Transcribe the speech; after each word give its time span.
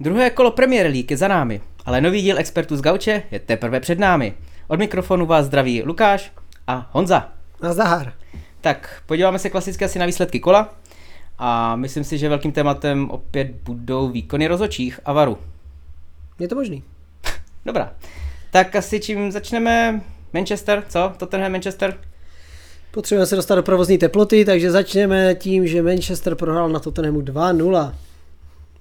Druhé 0.00 0.30
kolo 0.30 0.50
Premier 0.50 0.86
League 0.86 1.10
je 1.10 1.16
za 1.16 1.28
námi, 1.28 1.60
ale 1.84 2.00
nový 2.00 2.22
díl 2.22 2.38
expertů 2.38 2.76
z 2.76 2.80
Gauče 2.80 3.22
je 3.30 3.38
teprve 3.38 3.80
před 3.80 3.98
námi. 3.98 4.34
Od 4.68 4.78
mikrofonu 4.78 5.26
vás 5.26 5.46
zdraví 5.46 5.82
Lukáš 5.82 6.32
a 6.66 6.90
Honza. 6.92 7.32
Na 7.62 7.72
zahar. 7.72 8.12
Tak, 8.60 9.02
podíváme 9.06 9.38
se 9.38 9.50
klasicky 9.50 9.84
asi 9.84 9.98
na 9.98 10.06
výsledky 10.06 10.40
kola 10.40 10.74
a 11.38 11.76
myslím 11.76 12.04
si, 12.04 12.18
že 12.18 12.28
velkým 12.28 12.52
tématem 12.52 13.10
opět 13.10 13.50
budou 13.62 14.08
výkony 14.08 14.46
rozočích 14.46 15.00
a 15.04 15.12
varu. 15.12 15.38
Je 16.38 16.48
to 16.48 16.54
možný. 16.54 16.82
Dobrá. 17.66 17.92
Tak 18.50 18.76
asi 18.76 19.00
čím 19.00 19.32
začneme? 19.32 20.00
Manchester, 20.32 20.84
co? 20.88 21.12
Tottenham 21.16 21.52
Manchester? 21.52 21.98
Potřebujeme 22.90 23.26
se 23.26 23.36
dostat 23.36 23.54
do 23.54 23.62
provozní 23.62 23.98
teploty, 23.98 24.44
takže 24.44 24.70
začneme 24.70 25.34
tím, 25.34 25.66
že 25.66 25.82
Manchester 25.82 26.34
prohrál 26.34 26.68
na 26.68 26.80
Tottenhamu 26.80 27.20
2-0. 27.20 27.94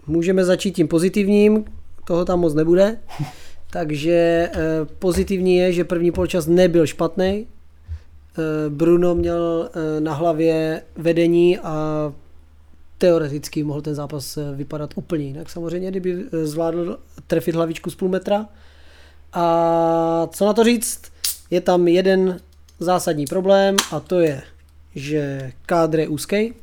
Můžeme 0.07 0.45
začít 0.45 0.71
tím 0.71 0.87
pozitivním, 0.87 1.65
toho 2.05 2.25
tam 2.25 2.39
moc 2.39 2.53
nebude. 2.53 2.97
Takže 3.69 4.49
eh, 4.53 4.59
pozitivní 4.99 5.55
je, 5.55 5.73
že 5.73 5.83
první 5.83 6.11
poločas 6.11 6.47
nebyl 6.47 6.85
špatný. 6.85 7.47
Eh, 7.47 8.69
Bruno 8.69 9.15
měl 9.15 9.69
eh, 9.73 10.01
na 10.01 10.13
hlavě 10.13 10.81
vedení 10.95 11.59
a 11.59 12.13
teoreticky 12.97 13.63
mohl 13.63 13.81
ten 13.81 13.95
zápas 13.95 14.37
vypadat 14.55 14.93
úplně 14.95 15.25
jinak. 15.25 15.49
Samozřejmě, 15.49 15.91
kdyby 15.91 16.25
zvládl 16.43 16.99
trefit 17.27 17.55
hlavičku 17.55 17.89
z 17.89 17.95
půl 17.95 18.09
metra. 18.09 18.45
A 19.33 20.27
co 20.31 20.45
na 20.45 20.53
to 20.53 20.63
říct? 20.63 21.01
Je 21.51 21.61
tam 21.61 21.87
jeden 21.87 22.39
zásadní 22.79 23.25
problém 23.25 23.75
a 23.91 23.99
to 23.99 24.19
je, 24.19 24.41
že 24.95 25.51
kádr 25.65 25.99
je 25.99 26.07
úzký. 26.07 26.53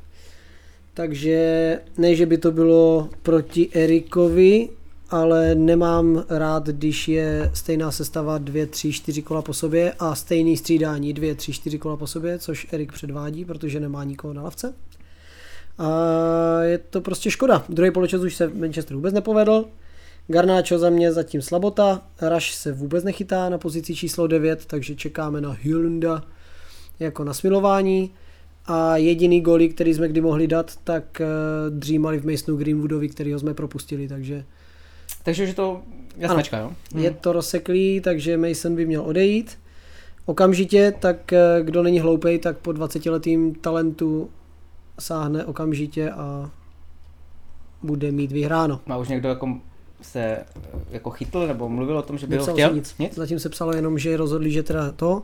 Takže 0.94 1.80
ne, 1.98 2.14
že 2.14 2.26
by 2.26 2.38
to 2.38 2.52
bylo 2.52 3.08
proti 3.22 3.70
Erikovi, 3.72 4.68
ale 5.10 5.54
nemám 5.54 6.24
rád, 6.28 6.66
když 6.66 7.08
je 7.08 7.50
stejná 7.54 7.90
sestava 7.90 8.38
dvě, 8.38 8.66
tři, 8.66 8.92
čtyři 8.92 9.22
kola 9.22 9.42
po 9.42 9.54
sobě 9.54 9.92
a 9.98 10.14
stejný 10.14 10.56
střídání 10.56 11.12
dvě, 11.12 11.34
tři, 11.34 11.52
čtyři 11.52 11.78
kola 11.78 11.96
po 11.96 12.06
sobě, 12.06 12.38
což 12.38 12.66
Erik 12.72 12.92
předvádí, 12.92 13.44
protože 13.44 13.80
nemá 13.80 14.04
nikoho 14.04 14.34
na 14.34 14.42
lavce. 14.42 14.74
A 15.78 15.88
je 16.62 16.78
to 16.78 17.00
prostě 17.00 17.30
škoda. 17.30 17.64
Druhý 17.68 17.90
poločas 17.90 18.22
už 18.22 18.36
se 18.36 18.48
Manchester 18.48 18.96
vůbec 18.96 19.14
nepovedl. 19.14 19.64
Garnáčo 20.28 20.78
za 20.78 20.90
mě 20.90 21.12
zatím 21.12 21.42
slabota. 21.42 22.02
Rush 22.22 22.50
se 22.50 22.72
vůbec 22.72 23.04
nechytá 23.04 23.48
na 23.48 23.58
pozici 23.58 23.94
číslo 23.94 24.26
9, 24.26 24.66
takže 24.66 24.94
čekáme 24.94 25.40
na 25.40 25.50
Hyunda 25.50 26.22
jako 27.00 27.24
na 27.24 27.34
smilování. 27.34 28.10
A 28.66 28.96
jediný 28.96 29.40
goly, 29.40 29.68
který 29.68 29.94
jsme 29.94 30.08
kdy 30.08 30.20
mohli 30.20 30.46
dát, 30.46 30.76
tak 30.84 31.20
uh, 31.20 31.78
dřímali 31.78 32.18
v 32.18 32.26
Masonu 32.26 32.56
Greenwoodovi, 32.56 33.08
který 33.08 33.32
jsme 33.32 33.54
propustili, 33.54 34.08
takže 34.08 34.44
Takže 35.24 35.42
už 35.42 35.48
je 35.48 35.54
to 35.54 35.82
jasnačka, 36.16 36.58
jo? 36.58 36.72
je 36.94 37.10
to 37.10 37.32
rozseklý, 37.32 38.00
takže 38.00 38.36
Mason 38.36 38.76
by 38.76 38.86
měl 38.86 39.02
odejít. 39.02 39.58
Okamžitě, 40.26 40.94
tak 40.98 41.32
eh, 41.32 41.60
kdo 41.62 41.82
není 41.82 42.00
hloupej, 42.00 42.38
tak 42.38 42.58
po 42.58 42.72
20 42.72 43.06
letým 43.06 43.54
talentu 43.54 44.30
sáhne 44.98 45.44
okamžitě 45.44 46.10
a 46.10 46.50
bude 47.82 48.12
mít 48.12 48.32
vyhráno. 48.32 48.80
Má 48.86 48.96
už 48.96 49.08
někdo 49.08 49.28
jako 49.28 49.58
se 50.02 50.20
eh, 50.20 50.46
jako 50.90 51.10
chytl 51.10 51.46
nebo 51.46 51.68
mluvil 51.68 51.98
o 51.98 52.02
tom, 52.02 52.18
že 52.18 52.26
by 52.26 52.36
ho 52.36 52.46
chtěl? 52.46 52.68
se 52.68 52.74
nic. 52.74 52.94
nic? 52.98 53.14
Zatím 53.14 53.38
se 53.38 53.48
psalo 53.48 53.72
jenom, 53.74 53.98
že 53.98 54.16
rozhodli, 54.16 54.50
že 54.50 54.62
teda 54.62 54.92
to, 54.92 55.22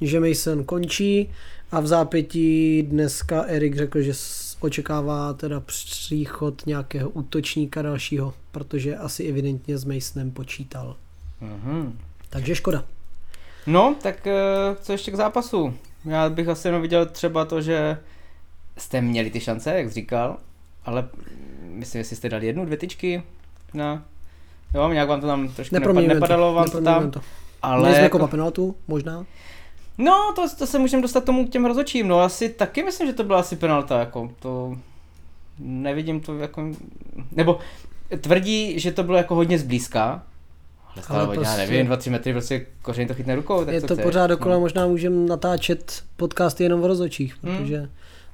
že 0.00 0.20
Mason 0.20 0.64
končí 0.64 1.30
a 1.72 1.80
v 1.80 1.86
zápětí 1.86 2.82
dneska 2.82 3.42
Erik 3.42 3.76
řekl, 3.76 4.02
že 4.02 4.12
očekává 4.60 5.32
teda 5.32 5.60
příchod 5.60 6.66
nějakého 6.66 7.10
útočníka 7.10 7.82
dalšího, 7.82 8.34
protože 8.52 8.96
asi 8.96 9.28
evidentně 9.28 9.78
s 9.78 9.84
Masonem 9.84 10.30
počítal. 10.30 10.96
Mhm. 11.40 11.98
Takže 12.30 12.54
škoda. 12.54 12.84
No, 13.66 13.96
tak 14.02 14.26
eh, 14.26 14.34
co 14.80 14.92
ještě 14.92 15.10
k 15.10 15.14
zápasu? 15.14 15.74
Já 16.04 16.28
bych 16.28 16.48
asi 16.48 16.68
jenom 16.68 16.82
viděl 16.82 17.06
třeba 17.06 17.44
to, 17.44 17.60
že 17.60 17.98
jste 18.78 19.00
měli 19.00 19.30
ty 19.30 19.40
šance, 19.40 19.70
jak 19.70 19.88
jsi 19.88 19.94
říkal, 19.94 20.36
ale 20.84 21.08
myslím, 21.62 21.98
jestli 21.98 22.16
jste 22.16 22.28
dali 22.28 22.46
jednu, 22.46 22.64
dvě 22.64 22.76
tyčky 22.76 23.22
na... 23.74 24.04
Jo, 24.74 24.88
nějak 24.88 25.08
vám 25.08 25.20
to 25.20 25.26
tam 25.26 25.48
trošku 25.48 25.74
nepad, 25.74 25.94
nepadalo 25.94 26.54
vám 26.54 26.70
to 26.70 26.80
tam, 26.80 27.10
to. 27.10 27.20
ale... 27.62 27.80
Měli 27.80 27.94
jsme 27.94 28.02
jako- 28.02 28.28
penaltu, 28.28 28.76
možná. 28.88 29.26
No, 29.98 30.32
to, 30.36 30.42
to 30.58 30.66
se 30.66 30.78
můžeme 30.78 31.02
dostat 31.02 31.24
tomu 31.24 31.46
k 31.46 31.50
těm 31.50 31.64
rozočím, 31.64 32.08
no 32.08 32.20
asi 32.20 32.48
taky 32.48 32.82
myslím, 32.82 33.06
že 33.06 33.12
to 33.12 33.24
byla 33.24 33.38
asi 33.40 33.56
penalta, 33.56 34.00
jako 34.00 34.30
to... 34.40 34.76
Nevidím 35.58 36.20
to 36.20 36.38
jako... 36.38 36.68
Nebo 37.32 37.58
tvrdí, 38.20 38.80
že 38.80 38.92
to 38.92 39.02
bylo 39.02 39.16
jako 39.16 39.34
hodně 39.34 39.58
zblízka, 39.58 40.22
ale 41.08 41.24
hodně, 41.24 41.40
já 41.40 41.44
prostě- 41.44 41.58
nevím, 41.70 41.86
dva, 41.86 41.96
tři 41.96 42.10
metry, 42.10 42.32
prostě 42.32 42.66
kořeň 42.82 43.08
to 43.08 43.14
chytne 43.14 43.36
rukou, 43.36 43.64
tak 43.64 43.74
je 43.74 43.80
to 43.80 43.94
chceš, 43.94 44.04
pořád 44.04 44.26
dokola, 44.26 44.54
no. 44.54 44.60
možná 44.60 44.86
můžeme 44.86 45.28
natáčet 45.28 46.02
podcasty 46.16 46.62
jenom 46.64 46.80
v 46.80 46.86
rozočích, 46.86 47.34
Hmm. 47.42 47.56
protože 47.56 47.88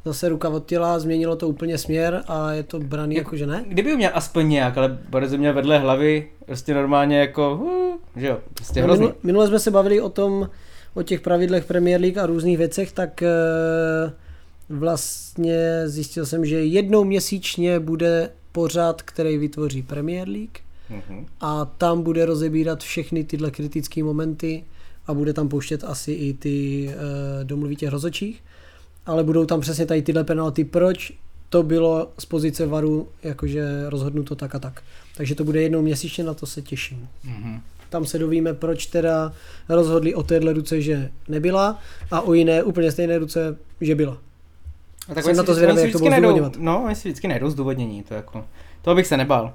zase 0.04 0.28
ruka 0.28 0.48
od 0.48 0.66
těla, 0.66 0.98
změnilo 0.98 1.36
to 1.36 1.48
úplně 1.48 1.78
směr 1.78 2.22
a 2.28 2.52
je 2.52 2.62
to 2.62 2.80
braný 2.80 3.14
Jak- 3.14 3.24
jako, 3.24 3.36
že 3.36 3.46
ne. 3.46 3.64
Kdyby 3.68 3.96
měl 3.96 4.10
aspoň 4.14 4.48
nějak, 4.48 4.78
ale 4.78 4.98
Boris 5.08 5.30
ho 5.32 5.38
měl 5.38 5.52
vedle 5.54 5.78
hlavy, 5.78 6.28
prostě 6.46 6.74
normálně 6.74 7.18
jako, 7.18 7.54
uh, 7.56 8.20
že 8.20 8.26
jo, 8.26 8.38
prostě 8.54 8.80
No, 8.80 8.86
hrozný. 8.86 9.02
minule, 9.06 9.20
minule 9.22 9.48
jsme 9.48 9.58
se 9.58 9.70
bavili 9.70 10.00
o 10.00 10.08
tom, 10.08 10.48
o 10.94 11.02
těch 11.02 11.20
pravidlech 11.20 11.64
Premier 11.64 12.00
League 12.00 12.18
a 12.18 12.26
různých 12.26 12.58
věcech, 12.58 12.92
tak 12.92 13.22
eh, 13.22 13.28
vlastně 14.68 15.82
zjistil 15.86 16.26
jsem, 16.26 16.44
že 16.44 16.64
jednou 16.64 17.04
měsíčně 17.04 17.80
bude 17.80 18.30
pořad, 18.52 19.02
který 19.02 19.38
vytvoří 19.38 19.82
Premier 19.82 20.28
League 20.28 20.58
Mhm. 20.90 21.26
a 21.40 21.64
tam 21.64 22.02
bude 22.02 22.26
rozebírat 22.26 22.82
všechny 22.82 23.24
tyhle 23.24 23.50
kritické 23.50 24.02
momenty 24.02 24.64
a 25.06 25.14
bude 25.14 25.32
tam 25.32 25.48
pouštět 25.48 25.84
asi 25.84 26.12
i 26.12 26.34
ty 26.34 26.88
e, 26.88 27.44
domluví 27.44 27.76
těch 27.76 27.88
rozočích, 27.90 28.42
ale 29.06 29.24
budou 29.24 29.46
tam 29.46 29.60
přesně 29.60 29.86
tady 29.86 30.02
tyhle 30.02 30.24
penalty, 30.24 30.64
proč 30.64 31.12
to 31.48 31.62
bylo 31.62 32.10
z 32.18 32.24
pozice 32.24 32.66
varu 32.66 33.08
jakože 33.22 33.68
rozhodnuto 33.88 34.34
tak 34.34 34.54
a 34.54 34.58
tak. 34.58 34.82
Takže 35.16 35.34
to 35.34 35.44
bude 35.44 35.62
jednou 35.62 35.82
měsíčně, 35.82 36.24
na 36.24 36.34
to 36.34 36.46
se 36.46 36.62
těším. 36.62 37.08
Mhm. 37.24 37.60
Tam 37.94 38.06
se 38.06 38.18
dovíme, 38.18 38.54
proč 38.54 38.86
teda 38.86 39.32
rozhodli 39.68 40.14
o 40.14 40.22
téhle 40.22 40.52
ruce, 40.52 40.80
že 40.80 41.10
nebyla 41.28 41.78
a 42.10 42.20
o 42.20 42.34
jiné 42.34 42.62
úplně 42.62 42.92
stejné 42.92 43.18
ruce, 43.18 43.56
že 43.80 43.94
byla. 43.94 44.18
A 45.08 45.14
tak 45.14 45.24
Jsem 45.24 45.36
na 45.36 45.42
to 45.42 45.54
zvědavý, 45.54 45.80
jak 45.80 45.92
to 45.92 45.98
najdou, 45.98 46.28
zdůvodňovat. 46.28 46.56
no, 46.56 46.84
oni 46.84 46.94
si 46.94 47.08
vždycky 47.08 47.28
najdou 47.28 47.50
zdůvodnění, 47.50 48.02
to 48.02 48.14
jako, 48.14 48.44
toho 48.82 48.94
bych 48.94 49.06
se 49.06 49.16
nebál. 49.16 49.54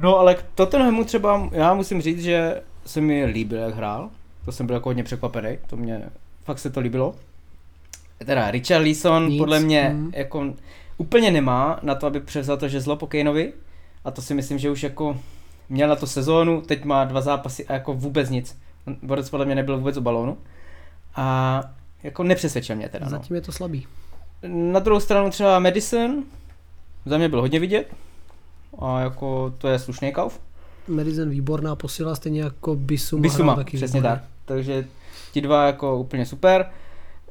No 0.00 0.18
ale 0.18 0.34
k 0.34 0.44
Tottenhamu 0.54 1.04
třeba, 1.04 1.48
já 1.52 1.74
musím 1.74 2.00
říct, 2.00 2.22
že 2.22 2.60
se 2.86 3.00
mi 3.00 3.24
líbil, 3.24 3.58
jak 3.58 3.74
hrál, 3.74 4.10
to 4.44 4.52
jsem 4.52 4.66
byl 4.66 4.74
jako 4.74 4.88
hodně 4.88 5.04
překvapený, 5.04 5.58
to 5.66 5.76
mě, 5.76 6.02
fakt 6.44 6.58
se 6.58 6.70
to 6.70 6.80
líbilo. 6.80 7.14
Teda 8.26 8.50
Richard 8.50 8.82
Leeson 8.82 9.28
Nic, 9.28 9.38
podle 9.38 9.60
mě 9.60 9.90
mm. 9.94 10.10
jako 10.14 10.54
úplně 10.98 11.30
nemá 11.30 11.80
na 11.82 11.94
to, 11.94 12.06
aby 12.06 12.20
převzal 12.20 12.56
to 12.56 12.68
žezlo 12.68 12.96
po 12.96 13.06
Kaneovi 13.06 13.52
a 14.04 14.10
to 14.10 14.22
si 14.22 14.34
myslím, 14.34 14.58
že 14.58 14.70
už 14.70 14.82
jako 14.82 15.18
měl 15.68 15.88
na 15.88 15.96
to 15.96 16.06
sezónu, 16.06 16.60
teď 16.60 16.84
má 16.84 17.04
dva 17.04 17.20
zápasy 17.20 17.66
a 17.66 17.72
jako 17.72 17.94
vůbec 17.94 18.30
nic. 18.30 18.58
Borec 19.02 19.30
podle 19.30 19.46
mě 19.46 19.54
nebyl 19.54 19.78
vůbec 19.78 19.96
u 19.96 20.00
balónu 20.00 20.38
a 21.14 21.62
jako 22.02 22.22
nepřesvědčil 22.22 22.76
mě 22.76 22.88
teda. 22.88 23.04
No. 23.04 23.10
Zatím 23.10 23.36
je 23.36 23.42
to 23.42 23.52
slabý. 23.52 23.86
Na 24.48 24.80
druhou 24.80 25.00
stranu 25.00 25.30
třeba 25.30 25.58
Madison, 25.58 26.24
za 27.06 27.18
mě 27.18 27.28
byl 27.28 27.40
hodně 27.40 27.60
vidět. 27.60 27.94
A 28.78 29.00
jako 29.00 29.54
to 29.58 29.68
je 29.68 29.78
slušný 29.78 30.12
kauf. 30.12 30.40
Madison 30.88 31.30
výborná 31.30 31.76
posila, 31.76 32.14
stejně 32.14 32.40
jako 32.40 32.74
Bisuma. 32.74 33.22
Bisuma, 33.22 33.56
taky 33.56 33.76
přesně 33.76 34.00
výborně. 34.00 34.16
tak. 34.16 34.28
Takže 34.44 34.86
ti 35.32 35.40
dva 35.40 35.66
jako 35.66 35.96
úplně 35.96 36.26
super. 36.26 36.70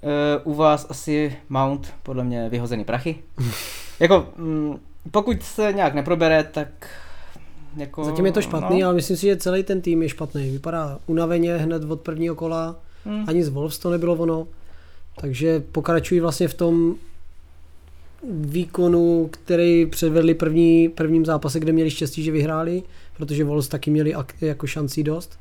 Uh, 0.01 0.53
u 0.53 0.55
vás 0.55 0.85
asi 0.89 1.37
Mount, 1.49 1.93
podle 2.03 2.23
mě 2.23 2.49
vyhozený 2.49 2.85
prachy. 2.85 3.15
jako, 3.99 4.27
mm, 4.37 4.79
pokud 5.11 5.43
se 5.43 5.73
nějak 5.73 5.93
neprobere, 5.93 6.43
tak 6.43 6.67
jako... 7.77 8.03
Zatím 8.03 8.25
je 8.25 8.31
to 8.31 8.41
špatný, 8.41 8.79
no, 8.79 8.87
ale 8.87 8.95
myslím 8.95 9.17
si, 9.17 9.25
že 9.25 9.37
celý 9.37 9.63
ten 9.63 9.81
tým 9.81 10.01
je 10.01 10.09
špatný. 10.09 10.51
Vypadá 10.51 10.99
unaveně 11.07 11.57
hned 11.57 11.83
od 11.83 12.01
prvního 12.01 12.35
kola, 12.35 12.75
hm, 13.05 13.23
ani 13.27 13.43
z 13.43 13.49
Wolves 13.49 13.79
to 13.79 13.89
nebylo 13.89 14.15
ono. 14.15 14.47
Takže 15.21 15.63
pokračují 15.71 16.19
vlastně 16.19 16.47
v 16.47 16.53
tom 16.53 16.95
výkonu, 18.29 19.29
který 19.31 19.85
předvedli 19.85 20.33
první, 20.33 20.89
prvním 20.89 21.25
zápase, 21.25 21.59
kde 21.59 21.71
měli 21.71 21.89
štěstí, 21.91 22.23
že 22.23 22.31
vyhráli, 22.31 22.83
protože 23.17 23.43
Wolves 23.43 23.67
taky 23.67 23.91
měli 23.91 24.15
ak- 24.15 24.33
jako 24.41 24.67
šancí 24.67 25.03
dost. 25.03 25.39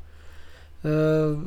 E, 0.85 0.89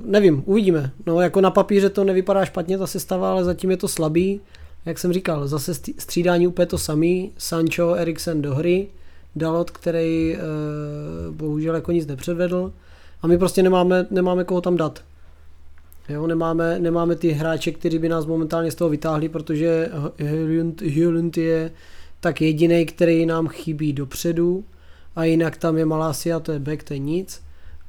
nevím, 0.06 0.44
uvidíme. 0.46 0.92
No 1.06 1.22
jako 1.22 1.42
na 1.42 1.52
papíře 1.52 1.90
to 1.90 2.04
nevypadá 2.04 2.46
špatně 2.46 2.78
ta 2.78 2.88
sestava, 2.88 3.32
ale 3.32 3.44
zatím 3.44 3.72
je 3.72 3.78
to 3.78 3.88
slabý. 3.88 4.42
Jak 4.86 5.00
jsem 5.00 5.14
říkal, 5.14 5.48
zase 5.48 5.74
střídání 5.74 6.48
úplně 6.48 6.66
to 6.66 6.78
samý. 6.78 7.32
Sancho, 7.38 7.94
Eriksen 7.94 8.42
do 8.42 8.56
hry, 8.56 8.88
Dalot, 9.36 9.72
který 9.72 10.36
e, 10.36 10.40
bohužel 11.32 11.76
jako 11.76 11.92
nic 11.92 12.08
nepředvedl. 12.08 12.74
A 13.22 13.28
my 13.28 13.38
prostě 13.38 13.64
nemáme, 13.64 14.08
nemáme 14.12 14.44
koho 14.44 14.62
tam 14.62 14.78
dát. 14.78 15.04
Jo, 16.10 16.28
nemáme, 16.28 16.80
nemáme 16.80 17.16
ty 17.16 17.30
hráče, 17.30 17.72
kteří 17.72 18.00
by 18.00 18.10
nás 18.10 18.26
momentálně 18.26 18.72
z 18.72 18.76
toho 18.76 18.90
vytáhli, 18.90 19.30
protože 19.30 19.92
Hyland 20.84 21.38
je 21.38 21.72
tak 22.20 22.42
jediný, 22.42 22.86
který 22.86 23.26
nám 23.26 23.48
chybí 23.48 23.94
dopředu 23.94 24.64
a 25.16 25.24
jinak 25.24 25.58
tam 25.58 25.78
je 25.78 25.86
Malásia, 25.86 26.40
to 26.40 26.52
je 26.52 26.60
back, 26.60 26.84
to 26.84 26.94
je 26.94 27.00
nic. 27.00 27.42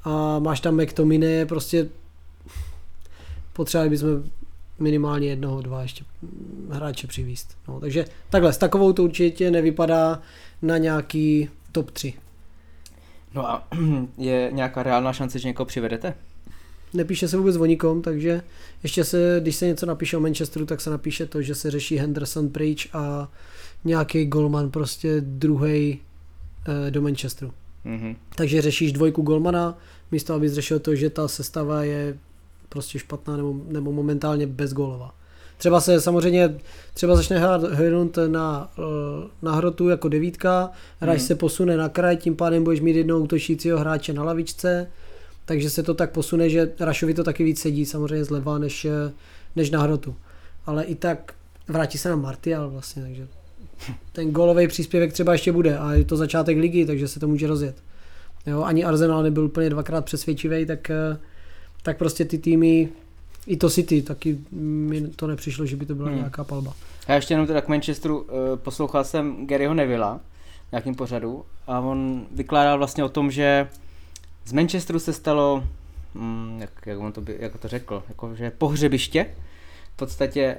A 0.03 0.39
máš 0.39 0.59
tam 0.59 0.81
McTominay, 0.81 1.45
prostě 1.45 1.87
potřebovali 3.53 3.89
bychom 3.89 4.23
minimálně 4.79 5.27
jednoho, 5.27 5.61
dva 5.61 5.81
ještě 5.81 6.03
hráče 6.69 7.07
přivíst. 7.07 7.57
No, 7.67 7.79
takže 7.79 8.05
takhle, 8.29 8.53
s 8.53 8.57
takovou 8.57 8.93
to 8.93 9.03
určitě 9.03 9.51
nevypadá 9.51 10.21
na 10.61 10.77
nějaký 10.77 11.49
top 11.71 11.91
3. 11.91 12.13
No 13.33 13.49
a 13.49 13.67
je 14.17 14.49
nějaká 14.53 14.83
reálná 14.83 15.13
šance, 15.13 15.39
že 15.39 15.47
někoho 15.47 15.65
přivedete? 15.65 16.13
Nepíše 16.93 17.27
se 17.27 17.37
vůbec 17.37 17.55
o 17.55 17.65
nikom, 17.65 18.01
takže 18.01 18.41
ještě 18.83 19.03
se, 19.03 19.39
když 19.41 19.55
se 19.55 19.67
něco 19.67 19.85
napíše 19.85 20.17
o 20.17 20.19
Manchesteru, 20.19 20.65
tak 20.65 20.81
se 20.81 20.89
napíše 20.89 21.25
to, 21.25 21.41
že 21.41 21.55
se 21.55 21.71
řeší 21.71 21.97
Henderson 21.97 22.49
pryč 22.49 22.89
a 22.93 23.31
nějaký 23.83 24.25
golman 24.25 24.71
prostě 24.71 25.21
druhý 25.21 25.99
eh, 26.87 26.91
do 26.91 27.01
Manchesteru. 27.01 27.53
Mhm. 27.83 28.15
Takže 28.35 28.61
řešíš 28.61 28.91
dvojku 28.91 29.21
golmana, 29.21 29.77
místo 30.11 30.33
aby 30.33 30.49
řešil 30.49 30.79
to, 30.79 30.95
že 30.95 31.09
ta 31.09 31.27
sestava 31.27 31.83
je 31.83 32.17
prostě 32.69 32.99
špatná 32.99 33.37
nebo, 33.37 33.61
nebo 33.67 33.91
momentálně 33.91 34.47
bezgólová. 34.47 35.15
Třeba 35.61 35.81
se 35.81 36.01
samozřejmě, 36.01 36.55
třeba 36.93 37.15
začne 37.15 37.39
hrát 37.39 37.63
Hojlund 37.63 38.17
na, 38.27 38.71
eh, 38.79 39.27
na 39.41 39.55
hrotu 39.55 39.89
jako 39.89 40.09
devítka, 40.09 40.71
hráč 40.99 41.17
Mhm. 41.17 41.27
se 41.27 41.35
posune 41.35 41.77
na 41.77 41.89
kraj, 41.89 42.17
tím 42.17 42.35
pádem 42.35 42.63
budeš 42.63 42.79
mít 42.79 42.95
jednoho 42.95 43.21
útočícího 43.21 43.79
hráče 43.79 44.13
na 44.13 44.23
lavičce, 44.23 44.87
takže 45.45 45.69
se 45.69 45.83
to 45.83 45.93
tak 45.93 46.11
posune, 46.11 46.49
že 46.49 46.71
Rašovi 46.79 47.13
to 47.13 47.23
taky 47.23 47.43
víc 47.43 47.59
sedí 47.61 47.85
samozřejmě 47.85 48.25
zleva 48.25 48.57
než, 48.57 48.85
eh, 48.85 49.11
než 49.55 49.69
na 49.69 49.81
hrotu. 49.81 50.15
Ale 50.65 50.83
i 50.83 50.95
tak 50.95 51.33
vrátí 51.67 51.97
se 51.97 52.09
na 52.09 52.15
Martial 52.15 52.69
vlastně, 52.69 53.01
takže 53.03 53.27
ten 54.11 54.31
golový 54.31 54.67
příspěvek 54.67 55.13
třeba 55.13 55.31
ještě 55.31 55.51
bude 55.51 55.77
a 55.77 55.93
je 55.93 56.05
to 56.05 56.17
začátek 56.17 56.57
ligy, 56.57 56.85
takže 56.85 57.07
se 57.07 57.19
to 57.19 57.27
může 57.27 57.47
rozjet. 57.47 57.75
Jo, 58.47 58.63
ani 58.63 58.83
Arsenal 58.83 59.23
nebyl 59.23 59.45
úplně 59.45 59.69
dvakrát 59.69 60.05
přesvědčivý, 60.05 60.65
tak, 60.65 60.89
eh, 60.89 61.17
tak 61.83 61.97
prostě 61.97 62.25
ty 62.25 62.37
týmy, 62.37 62.89
i 63.47 63.57
to 63.57 63.69
City, 63.69 64.01
taky 64.01 64.37
mi 64.51 65.01
to 65.01 65.27
nepřišlo, 65.27 65.65
že 65.65 65.75
by 65.75 65.85
to 65.85 65.95
byla 65.95 66.07
Hmm. 66.09 66.17
nějaká 66.17 66.43
palba. 66.43 66.73
Já 67.07 67.15
ještě 67.15 67.33
jenom 67.33 67.47
teda 67.47 67.61
k 67.61 67.67
Manchesteru 67.67 68.27
eh, 68.29 68.57
poslouchal 68.57 69.03
jsem 69.03 69.47
Garyho 69.47 69.73
Nevilla 69.73 70.19
v 70.67 70.71
nějakým 70.71 70.95
pořadu 70.95 71.45
a 71.67 71.79
on 71.79 72.25
vykládal 72.31 72.77
vlastně 72.77 73.03
o 73.03 73.09
tom, 73.09 73.31
že 73.31 73.67
z 74.45 74.51
Manchesteru 74.53 74.99
se 74.99 75.13
stalo, 75.13 75.63
mm, 76.13 76.57
jak, 76.61 76.71
jak 76.85 76.99
on 76.99 77.11
to, 77.11 77.21
by, 77.21 77.35
jak 77.39 77.57
to 77.57 77.67
řekl, 77.67 78.03
jako, 78.09 78.35
že 78.35 78.51
pohřebiště, 78.51 79.25
v 79.93 79.95
podstatě, 79.97 80.57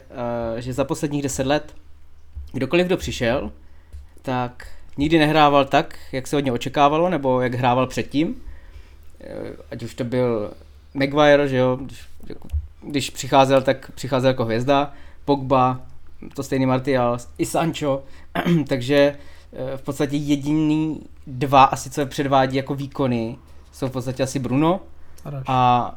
eh, 0.56 0.62
že 0.62 0.72
za 0.72 0.84
posledních 0.84 1.22
deset 1.22 1.46
let 1.46 1.74
kdokoliv, 2.52 2.86
kdo 2.86 2.96
přišel, 2.96 3.52
tak 4.22 4.66
nikdy 4.96 5.18
nehrával 5.18 5.64
tak, 5.64 5.98
jak 6.12 6.26
se 6.26 6.36
od 6.36 6.40
něj 6.40 6.52
očekávalo, 6.52 7.10
nebo 7.10 7.40
jak 7.40 7.54
hrával 7.54 7.86
předtím. 7.86 8.42
Eh, 9.20 9.50
Ať 9.70 9.82
už 9.82 9.94
to 9.94 10.04
byl 10.04 10.50
Maguire, 10.94 11.48
že 11.48 11.56
jo, 11.56 11.76
když, 11.82 12.00
jako, 12.28 12.48
když 12.82 13.10
přicházel, 13.10 13.62
tak 13.62 13.90
přicházel 13.94 14.28
jako 14.28 14.44
hvězda, 14.44 14.92
Pogba, 15.24 15.80
to 16.34 16.42
stejný 16.42 16.66
Martial, 16.66 17.18
i 17.38 17.46
Sancho, 17.46 18.02
takže 18.68 19.16
eh, 19.52 19.76
v 19.76 19.82
podstatě 19.82 20.16
jediný 20.16 21.00
dva 21.26 21.64
asi, 21.64 21.90
co 21.90 22.00
je 22.00 22.06
předvádí 22.06 22.56
jako 22.56 22.74
výkony, 22.74 23.38
jsou 23.72 23.88
v 23.88 23.90
podstatě 23.90 24.22
asi 24.22 24.38
Bruno. 24.38 24.80
A 25.46 25.94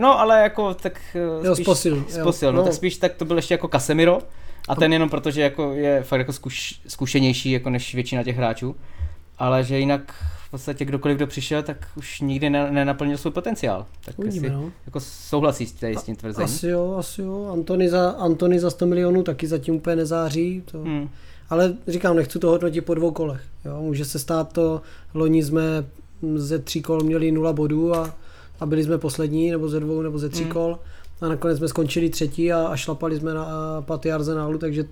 no 0.00 0.20
ale 0.20 0.42
jako 0.42 0.74
tak 0.74 1.00
eh, 1.14 1.46
Jo, 1.46 1.54
spíš, 1.54 1.64
z 1.64 1.68
posil, 1.68 2.04
z 2.08 2.16
jo. 2.16 2.52
no, 2.52 2.52
No. 2.52 2.62
tak 2.64 2.72
spíš 2.72 2.96
tak 2.96 3.14
to 3.14 3.24
byl 3.24 3.36
ještě 3.36 3.54
jako 3.54 3.68
Casemiro. 3.68 4.18
A 4.68 4.74
ten 4.74 4.92
jenom 4.92 5.08
protože 5.08 5.42
jako 5.42 5.72
je 5.72 6.02
fakt 6.02 6.18
jako 6.18 6.32
zkuš, 6.32 6.80
zkušenější 6.88 7.50
jako 7.50 7.70
než 7.70 7.94
většina 7.94 8.22
těch 8.22 8.36
hráčů, 8.36 8.76
ale 9.38 9.64
že 9.64 9.78
jinak 9.78 10.14
v 10.50 10.58
podstatě 10.58 10.84
kdokoliv, 10.84 11.16
kdo 11.16 11.26
přišel, 11.26 11.62
tak 11.62 11.76
už 11.96 12.20
nikdy 12.20 12.50
ne, 12.50 12.70
nenaplnil 12.70 13.18
svůj 13.18 13.32
potenciál. 13.32 13.86
Tak 14.04 14.18
Uvidíme, 14.18 14.46
jestli, 14.46 14.62
no. 14.62 14.72
jako 14.86 15.00
souhlasí 15.00 15.66
s, 15.66 15.72
tady 15.72 15.96
s 15.96 16.02
tím 16.02 16.16
tvrzením. 16.16 16.44
Asi 16.44 16.66
jo, 16.68 16.96
asi 16.98 17.22
jo. 17.22 17.50
Antony 17.52 17.88
za, 17.88 18.10
Antony 18.10 18.60
za 18.60 18.70
100 18.70 18.86
milionů 18.86 19.22
taky 19.22 19.46
zatím 19.46 19.74
úplně 19.74 19.96
nezáří. 19.96 20.62
To. 20.70 20.78
Hmm. 20.78 21.08
Ale 21.50 21.74
říkám, 21.88 22.16
nechci 22.16 22.38
to 22.38 22.48
hodnotit 22.48 22.80
po 22.80 22.94
dvou 22.94 23.10
kolech. 23.10 23.42
Jo? 23.64 23.82
Může 23.82 24.04
se 24.04 24.18
stát 24.18 24.52
to, 24.52 24.82
loni 25.14 25.44
jsme 25.44 25.62
ze 26.34 26.58
tří 26.58 26.82
kol 26.82 27.00
měli 27.00 27.32
nula 27.32 27.52
bodů 27.52 27.94
a, 27.94 28.14
a 28.60 28.66
byli 28.66 28.84
jsme 28.84 28.98
poslední, 28.98 29.50
nebo 29.50 29.68
ze 29.68 29.80
dvou, 29.80 30.02
nebo 30.02 30.18
ze 30.18 30.28
tří 30.28 30.42
Hmm. 30.42 30.52
kol. 30.52 30.78
A 31.20 31.28
nakonec 31.28 31.58
jsme 31.58 31.68
skončili 31.68 32.10
třetí 32.10 32.52
a, 32.52 32.66
a 32.66 32.76
šlapali 32.76 33.16
jsme 33.16 33.34
na 33.34 33.46
paty 33.80 34.12
Arsenálu, 34.12 34.58
takže 34.58 34.84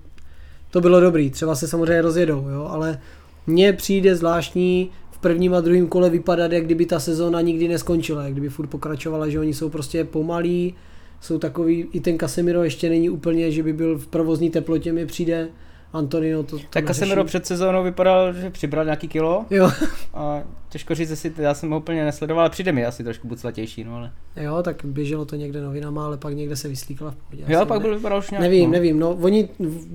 to 0.70 0.80
bylo 0.80 1.00
dobrý. 1.00 1.30
Třeba 1.30 1.54
se 1.54 1.68
samozřejmě 1.68 2.02
rozjedou, 2.02 2.48
jo? 2.48 2.68
ale 2.70 3.00
mně 3.46 3.72
přijde 3.72 4.16
zvláštní 4.16 4.90
v 5.18 5.20
prvním 5.20 5.54
a 5.54 5.60
druhém 5.60 5.86
kole 5.86 6.10
vypadat, 6.10 6.52
jak 6.52 6.64
kdyby 6.64 6.86
ta 6.86 7.00
sezóna 7.00 7.40
nikdy 7.40 7.68
neskončila, 7.68 8.22
jak 8.24 8.32
kdyby 8.32 8.48
furt 8.48 8.66
pokračovala, 8.66 9.28
že 9.28 9.40
oni 9.40 9.54
jsou 9.54 9.68
prostě 9.68 10.04
pomalí, 10.04 10.74
jsou 11.20 11.38
takový, 11.38 11.86
i 11.92 12.00
ten 12.00 12.18
Casemiro 12.18 12.64
ještě 12.64 12.88
není 12.88 13.10
úplně, 13.10 13.50
že 13.50 13.62
by 13.62 13.72
byl 13.72 13.98
v 13.98 14.06
provozní 14.06 14.50
teplotě, 14.50 14.92
mi 14.92 15.06
přijde. 15.06 15.48
Antonino 15.92 16.42
to, 16.42 16.58
to 16.58 16.64
Tak 16.70 16.86
Casemiro 16.86 17.24
před 17.24 17.46
sezónou 17.46 17.84
vypadal, 17.84 18.32
že 18.32 18.50
přibral 18.50 18.84
nějaký 18.84 19.08
kilo 19.08 19.46
Jo, 19.50 19.70
a 20.14 20.42
těžko 20.68 20.94
říct, 20.94 21.10
jestli 21.10 21.32
já 21.38 21.54
jsem 21.54 21.70
ho 21.70 21.78
úplně 21.78 22.04
nesledoval, 22.04 22.40
ale 22.40 22.50
přijde 22.50 22.72
mi 22.72 22.86
asi 22.86 23.04
trošku 23.04 23.28
buclatější, 23.28 23.84
no 23.84 23.96
ale. 23.96 24.12
jo, 24.36 24.62
tak 24.62 24.84
běželo 24.84 25.24
to 25.24 25.36
někde 25.36 25.60
novinama, 25.60 26.04
ale 26.04 26.16
pak 26.16 26.34
někde 26.34 26.56
se 26.56 26.68
vyslíkala 26.68 27.10
v 27.10 27.16
pohodě. 27.16 27.44
Jo, 27.48 27.66
pak 27.66 27.78
ne- 27.78 27.82
byl 27.82 27.96
vypadal 27.96 28.18
už 28.18 28.30
nějak. 28.30 28.42
Nevím, 28.42 28.64
no. 28.64 28.72
nevím, 28.72 28.98
no 28.98 29.10
oni 29.10 29.48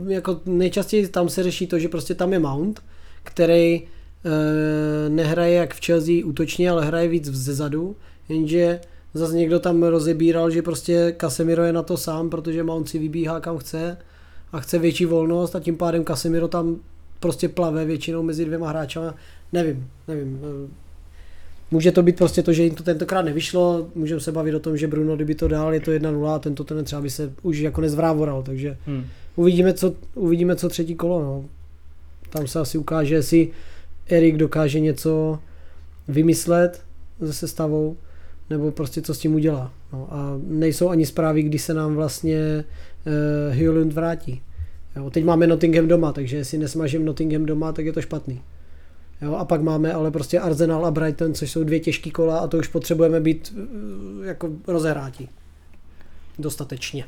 jako 0.08 0.42
nejčastěji 0.46 1.08
tam 1.08 1.30
se 1.30 1.44
řeší 1.44 1.68
to, 1.68 1.80
že 1.80 1.90
prostě 1.90 2.16
tam 2.16 2.34
je 2.34 2.40
Mount, 2.40 2.84
který 3.24 3.82
nehraje 5.10 5.54
jak 5.54 5.74
v 5.74 5.86
Chelsea 5.86 6.26
útočně, 6.26 6.70
ale 6.70 6.86
hraje 6.86 7.08
víc 7.08 7.26
zezadu, 7.32 7.96
jenže 8.30 8.80
zase 9.14 9.36
někdo 9.36 9.60
tam 9.60 9.84
rozebíral, 9.84 10.50
že 10.50 10.62
prostě 10.62 11.16
Casemiro 11.22 11.64
je 11.64 11.74
na 11.74 11.84
to 11.84 11.98
sám, 11.98 12.30
protože 12.30 12.64
Mount 12.64 12.90
si 12.90 13.00
vybíhá 13.00 13.40
kam 13.40 13.58
chce 13.58 13.98
a 14.52 14.60
chce 14.60 14.80
větší 14.80 15.06
volnost 15.06 15.56
a 15.56 15.60
tím 15.60 15.78
pádem 15.78 16.06
Casemiro 16.06 16.48
tam 16.48 16.76
prostě 17.20 17.50
plave 17.50 17.86
většinou 17.86 18.24
mezi 18.24 18.46
dvěma 18.46 18.70
hráčama. 18.70 19.16
Nevím, 19.54 19.88
nevím. 20.08 20.40
eh, 20.44 20.84
Může 21.72 21.92
to 21.92 22.04
být 22.04 22.18
prostě 22.18 22.44
to, 22.44 22.54
že 22.54 22.64
jim 22.64 22.76
to 22.76 22.84
tentokrát 22.84 23.22
nevyšlo, 23.22 23.88
můžeme 23.96 24.22
se 24.22 24.32
bavit 24.32 24.56
o 24.56 24.60
tom, 24.60 24.78
že 24.78 24.88
Bruno, 24.88 25.16
kdyby 25.16 25.36
to 25.36 25.48
dál, 25.48 25.74
je 25.74 25.80
to 25.80 25.92
1-0 25.92 26.28
a 26.28 26.40
tento 26.40 26.64
ten 26.64 26.86
třeba 26.86 27.02
by 27.02 27.10
se 27.10 27.34
už 27.42 27.58
jako 27.58 27.82
nezvrávoral, 27.82 28.44
takže 28.44 28.78
Hmm. 28.86 29.06
uvidíme, 29.36 29.74
co, 29.74 29.94
uvidíme, 30.16 30.56
co 30.56 30.70
třetí 30.70 30.96
kolo, 30.96 31.22
no. 31.22 31.46
Tam 32.30 32.48
se 32.48 32.60
asi 32.60 32.78
ukáže, 32.78 33.16
jestli 33.16 33.50
Erik 34.08 34.38
dokáže 34.38 34.80
něco 34.80 35.40
vymyslet 36.08 36.84
se 37.26 37.34
sestavou, 37.34 37.98
nebo 38.50 38.72
prostě 38.72 39.02
co 39.02 39.14
s 39.14 39.20
tím 39.20 39.36
udělá. 39.36 39.74
No, 39.94 40.08
a 40.12 40.40
nejsou 40.48 40.90
ani 40.90 41.06
zprávy, 41.06 41.44
kdy 41.44 41.60
se 41.60 41.74
nám 41.74 41.96
vlastně 41.96 42.66
uh, 43.08 43.56
Hyolund 43.56 43.94
vrátí. 43.94 44.42
Jo, 44.96 45.10
teď 45.10 45.26
máme 45.26 45.48
Nottingham 45.48 45.88
doma, 45.88 46.12
takže 46.12 46.38
jestli 46.38 46.58
nesmažím 46.58 47.06
Nottingham 47.06 47.46
doma, 47.46 47.72
tak 47.72 47.86
je 47.86 47.94
to 47.94 48.02
špatný. 48.02 48.42
Jo, 49.22 49.36
a 49.36 49.46
pak 49.46 49.62
máme 49.62 49.94
ale 49.94 50.12
prostě 50.12 50.40
Arsenal 50.40 50.86
a 50.86 50.92
Brighton, 50.92 51.34
což 51.34 51.52
jsou 51.52 51.64
dvě 51.64 51.80
těžké 51.80 52.12
kola 52.12 52.40
a 52.40 52.48
to 52.48 52.58
už 52.58 52.68
potřebujeme 52.68 53.20
být 53.20 53.56
eh, 53.58 54.28
jako 54.28 54.50
rozehráti. 54.68 55.30
Dostatečně. 56.40 57.06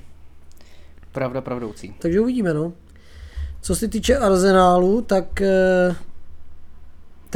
Pravda 1.12 1.42
pravdoucí. 1.42 1.96
Takže 2.00 2.20
uvidíme, 2.20 2.54
no. 2.54 2.74
Co 3.62 3.76
se 3.76 3.88
týče 3.88 4.18
Arsenálu, 4.18 5.02
tak 5.02 5.42
eh, 5.42 5.96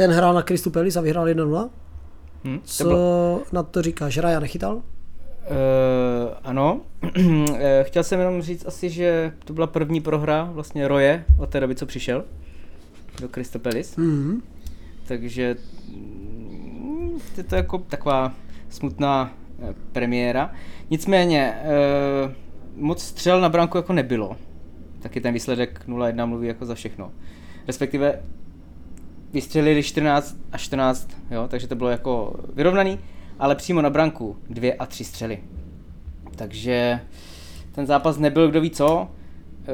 ten 0.00 0.10
hrál 0.10 0.34
na 0.34 0.42
Kristu 0.42 0.70
Pelis 0.70 0.96
a 0.96 1.00
vyhrál 1.00 1.26
1-0. 1.26 1.68
Hm? 2.44 2.58
To 2.58 2.64
Co 2.64 2.84
bylo, 2.84 3.42
na 3.52 3.62
to 3.62 3.82
říkáš? 3.82 4.18
Raja 4.18 4.40
nechytal? 4.40 4.76
uh, 4.76 4.82
ano, 6.44 6.80
Eh, 7.58 7.84
chtěl 7.84 8.04
jsem 8.04 8.18
jenom 8.18 8.42
říct 8.42 8.66
asi, 8.66 8.90
že 8.90 9.32
to 9.44 9.52
byla 9.52 9.66
první 9.66 10.00
prohra 10.00 10.44
vlastně 10.52 10.88
Roje 10.88 11.24
od 11.38 11.50
té 11.50 11.60
doby, 11.60 11.74
co 11.74 11.86
přišel 11.86 12.24
do 13.20 13.28
Kristopelis. 13.28 13.96
Mhm. 13.96 14.42
takže 15.08 15.56
mm, 15.88 17.20
je 17.36 17.44
to 17.44 17.56
jako 17.56 17.78
taková 17.78 18.32
smutná 18.68 19.32
eh, 19.62 19.74
premiéra. 19.92 20.52
Nicméně 20.90 21.54
eh, 21.62 22.34
moc 22.76 23.02
střel 23.02 23.40
na 23.40 23.48
branku 23.48 23.76
jako 23.76 23.92
nebylo. 23.92 24.36
Taky 25.02 25.20
ten 25.20 25.34
výsledek 25.34 25.80
0-1 25.88 26.26
mluví 26.26 26.48
jako 26.48 26.66
za 26.66 26.74
všechno. 26.74 27.12
Respektive 27.66 28.20
vystřelili 29.32 29.82
14 29.82 30.36
a 30.52 30.58
14, 30.58 31.10
jo, 31.30 31.48
takže 31.48 31.66
to 31.68 31.74
bylo 31.74 31.90
jako 31.90 32.34
vyrovnaný, 32.54 32.98
ale 33.38 33.54
přímo 33.54 33.82
na 33.82 33.90
branku 33.90 34.36
dvě 34.50 34.74
a 34.74 34.86
tři 34.86 35.04
střely. 35.04 35.38
Takže 36.36 37.00
ten 37.72 37.86
zápas 37.86 38.18
nebyl 38.18 38.48
kdo 38.50 38.60
ví 38.60 38.70
co. 38.70 39.08
E, 39.08 39.72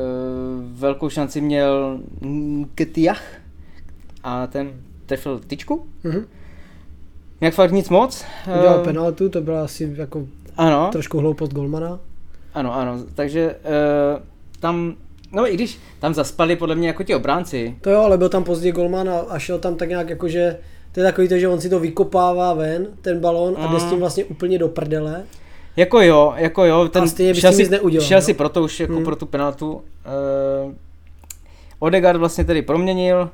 velkou 0.72 1.08
šanci 1.08 1.40
měl 1.40 2.00
Nketiah 2.20 3.22
a 4.22 4.46
ten 4.46 4.72
trefil 5.06 5.38
tyčku. 5.38 5.86
Mhm. 6.04 6.26
Jak 7.40 7.54
fakt 7.54 7.72
nic 7.72 7.88
moc. 7.88 8.24
Udělal 8.58 8.80
Eh, 8.80 8.84
penaltu, 8.84 9.28
to 9.28 9.40
byla 9.40 9.64
asi 9.64 9.94
jako 9.96 10.26
Ano, 10.56 10.88
trošku 10.92 11.18
hloupost 11.18 11.52
golmana. 11.52 11.98
ano, 12.54 12.74
ano. 12.74 12.98
Takže 13.14 13.54
uh, 13.54 14.22
tam, 14.60 14.94
no 15.32 15.50
i 15.50 15.54
když 15.54 15.78
tam 15.98 16.14
zaspali 16.14 16.56
podle 16.56 16.74
mě 16.74 16.88
jako 16.88 17.02
ti 17.02 17.14
obránci. 17.14 17.76
To 17.80 17.90
jo, 17.90 18.00
ale 18.00 18.18
byl 18.18 18.28
tam 18.28 18.44
pozdě 18.44 18.72
golman 18.72 19.08
a, 19.08 19.18
a 19.18 19.38
šel 19.38 19.58
tam 19.58 19.74
tak 19.74 19.88
nějak 19.88 20.08
jako, 20.10 20.28
že 20.28 20.58
To 20.92 21.00
je 21.00 21.06
takový 21.06 21.28
to, 21.28 21.38
že 21.38 21.48
on 21.48 21.60
si 21.60 21.68
to 21.70 21.80
vykopává 21.80 22.54
ven, 22.54 22.86
ten 23.02 23.20
balón, 23.20 23.54
a 23.58 23.66
jde 23.72 23.80
s 23.80 23.84
Mm. 23.84 23.90
tím 23.90 23.98
vlastně 24.00 24.24
úplně 24.24 24.58
do 24.58 24.68
prdele. 24.68 25.22
Jako 25.76 26.00
jo, 26.00 26.32
jako 26.36 26.64
jo, 26.64 26.88
ten 26.88 27.02
A 27.02 27.06
stejně 27.06 27.32
by 27.32 27.38
s 27.38 27.40
šel, 27.40 27.52
si, 27.52 27.62
nic 27.62 27.70
neudělal, 27.70 28.06
šel 28.08 28.18
no. 28.18 28.22
si 28.22 28.34
pro 28.34 28.48
to 28.48 28.62
už 28.62 28.80
jako 28.80 28.92
Hmm. 28.92 29.04
pro 29.04 29.16
tu 29.16 29.26
penaltu. 29.26 29.72
Uh, 29.74 30.72
Odegaard 31.78 32.18
vlastně 32.18 32.44
tedy 32.44 32.62
proměnil 32.62 33.30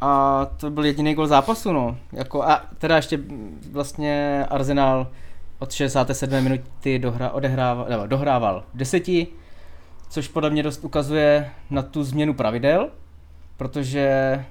a 0.00 0.46
to 0.60 0.70
byl 0.70 0.84
jediný 0.84 1.14
gol 1.14 1.26
zápasu, 1.26 1.72
no. 1.72 1.96
Jako, 2.12 2.42
a 2.42 2.62
teda 2.78 2.96
ještě 2.96 3.18
vlastně 3.72 4.44
Arsenal 4.50 5.06
od 5.58 5.72
67. 5.72 6.40
minuty 6.40 6.98
dohra, 6.98 7.30
odehrával, 7.30 7.86
nebo 7.88 8.06
dohrával 8.06 8.64
v 8.74 8.78
deseti, 8.78 9.26
což 10.08 10.28
podle 10.28 10.50
mě 10.50 10.62
dost 10.62 10.84
ukazuje 10.84 11.50
na 11.70 11.82
tu 11.82 12.04
změnu 12.04 12.34
pravidel, 12.34 12.88
protože... 13.56 14.44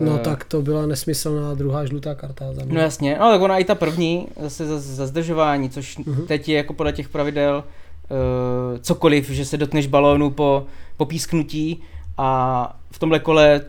No 0.00 0.16
eh, 0.16 0.18
tak 0.18 0.44
to 0.44 0.62
byla 0.62 0.86
nesmyslná 0.86 1.54
druhá 1.54 1.86
žlutá 1.86 2.14
karta 2.14 2.52
za 2.52 2.64
mě. 2.64 2.74
No 2.74 2.80
jasně, 2.80 3.16
no 3.20 3.30
tak 3.30 3.40
ona 3.40 3.58
i 3.58 3.64
ta 3.64 3.74
první, 3.74 4.28
zase 4.40 4.66
za, 4.66 4.78
za 4.80 5.06
zdržování, 5.06 5.70
což 5.70 5.98
Mhm. 5.98 6.26
teď 6.26 6.48
je 6.48 6.56
jako 6.56 6.74
podle 6.74 6.92
těch 6.92 7.08
pravidel 7.08 7.64
uh, 8.10 8.78
cokoliv, 8.78 9.30
že 9.30 9.44
se 9.44 9.56
dotkneš 9.56 9.86
balónu 9.86 10.30
po, 10.30 10.66
po 10.96 11.06
písknutí 11.06 11.82
a 12.18 12.80
v 12.90 12.98
tomhle 12.98 13.18
kole 13.18 13.60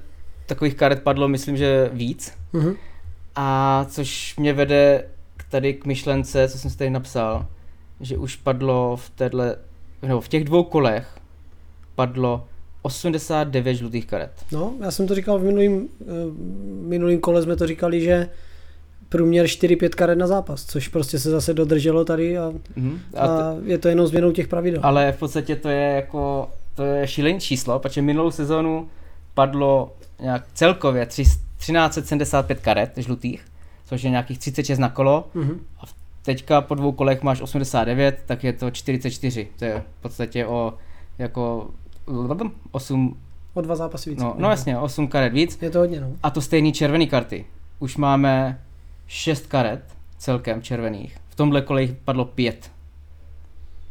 takových 0.45 0.75
karet 0.75 1.03
padlo, 1.03 1.27
myslím, 1.27 1.57
že 1.57 1.89
víc. 1.93 2.33
Mhm. 2.53 2.73
A 3.35 3.85
což 3.89 4.35
mě 4.37 4.53
vede 4.53 5.05
k 5.37 5.43
tady 5.51 5.73
k 5.73 5.85
myšlence, 5.85 6.49
co 6.49 6.57
jsem 6.59 6.71
si 6.71 6.77
tady 6.77 6.89
napsal, 6.89 7.45
že 7.99 8.17
už 8.17 8.35
padlo 8.35 8.97
v 8.97 9.09
téhle, 9.09 9.55
nebo 10.01 10.21
v 10.21 10.27
těch 10.27 10.43
dvou 10.43 10.63
kolech 10.63 11.07
padlo 12.05 12.47
89 12.81 13.75
žlutých 13.75 14.05
karet. 14.05 14.31
No, 14.51 14.73
já 14.79 14.91
jsem 14.91 15.07
to 15.07 15.15
říkal 15.15 15.39
v 15.39 15.43
minulým, 15.43 15.87
eh, 16.01 16.05
minulým 16.87 17.19
kole, 17.19 17.41
jsme 17.41 17.55
to 17.55 17.67
říkali, 17.67 18.01
že 18.01 18.29
průměr 19.09 19.45
4-5 19.47 19.95
karet 19.95 20.17
na 20.17 20.27
zápas, 20.27 20.65
což 20.65 20.87
prostě 20.87 21.19
se 21.19 21.29
zase 21.29 21.53
dodrželo 21.53 22.05
tady 22.05 22.37
a, 22.37 22.53
Mhm. 22.75 22.99
a, 23.17 23.21
a 23.27 23.55
je 23.65 23.77
to 23.77 23.87
jenom 23.87 24.07
změnou 24.07 24.31
těch 24.31 24.47
pravidel. 24.47 24.79
Ale 24.83 25.11
v 25.11 25.17
podstatě 25.19 25.55
to 25.55 25.69
je 25.69 25.81
jako, 25.95 26.49
to 26.75 26.83
je 26.83 27.07
šílený 27.07 27.39
číslo, 27.39 27.79
protože 27.79 28.01
minulou 28.01 28.31
sezonu 28.31 28.87
padlo 29.33 29.93
nějak 30.21 30.43
celkově 30.53 31.05
tři- 31.05 31.23
1375 31.57 32.59
karet 32.59 32.91
žlutých, 32.97 33.45
což 33.85 34.03
je 34.03 34.09
nějakých 34.09 34.39
36 34.39 34.79
na 34.79 34.89
kolo. 34.89 35.27
Mhm. 35.33 35.59
Teďka 36.25 36.61
po 36.61 36.75
dvou 36.75 36.91
kolech 36.91 37.21
máš 37.23 37.41
89, 37.41 38.19
tak 38.25 38.43
je 38.43 38.53
to 38.53 38.71
44. 38.71 39.47
To 39.59 39.65
je 39.65 39.83
v 39.99 40.01
podstatě 40.01 40.45
o 40.45 40.73
jako 41.17 41.69
8, 42.71 43.17
O 43.53 43.61
dva 43.61 43.75
zápasy 43.75 44.09
víc. 44.09 44.19
no, 44.19 44.35
no 44.37 44.49
jasně, 44.49 44.77
8 44.79 45.07
karet 45.07 45.33
víc. 45.33 45.57
Je 45.61 45.69
to 45.69 45.79
hodně, 45.79 46.01
no. 46.01 46.07
A 46.23 46.29
to 46.29 46.41
stejný 46.41 46.73
červený 46.73 47.07
karty. 47.07 47.45
Už 47.79 47.97
máme 47.97 48.59
6 49.07 49.45
karet 49.47 49.81
celkem 50.17 50.61
červených. 50.61 51.17
V 51.29 51.35
tomhle 51.35 51.61
kole 51.61 51.81
jich 51.81 51.93
padlo 52.05 52.25
5. 52.25 52.71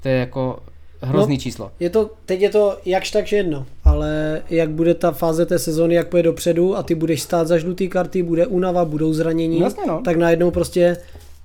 To 0.03 0.09
je 0.09 0.15
jako 0.19 0.59
hrozný 1.03 1.35
No. 1.35 1.41
číslo. 1.41 1.73
Je 1.81 1.91
to, 1.91 2.11
teď 2.27 2.41
je 2.41 2.51
to 2.51 2.79
jakž 2.85 3.11
tak 3.11 3.33
jedno, 3.33 3.67
ale 3.85 4.43
jak 4.51 4.71
bude 4.71 4.95
ta 4.95 5.11
fáze 5.11 5.47
té 5.47 5.59
sezóny, 5.59 5.95
jak 5.95 6.09
půjde 6.09 6.23
dopředu 6.23 6.77
a 6.77 6.83
ty 6.83 6.95
budeš 6.95 7.23
stát 7.23 7.47
za 7.49 7.59
žlutý 7.59 7.89
karty, 7.89 8.23
bude 8.23 8.47
únava, 8.47 8.85
budou 8.85 9.13
zranění, 9.13 9.59
No 9.61 9.67
jasně, 9.67 9.83
no. 9.87 10.01
tak 10.05 10.17
najednou 10.17 10.51
prostě 10.51 10.97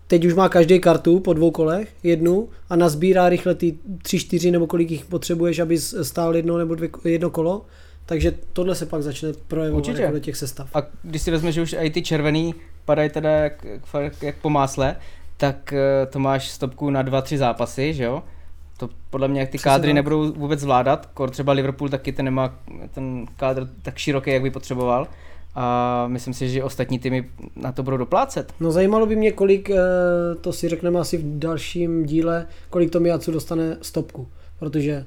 teď 0.07 0.25
už 0.25 0.33
má 0.33 0.49
každý 0.49 0.79
kartu 0.79 1.19
po 1.19 1.33
dvou 1.33 1.51
kolech, 1.51 1.93
jednu 2.03 2.49
a 2.69 2.75
nazbírá 2.75 3.29
rychle 3.29 3.55
ty 3.55 3.77
tři, 4.01 4.19
čtyři 4.19 4.51
nebo 4.51 4.67
kolik 4.67 4.91
jich 4.91 5.05
potřebuješ, 5.05 5.59
aby 5.59 5.77
stál 5.77 6.35
jedno 6.35 6.57
nebo 6.57 6.75
dvě, 6.75 6.89
jedno 7.03 7.29
kolo, 7.29 7.65
takže 8.05 8.33
tohle 8.53 8.75
se 8.75 8.85
pak 8.85 9.03
začne 9.03 9.29
projevovat 9.47 9.87
Určitě. 9.87 10.01
jako 10.01 10.13
do 10.13 10.19
těch 10.19 10.35
sestav. 10.35 10.75
A 10.75 10.83
když 11.03 11.21
si 11.21 11.31
vezmeš, 11.31 11.55
že 11.55 11.61
už 11.61 11.75
i 11.79 11.89
ty 11.89 12.01
červený 12.01 12.55
padají 12.85 13.09
teda 13.09 13.29
jak, 13.29 13.65
jak, 13.99 14.23
jak 14.23 14.35
po 14.37 14.49
másle, 14.49 14.95
tak 15.37 15.73
eh, 15.73 16.05
to 16.05 16.19
máš 16.19 16.49
stopku 16.49 16.89
na 16.89 17.01
dva, 17.01 17.21
tři 17.21 17.37
zápasy, 17.37 17.93
že 17.93 18.03
jo? 18.03 18.23
To 18.77 18.89
podle 19.09 19.27
mě, 19.27 19.39
jak 19.39 19.49
ty 19.49 19.57
Přesně 19.57 19.71
kádry 19.71 19.89
tak. 19.89 19.95
nebudou 19.95 20.33
vůbec 20.33 20.59
zvládat, 20.59 21.05
kor 21.13 21.29
třeba 21.29 21.53
Liverpool 21.53 21.89
taky 21.89 22.11
ten 22.11 22.25
nemá 22.25 22.59
ten 22.91 23.25
kádr 23.37 23.67
tak 23.81 23.97
široký, 23.97 24.31
jak 24.31 24.41
by 24.41 24.51
potřeboval. 24.51 25.07
A 25.55 26.05
myslím 26.07 26.33
si, 26.33 26.49
že 26.49 26.63
ostatní 26.63 26.99
týmy 26.99 27.25
na 27.55 27.71
to 27.71 27.83
budou 27.83 27.97
doplácet. 27.97 28.53
No 28.59 28.71
zajímalo 28.71 29.05
by 29.05 29.15
mě, 29.15 29.31
kolik, 29.31 29.69
eh, 29.69 29.75
to 30.41 30.53
si 30.53 30.69
řekneme 30.69 30.99
asi 30.99 31.17
v 31.17 31.39
dalším 31.39 32.05
díle, 32.05 32.47
kolik 32.69 32.89
Tomiacu 32.91 33.31
dostane 33.31 33.77
stopku, 33.81 34.27
protože 34.59 35.05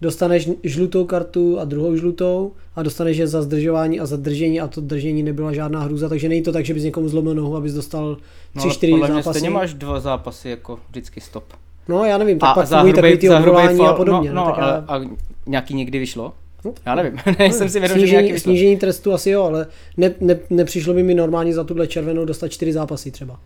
dostaneš 0.00 0.48
žlutou 0.64 1.04
kartu 1.04 1.60
a 1.60 1.64
druhou 1.64 1.96
žlutou 1.96 2.52
a 2.76 2.82
dostaneš 2.82 3.16
je 3.16 3.26
za 3.26 3.42
zdržování 3.42 4.00
a 4.00 4.06
za 4.06 4.16
držení 4.16 4.60
a 4.60 4.66
to 4.68 4.80
držení 4.80 5.22
nebyla 5.22 5.52
žádná 5.52 5.80
hrůza, 5.80 6.08
takže 6.08 6.28
není 6.28 6.42
to 6.42 6.52
tak, 6.52 6.64
že 6.64 6.74
bys 6.74 6.82
někomu 6.84 7.08
zlomil 7.08 7.34
nohu, 7.34 7.56
abys 7.56 7.72
dostal 7.74 8.16
No, 8.54 8.70
tři, 8.70 8.92
ale 8.92 9.08
zápasy. 9.08 9.28
stejně 9.38 9.50
máš 9.50 9.74
dva 9.74 10.00
zápasy 10.00 10.50
jako 10.50 10.78
vždycky 10.90 11.20
stop. 11.20 11.44
No 11.88 12.04
já 12.04 12.18
nevím, 12.18 12.38
tak 12.38 12.50
a 12.50 12.54
pak 12.54 12.66
za 12.66 12.76
fungují 12.76 12.94
takový 12.94 13.10
hrubý, 13.10 13.20
ty 13.20 13.28
za 13.28 13.38
hrubý 13.38 13.56
odvolání 13.56 13.80
a 13.86 13.92
podobně. 13.92 14.32
no, 14.32 14.44
no, 14.44 14.46
tak 14.50 14.58
ale, 14.62 14.72
já, 14.72 14.84
a 14.88 15.00
nějaký 15.46 15.74
někdy 15.74 15.98
vyšlo? 15.98 16.32
No, 16.66 16.74
Já 16.86 16.94
nevím, 16.94 17.18
nejsem 17.38 17.68
si 17.68 17.80
vědom, 17.80 17.98
že 17.98 18.06
nějaký 18.06 18.12
snížení, 18.16 18.32
vyšlo. 18.32 18.50
snížení 18.50 18.76
trestu 18.76 19.12
asi 19.12 19.30
jo, 19.30 19.44
ale 19.44 19.66
ne, 19.96 20.14
ne, 20.20 20.38
nepřišlo 20.50 20.94
by 20.94 21.02
mi 21.02 21.14
normálně 21.14 21.54
za 21.54 21.64
tuhle 21.64 21.86
červenou 21.86 22.24
dostat 22.24 22.48
čtyři 22.48 22.72
zápasy 22.72 23.10
třeba. 23.10 23.40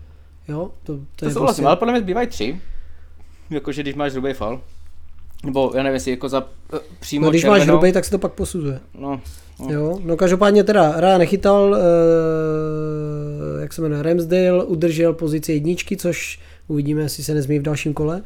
Jo, 0.49 0.71
to, 0.83 0.97
to, 0.97 1.03
To 1.17 1.25
je 1.27 1.33
souhlasím, 1.33 1.63
prostě... 1.63 1.67
ale 1.67 1.77
podle 1.77 1.93
mě 1.93 2.01
zbývají 2.01 2.29
tři. 2.29 2.61
Jakože 3.51 3.83
když 3.83 3.95
máš 3.95 4.13
hrubý 4.13 4.33
fal. 4.33 4.61
Nebo 5.45 5.73
já 5.75 5.83
nevím, 5.83 5.95
jestli 5.95 6.11
jako 6.11 6.29
za 6.29 6.49
eh, 6.75 6.79
přímo 7.01 7.25
No, 7.25 7.31
když 7.31 7.43
červenou, 7.43 7.59
máš 7.59 7.69
hrubý, 7.69 7.93
tak 7.93 8.05
se 8.05 8.11
to 8.11 8.19
pak 8.19 8.33
posuzuje. 8.33 8.81
No, 8.99 9.21
no. 9.61 9.73
Jo, 9.73 9.99
no 10.05 10.17
každopádně 10.17 10.65
teda 10.65 11.01
Raya 11.01 11.19
nechytal, 11.19 11.77
eh, 11.77 11.81
jak 13.61 13.73
se 13.73 13.83
jmenuje, 13.83 14.03
Ramsdale 14.03 14.65
udržel 14.65 15.13
pozici 15.13 15.53
jedničky, 15.53 15.97
což 15.97 16.41
uvidíme, 16.69 17.03
jestli 17.03 17.25
se 17.25 17.35
nezmí 17.35 17.59
v 17.59 17.63
dalším 17.63 17.95
kole. 17.95 18.23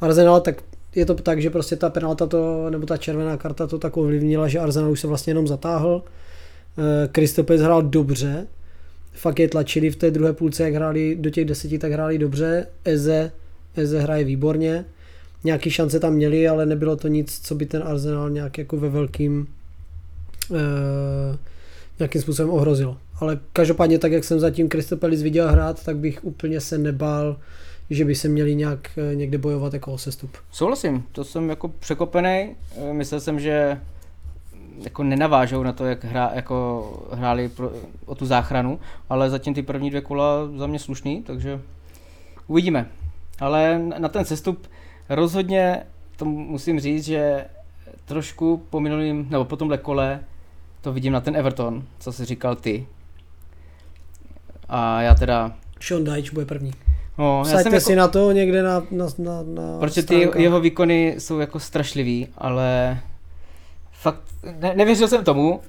Arsenal, 0.00 0.40
tak 0.40 0.62
je 0.96 1.06
to 1.06 1.14
tak, 1.14 1.42
že 1.42 1.50
prostě 1.50 1.76
ta 1.76 1.90
penalta 1.90 2.26
to, 2.26 2.70
nebo 2.70 2.86
ta 2.86 2.96
červená 2.96 3.36
karta 3.36 3.66
to 3.66 3.78
tak 3.78 3.96
ovlivnila, 3.96 4.48
že 4.48 4.58
Arsenal 4.58 4.90
už 4.90 5.00
se 5.00 5.06
vlastně 5.06 5.30
jenom 5.30 5.46
zatáhl. 5.46 6.02
Eh, 6.78 7.08
Kristopes 7.12 7.60
hrál 7.60 7.82
dobře, 7.82 8.46
fakt 9.12 9.38
je 9.38 9.48
tlačili 9.48 9.90
v 9.90 9.96
té 9.96 10.10
druhé 10.10 10.32
půlce, 10.32 10.62
jak 10.62 10.74
hráli 10.74 11.16
do 11.20 11.30
těch 11.30 11.44
deseti, 11.44 11.78
tak 11.78 11.92
hráli 11.92 12.18
dobře. 12.18 12.66
Eze, 12.84 13.32
Eze 13.76 14.00
hraje 14.00 14.24
výborně. 14.24 14.84
Nějaký 15.44 15.70
šance 15.70 16.00
tam 16.00 16.14
měli, 16.14 16.48
ale 16.48 16.66
nebylo 16.66 16.96
to 16.96 17.08
nic, 17.08 17.40
co 17.42 17.54
by 17.54 17.66
ten 17.66 17.82
Arsenal 17.82 18.30
nějak 18.30 18.58
jako 18.58 18.76
ve 18.76 18.88
velkým 18.88 19.46
eh, 20.54 21.38
nějakým 21.98 22.22
způsobem 22.22 22.52
ohrozilo. 22.52 22.96
Ale 23.20 23.38
každopádně 23.52 23.98
tak, 23.98 24.12
jak 24.12 24.24
jsem 24.24 24.40
zatím 24.40 24.68
Kristopelis 24.68 25.22
viděl 25.22 25.48
hrát, 25.48 25.84
tak 25.84 25.96
bych 25.96 26.24
úplně 26.24 26.60
se 26.60 26.78
nebál, 26.78 27.36
že 27.90 28.04
by 28.04 28.14
se 28.14 28.28
měli 28.28 28.54
nějak 28.54 28.98
eh, 28.98 29.14
někde 29.14 29.38
bojovat 29.38 29.74
jako 29.74 29.92
o 29.92 29.98
sestup. 29.98 30.36
Souhlasím, 30.50 31.04
to 31.12 31.24
jsem 31.24 31.50
jako 31.50 31.68
překopený. 31.68 32.56
Eh, 32.76 32.92
Myslel 32.92 33.20
jsem, 33.20 33.40
že 33.40 33.80
jako 34.84 35.02
nenavážou 35.02 35.62
na 35.62 35.72
to, 35.72 35.84
jak 35.84 36.04
hra, 36.04 36.30
jako 36.34 37.08
hráli 37.12 37.48
pro, 37.48 37.72
o 38.06 38.14
tu 38.14 38.26
záchranu, 38.26 38.80
ale 39.08 39.30
zatím 39.30 39.54
ty 39.54 39.62
první 39.62 39.90
dvě 39.90 40.00
kola 40.00 40.48
za 40.56 40.66
mě 40.66 40.78
slušný, 40.78 41.22
takže 41.22 41.60
uvidíme. 42.46 42.90
Ale 43.40 43.78
na 43.98 44.08
ten 44.08 44.24
sestup 44.24 44.66
rozhodně 45.08 45.82
to 46.16 46.24
musím 46.24 46.80
říct, 46.80 47.04
že 47.04 47.44
trošku 48.04 48.62
po 48.70 48.80
minulým, 48.80 49.26
nebo 49.30 49.44
po 49.44 49.56
tomhle 49.56 49.78
kole 49.78 50.20
to 50.80 50.92
vidím 50.92 51.12
na 51.12 51.20
ten 51.20 51.36
Everton, 51.36 51.84
co 51.98 52.12
jsi 52.12 52.24
říkal 52.24 52.56
ty. 52.56 52.86
A 54.68 55.02
já 55.02 55.14
teda, 55.14 55.56
Sean 55.80 56.04
Dyche 56.04 56.34
bude 56.34 56.46
první. 56.46 56.72
No, 57.18 57.42
já 57.50 57.58
jsem 57.62 57.74
jako, 57.74 57.84
si 57.84 57.96
na 57.96 58.08
to 58.08 58.32
někde 58.32 58.62
na, 58.62 58.82
na, 58.90 59.06
na, 59.18 59.42
na 59.42 59.78
Protože 59.80 60.02
ty 60.02 60.16
stránkách. 60.16 60.40
jeho 60.42 60.60
výkony 60.60 61.14
jsou 61.18 61.38
jako 61.38 61.60
strašlivý, 61.60 62.28
ale 62.38 62.98
fakt 63.92 64.20
ne, 64.60 64.74
nevěřil 64.76 65.08
jsem 65.08 65.24
tomu, 65.24 65.60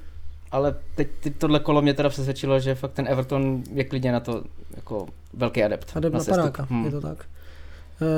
ale 0.52 0.76
teď 0.96 1.08
ty, 1.20 1.30
tohle 1.32 1.60
kolo 1.60 1.82
mě 1.82 1.94
teda 1.94 2.10
přesvědčilo, 2.10 2.60
že 2.60 2.76
fakt 2.76 2.92
ten 2.94 3.08
Everton 3.10 3.64
je 3.74 3.84
klidně 3.84 4.12
na 4.12 4.20
to 4.20 4.44
jako 4.76 5.08
velký 5.34 5.64
adept. 5.64 5.92
A 5.96 6.00
jdem 6.00 6.14
na 6.14 6.20
sestup. 6.20 6.36
padáka, 6.38 6.68
Hmm. 6.70 6.86
je 6.86 6.92
to 6.92 7.02
tak. 7.02 7.26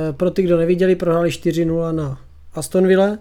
E, 0.09 0.13
pro 0.13 0.31
ty, 0.31 0.41
kdo 0.41 0.57
neviděli, 0.57 0.95
prohráli 0.95 1.29
4-0 1.29 1.91
na 1.95 2.19
Aston 2.53 2.87
Villa. 2.87 3.17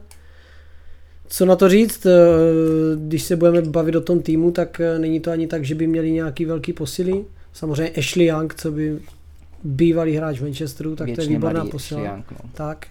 Co 1.28 1.46
na 1.46 1.56
to 1.56 1.68
říct, 1.68 2.06
e, 2.06 2.10
když 2.96 3.22
se 3.22 3.36
budeme 3.36 3.62
bavit 3.62 3.94
o 3.96 4.00
tom 4.00 4.20
týmu, 4.22 4.50
tak 4.50 4.80
e, 4.80 4.98
není 4.98 5.20
to 5.20 5.30
ani 5.30 5.46
tak, 5.46 5.64
že 5.64 5.74
by 5.74 5.86
měli 5.86 6.10
nějaký 6.10 6.44
velký 6.44 6.72
posily. 6.72 7.24
Samozřejmě 7.52 7.92
Ashley 7.98 8.26
Young, 8.26 8.54
co 8.54 8.70
by 8.72 8.98
bývalý 9.64 10.16
hráč 10.16 10.40
Manchesteru, 10.40 10.96
tak 10.96 11.06
to 11.06 11.10
je 11.10 11.16
Věčně 11.16 11.34
výborná 11.36 11.64
posila. 11.64 12.16
No. 12.16 12.50
Tak, 12.54 12.86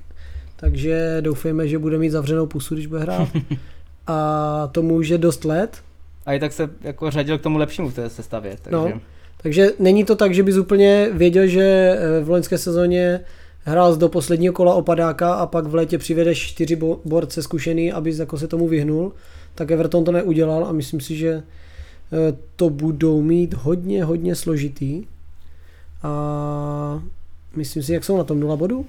takže 0.56 1.18
doufejme, 1.22 1.68
že 1.68 1.80
bude 1.80 1.98
mít 1.98 2.10
zavřenou 2.10 2.46
pusu, 2.46 2.74
když 2.76 2.88
bude 2.88 3.02
hrát. 3.02 3.30
A 4.08 4.70
tomu 4.72 4.96
už 4.96 5.08
je 5.10 5.18
dost 5.18 5.46
let, 5.46 5.78
A 6.26 6.34
i 6.34 6.40
tak 6.40 6.54
se 6.54 6.70
jako 6.82 7.12
řadil 7.12 7.38
k 7.38 7.42
tomu 7.42 7.58
lepšímu 7.58 7.90
v 7.90 7.94
té 7.96 8.10
sestavě, 8.10 8.58
takže 8.62 8.76
No. 8.78 9.02
Takže 9.42 9.72
není 9.80 10.04
to 10.04 10.16
tak, 10.16 10.34
že 10.34 10.44
bys 10.44 10.58
úplně 10.58 11.10
věděl, 11.14 11.48
že 11.48 11.62
eh, 12.00 12.24
v 12.24 12.30
loňské 12.30 12.58
sezóně 12.58 13.20
hrál 13.64 13.96
do 13.96 14.10
posledního 14.10 14.54
kola 14.54 14.74
opadáka 14.74 15.34
a 15.34 15.46
pak 15.46 15.66
v 15.68 15.76
létě 15.76 15.98
přivedeš 15.98 16.40
čtyři 16.48 16.76
bo- 16.76 17.00
borce 17.06 17.44
zkušený, 17.44 17.92
abys 17.94 18.20
jako 18.20 18.38
se 18.38 18.48
tomu 18.48 18.68
vyhnul, 18.68 19.14
tak 19.56 19.72
Everton 19.72 20.04
to 20.04 20.12
neudělal 20.12 20.66
a 20.66 20.72
myslím 20.72 21.02
si, 21.02 21.16
že 21.16 21.44
to 22.56 22.70
budou 22.70 23.22
mít 23.22 23.54
hodně, 23.54 24.04
hodně 24.04 24.36
složitý. 24.36 25.04
A 26.04 27.02
myslím 27.56 27.84
si, 27.84 27.94
jak 27.94 28.04
jsou 28.04 28.18
na 28.18 28.24
tom, 28.24 28.40
nula 28.40 28.56
bodů? 28.56 28.86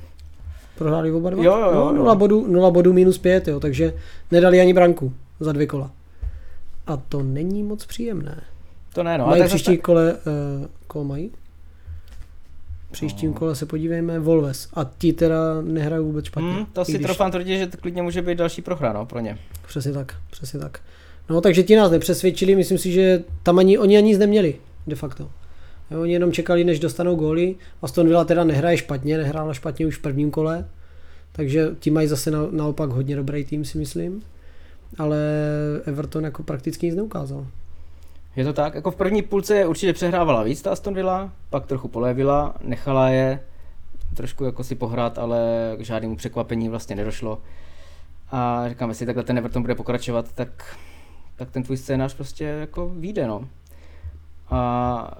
Prohráli 0.79 1.12
oba 1.12 1.31
dva? 1.31 1.45
Jo, 1.45 1.59
jo, 1.59 1.67
jo, 1.67 1.75
no, 1.75 1.93
nula 1.93 2.15
bodů, 2.15 2.47
nula 2.47 2.71
bodů 2.71 2.93
minus 2.93 3.19
pět, 3.19 3.49
jo, 3.49 3.61
takže 3.61 3.95
nedali 4.31 4.61
ani 4.61 4.75
branku 4.75 5.12
za 5.41 5.53
dvě 5.53 5.67
kola. 5.67 5.91
A 6.87 6.97
to 6.97 7.23
není 7.23 7.62
moc 7.62 7.87
příjemné. 7.87 8.41
To 8.95 9.03
ne, 9.03 9.19
no. 9.19 9.27
Ale 9.27 9.38
mají 9.38 9.49
příští 9.49 9.71
zase- 9.73 9.83
kole, 9.83 10.12
uh, 10.15 10.67
koho 10.87 11.05
mají? 11.05 11.31
Příštím 12.91 13.31
No. 13.31 13.37
kole 13.38 13.55
se 13.57 13.67
podívejme, 13.67 14.19
Volves. 14.19 14.69
A 14.75 14.91
ti 14.99 15.12
teda 15.12 15.37
nehrají 15.62 16.03
vůbec 16.05 16.25
špatně. 16.25 16.53
Hmm, 16.53 16.67
to 16.73 16.85
si 16.85 16.93
když- 16.93 17.03
trofám 17.07 17.31
tvrdit, 17.31 17.59
že 17.59 17.67
to 17.67 17.77
klidně 17.77 18.03
může 18.03 18.23
být 18.23 18.38
další 18.38 18.62
prohra, 18.62 18.93
no, 18.93 19.07
pro 19.07 19.21
ně. 19.21 19.38
Přesně 19.67 19.93
tak, 19.93 20.15
přesně 20.31 20.61
tak. 20.61 20.81
No 21.31 21.41
takže 21.41 21.62
ti 21.62 21.77
nás 21.77 21.91
nepřesvědčili, 21.91 22.55
myslím 22.57 22.79
si, 22.79 22.93
že 22.93 23.23
tam 23.43 23.59
ani, 23.59 23.79
oni 23.79 23.97
ani 23.99 24.07
nic 24.09 24.19
neměli, 24.19 24.55
de 24.87 24.97
facto. 24.97 25.31
Jo, 25.90 26.00
oni 26.00 26.12
jenom 26.12 26.33
čekali, 26.33 26.64
než 26.64 26.80
dostanou 26.80 27.16
góly. 27.16 27.54
Aston 27.83 28.07
Villa 28.07 28.25
teda 28.25 28.45
nehraje 28.45 28.76
špatně, 28.76 29.18
nehrála 29.18 29.54
špatně 29.54 29.87
už 29.87 29.97
v 29.97 30.02
prvním 30.02 30.30
kole, 30.30 30.68
takže 31.33 31.68
ti 31.80 31.90
mají 31.90 32.09
zase 32.09 32.30
na, 32.30 32.38
naopak 32.50 32.90
hodně 32.90 33.16
dobrý 33.16 33.45
tým, 33.45 33.64
si 33.64 33.78
myslím. 33.78 34.23
Ale 34.99 35.18
Everton 35.85 36.25
jako 36.25 36.42
prakticky 36.42 36.87
nic 36.87 36.95
neukázal. 36.95 37.47
Je 38.37 38.45
to 38.45 38.52
tak, 38.52 38.75
jako 38.75 38.90
v 38.90 38.97
první 38.97 39.23
půlce 39.23 39.66
určitě 39.66 39.92
přehrávala 39.92 40.42
víc 40.42 40.62
ta 40.62 40.71
Aston 40.71 40.95
Villa, 40.95 41.33
pak 41.50 41.66
trochu 41.66 41.88
polevila, 41.88 42.54
nechala 42.62 43.09
je 43.09 43.40
trošku 44.14 44.45
jako 44.45 44.64
si 44.64 44.75
pohrát, 44.75 45.18
ale 45.18 45.40
k 45.78 45.85
žádnému 45.85 46.16
překvapení 46.16 46.68
vlastně 46.68 46.97
nedošlo. 46.97 47.38
A 48.30 48.68
říkám, 48.68 48.88
jestli 48.88 49.07
takhle 49.07 49.25
ten 49.25 49.38
Everton 49.38 49.62
bude 49.62 49.75
pokračovat, 49.75 50.33
tak, 50.35 50.76
tak 51.37 51.50
ten 51.50 51.62
tvůj 51.62 51.76
scénář 51.76 52.14
prostě 52.14 52.45
jako 52.45 52.88
vyjde, 52.88 53.26
no. 53.26 53.49
A 54.50 55.18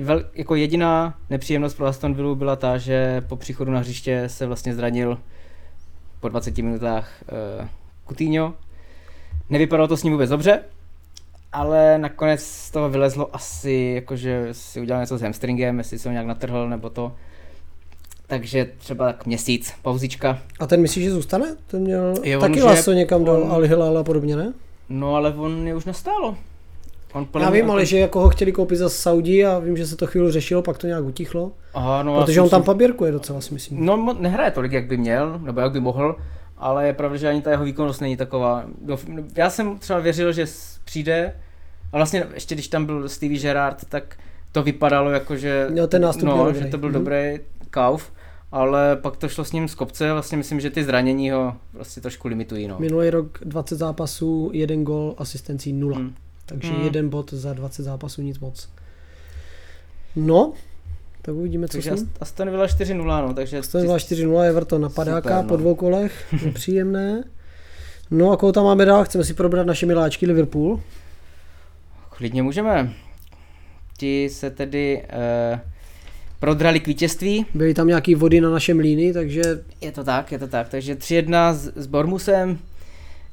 vel, 0.00 0.24
jako 0.34 0.54
jediná 0.54 1.14
nepříjemnost 1.30 1.76
pro 1.76 1.86
Aston 1.86 2.14
Villa 2.14 2.34
byla 2.34 2.56
ta, 2.56 2.78
že 2.78 3.20
po 3.20 3.36
příchodu 3.36 3.72
na 3.72 3.80
hřiště 3.80 4.24
se 4.26 4.46
vlastně 4.46 4.74
zranil 4.74 5.18
po 6.20 6.28
20 6.28 6.58
minutách 6.58 7.08
uh, 7.60 7.66
Coutinho. 8.08 8.54
Nevypadalo 9.50 9.88
to 9.88 9.96
s 9.96 10.02
ním 10.02 10.12
vůbec 10.12 10.30
dobře, 10.30 10.60
ale 11.52 11.98
nakonec 11.98 12.42
z 12.42 12.70
toho 12.70 12.90
vylezlo 12.90 13.34
asi, 13.34 13.92
jakože 13.94 14.48
si 14.52 14.80
udělal 14.80 15.02
něco 15.02 15.18
s 15.18 15.22
hamstringem, 15.22 15.78
jestli 15.78 15.98
se 15.98 16.08
ho 16.08 16.12
nějak 16.12 16.26
natrhl 16.26 16.68
nebo 16.68 16.90
to. 16.90 17.12
Takže 18.26 18.70
třeba 18.78 19.06
tak 19.06 19.26
měsíc, 19.26 19.72
pauzička. 19.82 20.38
A 20.60 20.66
ten 20.66 20.80
myslíš, 20.82 21.04
že 21.04 21.10
zůstane? 21.10 21.56
Ten 21.66 21.82
měl 21.82 22.14
Jo, 22.24 22.40
taky 22.40 22.62
laso 22.62 22.92
někam 22.92 23.28
on- 23.28 23.50
Al 23.52 23.60
Hilal 23.62 23.98
a 23.98 24.04
podobně, 24.04 24.36
ne? 24.36 24.52
No 24.88 25.14
ale 25.14 25.34
on 25.34 25.66
je 25.68 25.74
už 25.74 25.84
nestálo. 25.84 26.36
On 27.12 27.28
Já 27.40 27.50
vím, 27.50 27.70
ale 27.70 27.86
že 27.86 27.98
jako 27.98 28.20
ho 28.20 28.28
chtěli 28.28 28.52
koupit 28.52 28.76
za 28.76 28.88
Saudi 28.88 29.44
a 29.46 29.58
vím, 29.58 29.76
že 29.76 29.86
se 29.86 29.96
to 29.96 30.06
chvíli 30.06 30.32
řešilo, 30.32 30.62
pak 30.62 30.78
to 30.78 30.86
nějak 30.86 31.04
utichlo. 31.04 31.52
Aha, 31.74 32.02
no, 32.02 32.20
Protože 32.20 32.34
si 32.34 32.40
on 32.40 32.48
tam 32.48 32.60
myslím- 32.60 32.66
paběrkuje 32.66 33.12
docela, 33.12 33.40
si 33.40 33.54
myslím. 33.54 33.84
No 33.86 34.16
nehraje 34.20 34.50
tolik, 34.50 34.72
jak 34.72 34.86
by 34.86 34.96
měl, 34.96 35.38
nebo 35.38 35.60
jak 35.60 35.72
by 35.72 35.80
mohl, 35.80 36.16
ale 36.58 36.86
je 36.86 36.92
pravda, 36.92 37.16
že 37.16 37.28
ani 37.28 37.42
ta 37.42 37.50
jeho 37.50 37.64
výkonnost 37.64 38.00
není 38.00 38.16
taková. 38.16 38.64
Dof- 38.86 39.24
Já 39.36 39.50
jsem 39.50 39.78
třeba 39.78 39.98
věřil, 39.98 40.32
že 40.32 40.46
přijde, 40.84 41.32
a 41.92 41.96
vlastně 41.96 42.26
ještě 42.34 42.54
když 42.54 42.68
tam 42.68 42.86
byl 42.86 43.08
Stevie 43.08 43.40
Gerrard, 43.40 43.84
tak 43.88 44.16
to 44.52 44.62
vypadalo 44.62 45.10
jako, 45.10 45.36
že, 45.36 45.68
Jo, 45.74 45.86
ten 45.86 46.02
nástup 46.02 46.24
no, 46.28 46.52
že 46.52 46.64
to 46.64 46.78
byl 46.78 46.88
Mhm. 46.88 46.98
dobrý 46.98 47.38
kauf, 47.70 48.12
ale 48.52 48.96
pak 48.96 49.16
to 49.16 49.28
šlo 49.28 49.44
s 49.44 49.52
ním 49.52 49.68
z 49.68 49.74
kopce, 49.74 50.12
vlastně 50.12 50.38
myslím, 50.38 50.60
že 50.60 50.70
ty 50.70 50.84
zranění 50.84 51.30
ho 51.30 51.54
vlastně 51.72 52.02
trošku 52.02 52.28
limitují. 52.28 52.68
No. 52.68 52.76
Minulý 52.78 53.10
rok 53.10 53.38
20 53.44 53.76
zápasů, 53.76 54.50
jeden 54.52 54.84
gol, 54.84 55.14
asistencí 55.18 55.72
nula. 55.72 55.96
Hmm. 55.98 56.14
Takže 56.46 56.68
Hmm. 56.72 56.84
jeden 56.84 57.08
bod 57.08 57.32
za 57.32 57.52
20 57.52 57.82
zápasů, 57.82 58.22
nic 58.22 58.38
moc. 58.38 58.68
No, 60.16 60.52
tak 61.22 61.34
uvidíme, 61.34 61.68
co 61.68 61.72
Takže. 61.72 61.90
Ast- 61.90 62.06
Aston 62.20 62.50
Villa 62.50 62.66
4-0, 62.66 63.28
no, 63.28 63.34
takže... 63.34 63.58
Aston 63.58 63.80
Villa 63.80 63.96
4-0, 63.96 64.40
Everton 64.42 64.80
na 64.82 64.88
padáka 64.88 65.28
Super, 65.28 65.42
no. 65.42 65.48
po 65.48 65.56
dvou 65.56 65.74
kolech, 65.74 66.32
nepříjemné. 66.44 67.24
No 68.10 68.30
a 68.30 68.36
koho 68.36 68.52
tam 68.52 68.64
máme 68.64 68.84
dál? 68.84 69.04
Chceme 69.04 69.24
si 69.24 69.34
probrat 69.34 69.66
naše 69.66 69.86
miláčky 69.86 70.26
Liverpool. 70.26 70.80
Klidně 72.10 72.42
můžeme. 72.42 72.92
Ti 73.98 74.28
se 74.32 74.50
tedy 74.50 75.02
uh, 75.52 75.58
prodrali 76.40 76.80
k 76.80 76.86
vítězství. 76.86 77.46
Byly 77.54 77.74
tam 77.74 77.86
nějaký 77.86 78.14
vody 78.14 78.40
na 78.40 78.50
našem 78.50 78.78
líny, 78.78 79.12
takže 79.12 79.42
Je 79.80 79.92
to 79.92 80.04
tak, 80.04 80.32
je 80.32 80.38
to 80.38 80.46
tak. 80.48 80.68
Takže 80.68 80.94
3-1 80.94 81.54
s, 81.54 81.72
s 81.76 81.86
Bormusem. 81.86 82.58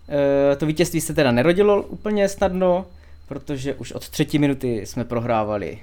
E, 0.10 0.56
to 0.56 0.66
vítězství 0.66 1.02
se 1.02 1.14
teda 1.14 1.32
nerodilo 1.32 1.82
úplně 1.84 2.30
snadno, 2.30 2.86
protože 3.28 3.74
už 3.74 3.92
od 3.92 4.10
třetí 4.10 4.40
minuty 4.40 4.86
jsme 4.86 5.04
prohrávali 5.04 5.80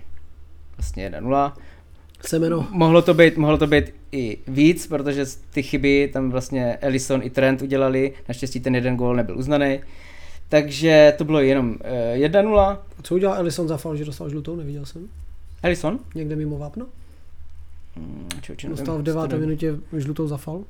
vlastně 0.77 1.11
1-0. 1.11 1.53
semeno. 2.21 2.69
Mohlo 2.71 3.03
to 3.03 3.15
být, 3.15 3.37
mohlo 3.37 3.59
to 3.59 3.67
být 3.67 3.85
i 4.13 4.39
víc, 4.49 4.87
protože 4.87 5.27
ty 5.51 5.63
chyby 5.63 6.11
tam 6.13 6.31
vlastně 6.31 6.79
Ellison 6.81 7.23
i 7.23 7.31
Trent 7.31 7.63
udělali. 7.63 8.13
Naštěstí 8.29 8.61
ten 8.61 8.75
jeden 8.75 8.97
gól 8.97 9.17
nebyl 9.17 9.39
uznaný. 9.39 9.81
Takže 10.49 11.15
to 11.19 11.25
bylo 11.25 11.41
jenom 11.41 11.77
e, 11.85 12.29
1-0. 12.29 12.59
A 12.59 13.03
co 13.03 13.15
udělal 13.15 13.37
Ellison 13.39 13.69
za 13.69 13.77
faul, 13.77 13.97
že 13.97 14.05
dostal 14.05 14.31
žlutou, 14.31 14.57
neviděl 14.57 14.87
jsem. 14.87 15.09
Ellison? 15.63 15.99
Někde 16.15 16.37
mimo 16.37 16.59
vápno? 16.59 16.87
Hmm, 17.97 18.29
člověče, 18.43 18.67
nevím, 18.67 18.77
Dostal 18.77 18.99
v 18.99 19.03
deváté 19.03 19.39
minutě 19.39 19.75
žlutou 19.97 20.29
za 20.29 20.37
faul. 20.37 20.65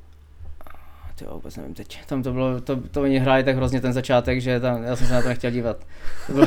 Ty 1.20 1.26
jo, 1.26 1.34
vůbec 1.34 1.56
nevím 1.56 1.74
teď. 1.74 1.98
Tam 2.06 2.22
to 2.22 2.32
bylo, 2.32 2.60
to, 2.60 2.76
to 2.76 3.02
oni 3.02 3.18
hráli 3.18 3.44
tak 3.44 3.56
hrozně 3.56 3.80
ten 3.80 3.92
začátek, 3.92 4.40
že 4.40 4.60
tam, 4.60 4.82
já 4.82 4.96
jsem 4.96 5.06
se 5.06 5.12
na 5.12 5.22
to 5.22 5.28
nechtěl 5.28 5.50
dívat. 5.50 5.86
To 6.26 6.32
bylo, 6.32 6.46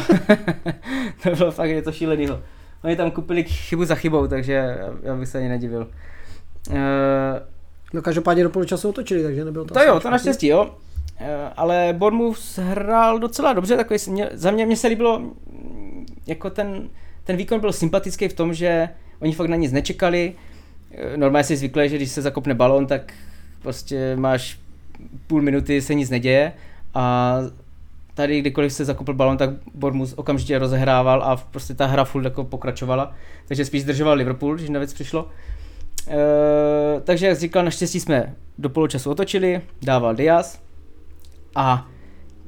to 1.23 1.35
bylo 1.35 1.51
fakt 1.51 1.69
něco 1.69 1.91
šílenýho. 1.91 2.41
Oni 2.83 2.95
tam 2.95 3.11
kupili 3.11 3.43
chybu 3.43 3.85
za 3.85 3.95
chybou, 3.95 4.27
takže 4.27 4.77
já, 5.03 5.15
bych 5.15 5.29
se 5.29 5.37
ani 5.37 5.49
nedivil. 5.49 5.87
Uh, 6.69 6.75
No 7.93 8.01
každopádně 8.01 8.43
do 8.43 8.49
poločasu 8.49 8.89
otočili, 8.89 9.23
takže 9.23 9.45
nebylo 9.45 9.65
to 9.65 9.73
to 9.73 9.83
jo, 9.83 9.99
to 9.99 10.09
naštěstí, 10.09 10.47
jo. 10.47 10.75
Eh, 11.19 11.49
ale 11.57 11.95
Bournemouth 11.97 12.57
hrál 12.57 13.19
docela 13.19 13.53
dobře, 13.53 13.77
takový, 13.77 13.99
mě, 14.09 14.29
za 14.33 14.51
mě, 14.51 14.65
mě 14.65 14.77
se 14.77 14.87
líbilo, 14.87 15.19
mm, 15.19 16.05
jako 16.27 16.49
ten, 16.49 16.89
ten 17.23 17.35
výkon 17.35 17.59
byl 17.59 17.73
sympatický 17.73 18.27
v 18.27 18.33
tom, 18.33 18.53
že 18.53 18.89
oni 19.19 19.33
fakt 19.33 19.47
na 19.47 19.55
nic 19.55 19.71
nečekali. 19.71 20.33
Eh, 20.91 21.17
Normálně 21.17 21.43
si 21.43 21.57
zvyklý, 21.57 21.89
že 21.89 21.95
když 21.95 22.11
se 22.11 22.21
zakopne 22.21 22.53
balon, 22.53 22.87
tak 22.87 23.13
prostě 23.61 24.15
máš 24.15 24.59
půl 25.27 25.41
minuty, 25.41 25.81
se 25.81 25.93
nic 25.93 26.09
neděje 26.09 26.53
a 26.93 27.37
tady 28.13 28.39
kdykoliv 28.39 28.73
se 28.73 28.85
zakopl 28.85 29.13
balon, 29.13 29.37
tak 29.37 29.49
Bournemouth 29.73 30.13
okamžitě 30.15 30.59
rozehrával 30.59 31.23
a 31.23 31.35
prostě 31.35 31.73
ta 31.73 31.85
hra 31.85 32.03
furt 32.03 32.23
jako 32.23 32.43
pokračovala. 32.43 33.13
Takže 33.47 33.65
spíš 33.65 33.81
zdržoval 33.81 34.17
Liverpool, 34.17 34.55
když 34.55 34.69
na 34.69 34.79
věc 34.79 34.93
přišlo. 34.93 35.27
E, 36.07 37.01
takže 37.01 37.27
jak 37.27 37.39
říkal, 37.39 37.65
naštěstí 37.65 37.99
jsme 37.99 38.35
do 38.57 38.69
poločasu 38.69 39.11
otočili, 39.11 39.61
dával 39.81 40.15
Diaz 40.15 40.61
a 41.55 41.87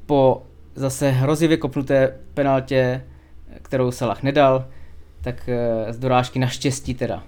po 0.05 0.43
zase 0.75 1.09
hrozivě 1.09 1.57
kopnuté 1.57 2.17
penaltě, 2.33 3.03
kterou 3.61 3.91
Salah 3.91 4.23
nedal, 4.23 4.65
tak 5.21 5.49
e, 5.49 5.93
z 5.93 5.97
dorážky 5.97 6.39
naštěstí 6.39 6.93
teda 6.93 7.23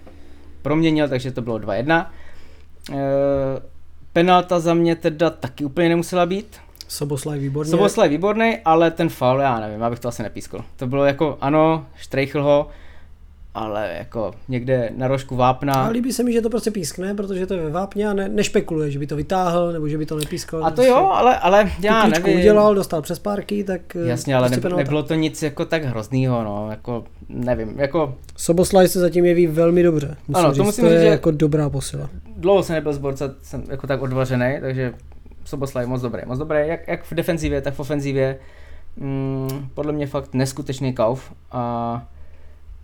proměnil, 0.61 1.09
takže 1.09 1.31
to 1.31 1.41
bylo 1.41 1.57
2-1. 1.59 2.05
E, 2.91 2.95
penalta 4.17 4.60
za 4.60 4.73
mě 4.73 4.95
teda 4.95 5.30
taky 5.30 5.65
úplně 5.65 5.89
nemusela 5.89 6.25
být. 6.25 6.58
Soboslaj 6.88 7.39
výborně. 7.39 7.71
Soboslaj 7.71 8.10
výborný, 8.10 8.58
ale 8.65 8.91
ten 8.91 9.10
faul, 9.10 9.39
já 9.39 9.60
nevím, 9.60 9.82
já 9.82 9.89
bych 9.89 9.99
to 9.99 10.08
asi 10.08 10.23
nepískl. 10.23 10.60
To 10.75 10.88
bylo 10.88 11.06
jako, 11.06 11.38
ano, 11.41 11.86
štrejchl 11.95 12.43
ho, 12.43 12.67
ale 13.57 13.95
jako 13.97 14.31
někde 14.47 14.89
na 14.97 15.07
rožku 15.07 15.35
vápna. 15.35 15.73
A 15.73 15.87
líbí 15.89 16.11
se 16.13 16.23
mi, 16.23 16.33
že 16.33 16.41
to 16.41 16.49
prostě 16.49 16.71
pískne, 16.71 17.13
protože 17.13 17.45
to 17.45 17.53
je 17.53 17.61
ve 17.63 17.69
vápně 17.69 18.09
a 18.09 18.13
ne, 18.13 18.29
nešpekuluje, 18.29 18.91
že 18.91 18.99
by 18.99 19.07
to 19.07 19.15
vytáhl 19.15 19.71
nebo 19.73 19.87
že 19.89 19.97
by 19.97 20.05
to 20.05 20.17
nepískal. 20.17 20.65
A 20.65 20.71
to 20.71 20.83
jo, 20.83 20.95
ale, 20.95 21.39
ale 21.39 21.71
já 21.81 22.07
nevím. 22.07 22.37
udělal, 22.37 22.75
dostal 22.75 23.01
přes 23.01 23.19
párky, 23.19 23.63
tak 23.63 23.95
eh, 23.95 24.07
Jasně, 24.07 24.35
ale 24.35 24.49
prostě 24.49 24.69
ne, 24.69 24.75
nebylo 24.75 25.03
to 25.03 25.13
nic 25.13 25.43
jako 25.43 25.65
tak 25.65 25.83
hroznýho, 25.83 26.43
no, 26.43 26.67
jako 26.71 27.03
nevím, 27.29 27.79
jako 27.79 28.15
Soboslaj 28.37 28.87
se 28.87 28.99
zatím 28.99 29.25
jeví 29.25 29.47
velmi 29.47 29.83
dobře. 29.83 30.07
Musím 30.27 30.35
Ano, 30.45 30.49
to 30.49 30.55
říct, 30.55 30.65
musím 30.65 30.83
to 30.83 30.89
říct, 30.89 30.95
je 30.99 31.01
že- 31.05 31.07
jako 31.07 31.31
dobrá 31.31 31.69
posila. 31.69 32.09
dlouho 32.37 32.63
jsem 32.63 32.73
nebyl 32.73 32.93
z 32.93 32.97
borca, 32.97 33.29
jsem 33.41 33.63
jako 33.69 33.87
tak 33.87 34.01
odvařený, 34.01 34.57
takže 34.61 34.93
Soboslaj 35.45 35.85
moc 35.85 36.01
dobrý, 36.01 36.21
moc 36.25 36.39
dobrý, 36.39 36.57
jak, 36.67 36.87
jak 36.87 37.03
v 37.03 37.13
defenzivě, 37.13 37.61
tak 37.61 37.73
v 37.73 37.79
ofenzivě. 37.79 38.39
Mm, 38.97 39.69
podle 39.73 39.93
mě 39.93 40.07
fakt 40.07 40.33
neskutečný 40.33 40.93
kauf 40.93 41.31
a 41.51 42.05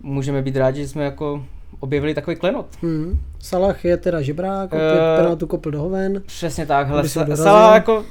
můžeme 0.04 0.42
být 0.42 0.56
rádi, 0.56 0.80
že 0.80 0.88
jsme 0.88 1.04
jako 1.04 1.44
objevili 1.80 2.14
takový 2.14 2.36
klenot. 2.36 2.66
Hmm. 2.82 3.20
Salah 3.38 3.84
je 3.84 3.96
teda 3.96 4.22
žebrák, 4.22 4.72
opět 4.72 5.14
Eh, 5.14 5.16
penaltu 5.16 5.46
kopl 5.46 5.70
do 5.70 5.80
hoven. 5.80 6.22
Přesně 6.26 6.66
tak, 6.66 6.88
hele, 6.88 7.02
Sa-. 7.02 7.36
Salah 7.36 7.74
jako, 7.74 8.04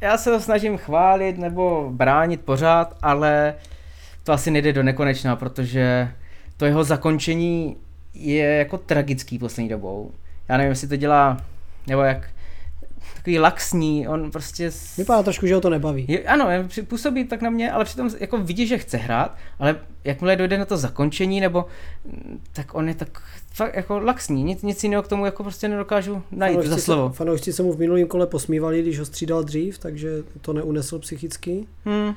já 0.00 0.18
se 0.18 0.30
ho 0.30 0.40
snažím 0.40 0.76
chválit 0.76 1.38
nebo 1.38 1.88
bránit 1.92 2.40
pořád, 2.40 2.96
ale 3.02 3.54
to 4.24 4.32
asi 4.32 4.50
nejde 4.50 4.72
do 4.72 4.82
nekonečna, 4.82 5.36
protože 5.36 6.08
to 6.56 6.64
jeho 6.64 6.84
zakončení 6.84 7.76
je 8.14 8.56
jako 8.56 8.78
tragický 8.78 9.38
poslední 9.38 9.68
dobou. 9.68 10.10
Já 10.48 10.56
nevím, 10.56 10.70
jestli 10.70 10.88
to 10.88 10.96
dělá, 10.96 11.36
nebo 11.86 12.02
jak, 12.02 12.28
takový 13.22 13.38
laxní, 13.38 14.08
on 14.08 14.30
prostě... 14.30 14.70
s- 14.70 14.96
Vypadá 14.96 15.22
trošku, 15.22 15.46
že 15.46 15.54
ho 15.54 15.60
to 15.60 15.70
nebaví. 15.70 16.04
je, 16.08 16.22
ano, 16.22 16.46
působí 16.88 17.24
tak 17.24 17.42
na 17.42 17.50
mě, 17.50 17.72
ale 17.72 17.84
přitom 17.84 18.10
jako 18.20 18.38
vidí, 18.38 18.66
že 18.66 18.78
chce 18.78 18.96
hrát, 18.96 19.36
ale 19.58 19.76
jakmile 20.04 20.36
dojde 20.36 20.58
na 20.58 20.64
to 20.64 20.76
zakončení, 20.76 21.40
nebo 21.40 21.64
mm, 22.04 22.40
tak 22.52 22.74
on 22.74 22.88
je 22.88 22.94
tak 22.94 23.22
fakt 23.54 23.76
jako 23.76 23.98
laxní, 24.00 24.42
nic, 24.44 24.62
nic 24.62 24.84
jiného 24.84 25.02
k 25.02 25.08
tomu 25.08 25.24
jako 25.26 25.42
prostě 25.42 25.68
nedokážu 25.68 26.22
najít 26.30 26.52
Fanoušci 26.54 26.70
za 26.70 26.76
se- 26.76 26.82
slovo. 26.82 27.08
Fanoušci 27.10 27.52
se 27.52 27.62
mu 27.62 27.72
v 27.72 27.78
minulém 27.78 28.06
kole 28.06 28.26
posmívali, 28.26 28.82
když 28.82 28.98
ho 28.98 29.04
střídal 29.04 29.42
dřív, 29.44 29.78
takže 29.78 30.08
to 30.40 30.52
neunesl 30.52 30.98
psychicky, 30.98 31.66
Hmm. 31.84 32.14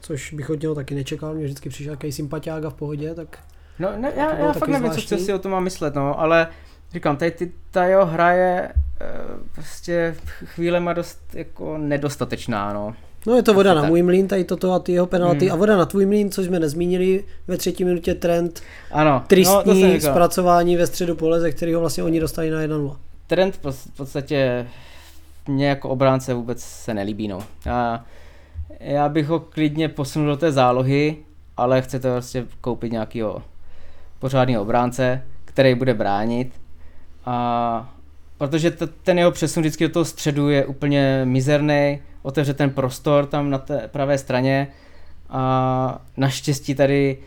což 0.00 0.32
bych 0.32 0.50
od 0.50 0.62
něho 0.62 0.74
taky 0.74 0.94
nečekal, 0.94 1.34
mě 1.34 1.44
vždycky 1.44 1.68
přišel 1.68 1.92
jaký 1.92 2.12
sympatiák 2.12 2.64
a 2.64 2.70
v 2.70 2.74
pohodě, 2.74 3.14
tak 3.14 3.38
No, 3.78 3.88
ne, 3.98 4.12
To 4.12 4.18
já, 4.20 4.34
já 4.36 4.52
fakt 4.52 4.68
nevím, 4.68 4.90
co, 4.90 5.18
si 5.18 5.32
o 5.32 5.38
tom 5.38 5.52
mám 5.52 5.64
myslet, 5.64 5.94
no, 5.94 6.20
ale 6.20 6.48
říkám, 6.96 7.16
tady 7.16 7.30
ty, 7.30 7.52
ta 7.70 7.84
jeho 7.84 8.06
hra 8.06 8.32
je 8.32 8.72
eh, 9.00 9.06
prostě 9.54 10.14
chvílema 10.44 10.92
dost 10.92 11.20
jako 11.34 11.78
nedostatečná, 11.78 12.72
no. 12.72 12.94
No 13.26 13.34
je 13.36 13.42
to 13.42 13.54
voda 13.54 13.72
Asi 13.72 13.82
na 13.82 13.88
můj 13.88 14.02
mlín, 14.02 14.28
tady 14.28 14.44
toto 14.44 14.72
a 14.72 14.78
ty 14.78 14.92
jeho 14.92 15.06
penalty. 15.06 15.44
Hmm. 15.46 15.52
A 15.52 15.56
voda 15.56 15.76
na 15.76 15.86
tvůj 15.86 16.06
mlín, 16.06 16.30
což 16.30 16.46
jsme 16.46 16.60
nezmínili, 16.60 17.24
ve 17.48 17.56
třetí 17.56 17.84
minutě 17.84 18.14
trend, 18.14 18.62
Ano, 18.92 19.10
no, 19.10 19.22
tristní 19.26 19.92
říkal. 19.92 20.12
zpracování 20.12 20.76
ve 20.76 20.86
středu 20.86 21.16
pole, 21.16 21.40
ze 21.40 21.52
kterého 21.52 21.80
vlastně 21.80 22.02
oni 22.02 22.20
dostali 22.20 22.50
na 22.50 22.60
1-0. 22.60 22.96
Trend 23.26 23.54
v 23.56 23.96
podstatě 23.96 24.66
mě 25.48 25.68
jako 25.68 25.88
obránce 25.88 26.34
vůbec 26.34 26.62
se 26.62 26.94
nelíbí, 26.94 27.28
no. 27.28 27.38
Já, 27.64 28.04
já 28.80 29.08
bych 29.08 29.26
ho 29.26 29.40
klidně 29.40 29.88
posunul 29.88 30.28
do 30.28 30.36
té 30.36 30.52
zálohy, 30.52 31.16
ale 31.56 31.82
chcete 31.82 32.12
prostě 32.12 32.44
koupit 32.60 32.92
nějakýho 32.92 33.42
pořádného 34.18 34.62
obránce, 34.62 35.22
který 35.44 35.74
bude 35.74 35.94
bránit. 35.94 36.52
A 37.26 37.94
protože 38.38 38.70
t- 38.70 38.86
ten 38.86 39.18
jeho 39.18 39.30
přesun 39.30 39.60
vždycky 39.60 39.84
do 39.84 39.92
toho 39.92 40.04
středu 40.04 40.48
je 40.48 40.66
úplně 40.66 41.20
mizerný, 41.24 41.98
otevře 42.22 42.54
ten 42.54 42.70
prostor 42.70 43.26
tam 43.26 43.50
na 43.50 43.58
té 43.58 43.88
pravé 43.92 44.18
straně 44.18 44.68
a 45.28 46.02
naštěstí 46.16 46.74
tady 46.74 47.18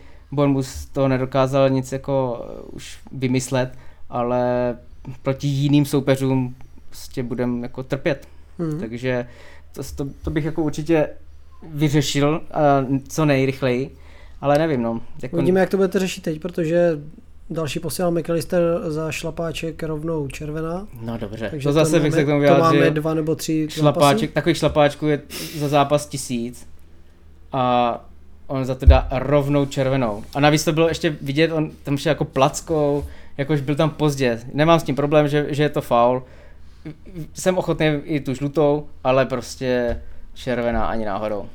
z 0.60 0.86
toho 0.86 1.08
nedokázal 1.08 1.70
nic 1.70 1.92
jako 1.92 2.46
eh, 2.48 2.62
už 2.62 2.98
vymyslet, 3.12 3.78
ale 4.10 4.76
proti 5.22 5.46
jiným 5.48 5.84
soupeřům 5.84 6.54
prostě 6.88 7.22
budeme 7.22 7.60
jako 7.62 7.82
trpět. 7.82 8.28
Hmm. 8.58 8.80
Takže 8.80 9.26
to, 9.72 9.82
to, 9.96 10.12
to 10.22 10.30
bych 10.30 10.44
jako 10.44 10.62
určitě 10.62 11.08
vyřešil 11.62 12.42
a 12.52 12.86
co 13.08 13.24
nejrychleji, 13.24 13.96
ale 14.40 14.58
nevím 14.58 14.82
no. 14.82 15.00
Jako, 15.22 15.36
Uvidíme, 15.36 15.60
jak 15.60 15.70
to 15.70 15.76
budete 15.76 15.98
řešit 15.98 16.24
teď, 16.24 16.40
protože 16.40 16.98
další 17.50 17.80
posílal 17.80 18.10
McAllister 18.10 18.62
za 18.86 19.12
šlapáček 19.12 19.82
rovnou 19.82 20.28
červená. 20.28 20.86
No 21.02 21.18
dobře, 21.18 21.48
Takže 21.50 21.68
to 21.68 21.72
zase 21.72 22.00
bych 22.00 22.12
se 22.14 22.24
k 22.24 22.26
tomu 22.26 22.46
to 22.46 22.50
máme 22.58 22.70
vyjádřil. 22.72 22.94
dva 23.02 23.14
nebo 23.14 23.34
tři 23.34 23.66
Šlapáček, 23.70 24.18
zápasy. 24.20 24.28
takových 24.34 24.56
šlapáčků 24.56 25.06
je 25.06 25.20
za 25.58 25.68
zápas 25.68 26.06
tisíc 26.06 26.66
a 27.52 28.04
on 28.46 28.64
za 28.64 28.74
to 28.74 28.86
dá 28.86 29.08
rovnou 29.10 29.66
červenou. 29.66 30.24
A 30.34 30.40
navíc 30.40 30.64
to 30.64 30.72
bylo 30.72 30.88
ještě 30.88 31.16
vidět, 31.20 31.52
on 31.52 31.70
tam 31.82 31.96
šel 31.98 32.10
jako 32.10 32.24
plackou, 32.24 33.04
jakož 33.36 33.60
byl 33.60 33.74
tam 33.74 33.90
pozdě. 33.90 34.40
Nemám 34.52 34.80
s 34.80 34.82
tím 34.82 34.96
problém, 34.96 35.28
že, 35.28 35.46
že 35.48 35.62
je 35.62 35.68
to 35.68 35.80
faul. 35.80 36.22
Jsem 37.34 37.58
ochotný 37.58 37.86
i 38.04 38.20
tu 38.20 38.34
žlutou, 38.34 38.86
ale 39.04 39.26
prostě 39.26 40.00
červená 40.34 40.86
ani 40.86 41.04
náhodou. 41.04 41.46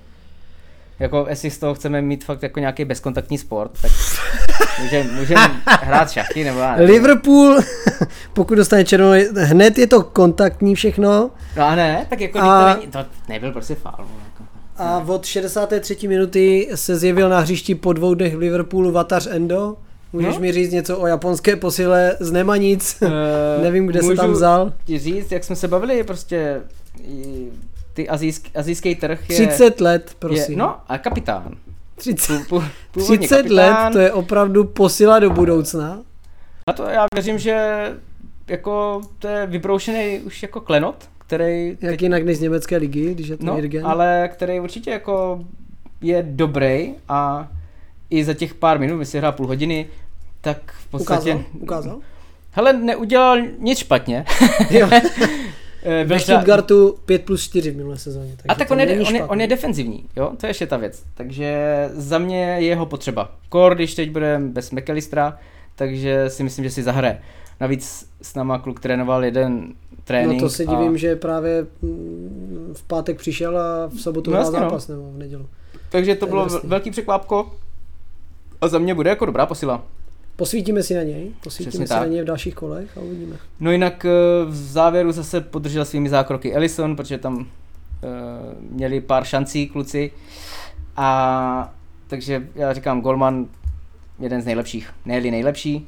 Jako 0.99 1.25
jestli 1.29 1.49
z 1.51 1.57
toho 1.57 1.75
chceme 1.75 2.01
mít 2.01 2.23
fakt 2.25 2.43
jako 2.43 2.59
nějaký 2.59 2.85
bezkontaktní 2.85 3.37
sport, 3.37 3.71
tak 3.81 3.91
můžeme 4.81 5.11
můžem 5.11 5.37
hrát 5.67 6.11
šachy 6.11 6.43
nebo 6.43 6.59
já 6.59 6.75
nevím. 6.75 6.93
Liverpool, 6.95 7.59
pokud 8.33 8.55
dostane 8.55 8.85
červenou, 8.85 9.25
hned 9.37 9.77
je 9.77 9.87
to 9.87 10.03
kontaktní 10.03 10.75
všechno 10.75 11.31
No 11.57 11.63
a 11.67 11.75
ne, 11.75 12.05
tak 12.09 12.21
jako 12.21 12.39
A- 12.39 12.73
to, 12.73 12.79
není, 12.79 12.91
to 12.91 12.99
nebyl 13.29 13.51
prostě 13.51 13.75
faul. 13.75 14.05
Jako. 14.25 14.43
a 14.77 15.03
od 15.07 15.25
63. 15.25 16.07
minuty 16.07 16.69
se 16.75 16.95
zjevil 16.95 17.29
na 17.29 17.39
hřišti 17.39 17.75
po 17.75 17.93
dvou 17.93 18.13
dnech 18.13 18.35
v 18.35 18.39
Liverpoolu 18.39 18.91
Vatař 18.91 19.27
Endo. 19.31 19.77
Můžeš 20.13 20.35
No. 20.35 20.41
mi 20.41 20.51
říct 20.51 20.71
něco 20.71 20.97
o 20.97 21.07
japonské 21.07 21.55
posile 21.55 22.15
z 22.19 22.31
Nemanic? 22.31 22.97
Eh, 23.01 23.09
Nevím, 23.63 23.87
kde 23.87 24.03
se 24.03 24.15
tam 24.15 24.31
vzal. 24.31 24.73
ti 24.85 24.99
říct, 24.99 25.31
jak 25.31 25.43
jsme 25.43 25.55
se 25.55 25.67
bavili, 25.67 26.03
prostě 26.03 26.61
ty 27.95 28.09
azijský, 28.09 28.51
azijský 28.55 28.95
trh 28.95 29.29
je... 29.29 29.35
30 29.35 29.81
let, 29.81 30.15
prosím. 30.19 30.53
Je, 30.53 30.57
no, 30.57 30.75
a 30.87 30.97
kapitán. 30.97 31.55
30, 31.95 32.47
Pů, 32.47 32.59
pů, 32.59 32.65
původně 32.91 33.27
30 33.27 33.49
let, 33.49 33.69
kapitán. 33.69 33.93
to 33.93 33.99
je 33.99 34.11
opravdu 34.13 34.63
posila 34.63 35.19
do 35.19 35.29
budoucna. 35.29 36.01
A 36.69 36.73
to 36.73 36.83
já 36.83 37.05
věřím, 37.13 37.39
že 37.39 37.85
jako 38.47 39.01
to 39.19 39.27
je 39.27 39.45
vybroušený 39.47 40.19
už 40.19 40.41
jako 40.41 40.61
klenot, 40.61 41.09
který... 41.17 41.77
Jak 41.81 42.01
jinak 42.01 42.23
než 42.23 42.37
z 42.37 42.41
německé 42.41 42.77
ligy, 42.77 43.13
když 43.13 43.27
je 43.27 43.37
to 43.37 43.45
no, 43.45 43.57
Jürgen. 43.57 43.87
ale 43.87 44.29
který 44.33 44.59
určitě 44.59 44.91
jako 44.91 45.45
je 46.01 46.23
dobrý 46.29 46.93
a 47.09 47.47
i 48.09 48.23
za 48.23 48.33
těch 48.33 48.53
pár 48.53 48.79
minut, 48.79 48.97
my 48.97 49.05
si 49.05 49.17
hrál 49.17 49.31
půl 49.31 49.47
hodiny, 49.47 49.87
tak 50.41 50.57
v 50.71 50.87
podstatě... 50.87 51.35
Ukázal? 51.35 51.51
Ukázal? 51.59 51.99
Hele, 52.51 52.73
neudělal 52.73 53.37
nic 53.59 53.79
špatně. 53.79 54.25
jo. 54.69 54.89
Eh, 55.87 56.05
byl 56.05 56.15
Ve 56.15 56.21
třeba- 56.21 56.37
Stuttgartu 56.39 56.95
5 57.05 57.25
plus 57.25 57.43
4 57.43 57.71
v 57.71 57.77
minulé 57.77 57.97
sezóně. 57.97 58.35
A 58.47 58.55
tak 58.55 58.71
on 58.71 58.79
je, 58.79 58.99
on, 59.07 59.15
je, 59.15 59.23
on 59.25 59.41
je 59.41 59.47
defenzivní, 59.47 60.05
jo, 60.15 60.31
to 60.37 60.45
je 60.45 60.49
ještě 60.49 60.67
ta 60.67 60.77
věc. 60.77 61.03
Takže 61.13 61.55
za 61.93 62.17
mě 62.17 62.39
je 62.45 62.61
jeho 62.65 62.85
potřeba. 62.85 63.31
Kor, 63.49 63.75
když 63.75 63.95
teď 63.95 64.11
bude 64.11 64.39
bez 64.43 64.71
McAllistera, 64.71 65.37
takže 65.75 66.29
si 66.29 66.43
myslím, 66.43 66.65
že 66.65 66.71
si 66.71 66.83
zahraje. 66.83 67.21
Navíc 67.59 68.09
s 68.21 68.35
náma 68.35 68.59
kluk 68.59 68.79
trénoval 68.79 69.25
jeden 69.25 69.73
trénink. 70.03 70.41
No 70.41 70.47
to 70.47 70.53
se 70.53 70.63
a- 70.63 70.71
divím, 70.75 70.97
že 70.97 71.15
právě 71.15 71.65
mm, 71.81 72.73
v 72.77 72.83
pátek 72.83 73.17
přišel 73.17 73.57
a 73.57 73.87
v 73.87 73.99
sobotu 73.99 74.31
No 74.31 74.37
hrál 74.37 74.51
no. 74.51 74.59
zápas 74.59 74.87
nebo 74.87 75.11
v 75.11 75.17
nedělu. 75.17 75.45
Takže 75.89 76.15
to 76.15 76.19
to 76.25 76.29
bylo 76.29 76.47
velký 76.63 76.91
překvápko. 76.91 77.53
A 78.61 78.67
za 78.67 78.77
mě 78.79 78.95
bude 78.95 79.09
jako 79.09 79.25
dobrá 79.25 79.45
posila. 79.45 79.83
Posvítíme 80.35 80.83
si 80.83 80.95
na 80.95 81.03
něj, 81.03 81.31
posvítíme 81.43 81.69
Přesně 81.69 81.87
si 81.87 81.93
na 81.93 81.99
tak. 81.99 82.09
něj 82.09 82.21
v 82.21 82.25
dalších 82.25 82.55
kolech 82.55 82.97
a 82.97 83.01
uvidíme. 83.01 83.35
No 83.59 83.71
jinak 83.71 84.05
eh, 84.05 84.09
v 84.45 84.55
závěru 84.55 85.11
zase 85.11 85.41
podržel 85.41 85.85
svými 85.85 86.09
zákroky 86.09 86.53
Ellison, 86.53 86.95
protože 86.95 87.17
tam 87.17 87.35
uh, 87.37 87.45
měli 88.71 89.01
pár 89.01 89.23
šancí 89.23 89.67
kluci. 89.67 90.11
A 90.97 91.73
takže 92.07 92.47
já 92.55 92.73
říkám, 92.73 93.01
Golman 93.01 93.45
jeden 94.19 94.41
z 94.41 94.45
nejlepších, 94.45 94.89
nejli 95.05 95.31
nejlepší. 95.31 95.87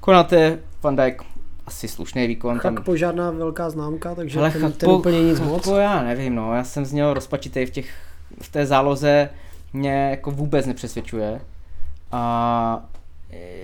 Konate, 0.00 0.58
Van 0.82 0.96
Dijk, 0.96 1.22
asi 1.66 1.88
slušný 1.88 2.26
výkon. 2.26 2.58
Tam, 2.60 2.76
Chakpo 2.76 2.96
žádná 2.96 3.30
velká 3.30 3.70
známka, 3.70 4.14
takže 4.14 4.38
Ale 4.38 4.50
ten, 4.50 4.60
ten 4.72 4.88
Chakpo- 4.88 4.98
úplně 4.98 5.22
nic 5.22 5.40
moc. 5.40 5.66
Já 5.66 6.02
nevím, 6.02 6.34
no, 6.34 6.54
já 6.54 6.64
jsem 6.64 6.84
z 6.84 6.92
něho 6.92 7.14
rozpačitý 7.14 7.66
v, 7.66 7.70
těch, 7.70 7.90
v 8.42 8.48
té 8.48 8.66
záloze, 8.66 9.30
mě 9.72 10.08
jako 10.10 10.30
vůbec 10.30 10.66
nepřesvědčuje. 10.66 11.40
A 12.12 12.84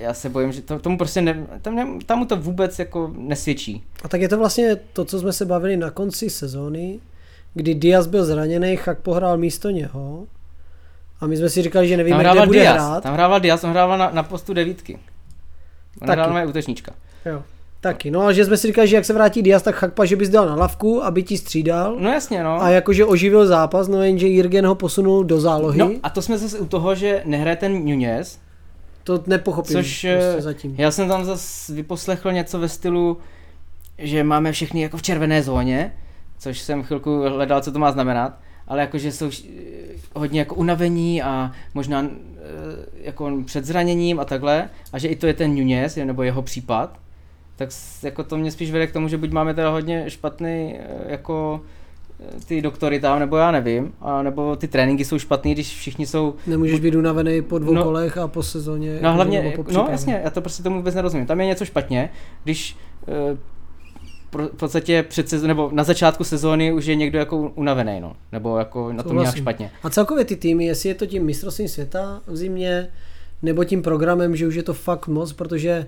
já 0.00 0.14
se 0.14 0.28
bojím, 0.28 0.52
že 0.52 0.62
to, 0.62 0.78
tomu 0.78 0.98
prostě 0.98 1.22
ne, 1.22 1.46
tam, 1.62 1.74
ne, 1.74 1.86
tam 2.06 2.18
mu 2.18 2.24
to 2.24 2.36
vůbec 2.36 2.78
jako 2.78 3.10
nesvědčí. 3.18 3.84
A 4.04 4.08
tak 4.08 4.20
je 4.20 4.28
to 4.28 4.38
vlastně 4.38 4.76
to, 4.92 5.04
co 5.04 5.20
jsme 5.20 5.32
se 5.32 5.44
bavili 5.44 5.76
na 5.76 5.90
konci 5.90 6.30
sezóny, 6.30 7.00
kdy 7.54 7.74
Diaz 7.74 8.06
byl 8.06 8.24
zraněný, 8.24 8.76
Chakpo 8.76 9.12
hrál 9.12 9.36
místo 9.36 9.70
něho 9.70 10.26
a 11.20 11.26
my 11.26 11.36
jsme 11.36 11.48
si 11.48 11.62
říkali, 11.62 11.88
že 11.88 11.96
nevíme, 11.96 12.24
kde 12.32 12.46
bude 12.46 12.60
Diaz, 12.60 12.74
hrát. 12.76 13.02
tam 13.02 13.14
hrával 13.14 13.40
Diaz, 13.40 13.64
on 13.64 13.70
hrával 13.70 13.98
na, 13.98 14.10
na 14.10 14.22
postu 14.22 14.54
devítky. 14.54 14.98
On 16.00 16.06
Taky. 16.06 16.20
hrál 16.20 16.34
na 16.34 16.44
útočníčka. 16.44 16.92
Jo. 17.26 17.42
Taky, 17.80 18.10
no 18.10 18.22
a 18.22 18.32
že 18.32 18.44
jsme 18.44 18.56
si 18.56 18.66
říkali, 18.66 18.88
že 18.88 18.96
jak 18.96 19.04
se 19.04 19.12
vrátí 19.12 19.42
Diaz, 19.42 19.62
tak 19.62 19.74
Chakpa, 19.74 20.04
že 20.04 20.16
bys 20.16 20.28
dal 20.28 20.46
na 20.46 20.54
lavku, 20.54 21.04
aby 21.04 21.22
ti 21.22 21.38
střídal. 21.38 21.96
No 21.98 22.10
jasně, 22.10 22.44
no. 22.44 22.62
A 22.62 22.68
jakože 22.70 23.04
oživil 23.04 23.46
zápas, 23.46 23.88
no 23.88 24.02
jenže 24.02 24.28
Jürgen 24.28 24.66
ho 24.66 24.74
posunul 24.74 25.24
do 25.24 25.40
zálohy. 25.40 25.78
No 25.78 25.90
a 26.02 26.10
to 26.10 26.22
jsme 26.22 26.38
zase 26.38 26.58
u 26.58 26.66
toho, 26.66 26.94
že 26.94 27.22
nehraje 27.24 27.56
ten 27.56 27.84
Nunez, 27.84 28.38
To 29.04 29.22
nepochopím 29.26 29.76
což 29.76 30.04
eh, 30.04 30.18
prostě 30.18 30.42
zatím. 30.42 30.74
já 30.78 30.90
jsem 30.90 31.08
tam 31.08 31.24
zase 31.24 31.72
vyposlechl 31.72 32.32
něco 32.32 32.58
ve 32.58 32.68
stylu, 32.68 33.18
že 33.98 34.24
máme 34.24 34.52
všechny 34.52 34.80
jako 34.80 34.96
v 34.96 35.02
červené 35.02 35.42
zóně, 35.42 35.92
což 36.38 36.58
jsem 36.58 36.82
chvilku 36.82 37.20
hledal, 37.20 37.60
co 37.60 37.72
to 37.72 37.78
má 37.78 37.92
znamenat, 37.92 38.38
ale 38.68 38.80
jakože 38.80 39.12
jsou 39.12 39.30
eh, 39.30 39.50
hodně 40.14 40.40
jako 40.40 40.54
unavení 40.54 41.22
a 41.22 41.52
možná 41.74 42.02
eh, 42.02 42.10
jako 43.02 43.42
před 43.44 43.64
zraněním 43.64 44.20
a 44.20 44.24
takhle, 44.24 44.70
a 44.92 44.98
že 44.98 45.08
i 45.08 45.16
to 45.16 45.26
je 45.26 45.34
ten 45.34 45.54
Nunez, 45.54 45.96
nebo 45.96 46.22
jeho 46.22 46.42
případ, 46.42 46.98
tak 47.56 47.68
jako 48.02 48.24
to 48.24 48.36
mě 48.36 48.50
spíš 48.50 48.70
vede 48.70 48.86
k 48.86 48.92
tomu, 48.92 49.08
že 49.08 49.18
buď 49.18 49.30
máme 49.30 49.54
teda 49.54 49.70
hodně 49.70 50.10
špatný 50.10 50.78
jako 51.06 51.60
ty 52.46 52.62
doktory 52.62 53.00
tam, 53.00 53.18
nebo 53.18 53.36
já 53.36 53.50
nevím, 53.50 53.92
a 54.00 54.22
nebo 54.22 54.56
ty 54.56 54.68
tréninky 54.68 55.04
jsou 55.04 55.18
špatný, 55.18 55.54
když 55.54 55.76
všichni 55.76 56.06
jsou 56.06 56.34
Nemůžeš 56.46 56.80
být 56.80 56.94
unavený 56.94 57.42
po 57.42 57.58
dvou 57.58 57.72
No. 57.74 57.82
kolech 57.82 58.18
a 58.18 58.28
po 58.28 58.42
sezóně. 58.42 58.98
No 59.02 59.12
hlavně, 59.14 59.52
po 59.56 59.64
no 59.72 59.88
jasně, 59.90 60.20
já 60.24 60.30
to 60.30 60.40
prostě 60.40 60.62
tomu 60.62 60.76
vůbec 60.76 60.94
nerozumím. 60.94 61.26
Tam 61.26 61.40
je 61.40 61.46
něco 61.46 61.64
špatně, 61.64 62.10
když 62.44 62.76
eh, 63.08 63.36
pro- 64.30 64.48
v 64.48 64.56
podstatě 64.56 65.02
před 65.02 65.28
sezó- 65.28 65.46
nebo 65.46 65.70
na 65.72 65.84
začátku 65.84 66.24
sezóny 66.24 66.72
už 66.72 66.86
je 66.86 66.94
někdo 66.94 67.18
jako 67.18 67.36
unavený, 67.54 68.00
no. 68.00 68.16
Nebo 68.32 68.58
jako 68.58 68.92
na 68.92 69.02
tom 69.02 69.18
nějak 69.18 69.36
špatně. 69.36 69.70
A 69.82 69.90
celkově 69.90 70.24
ty 70.24 70.36
týmy, 70.36 70.66
jestli 70.66 70.88
je 70.88 70.94
to 70.94 71.06
tím 71.06 71.24
mistrovstvím 71.24 71.68
světa 71.68 72.20
v 72.26 72.36
zimě, 72.36 72.88
nebo 73.42 73.64
tím 73.64 73.82
programem, 73.82 74.36
že 74.36 74.46
už 74.46 74.54
je 74.54 74.62
to 74.62 74.74
fakt 74.74 75.08
moc, 75.08 75.32
protože 75.32 75.86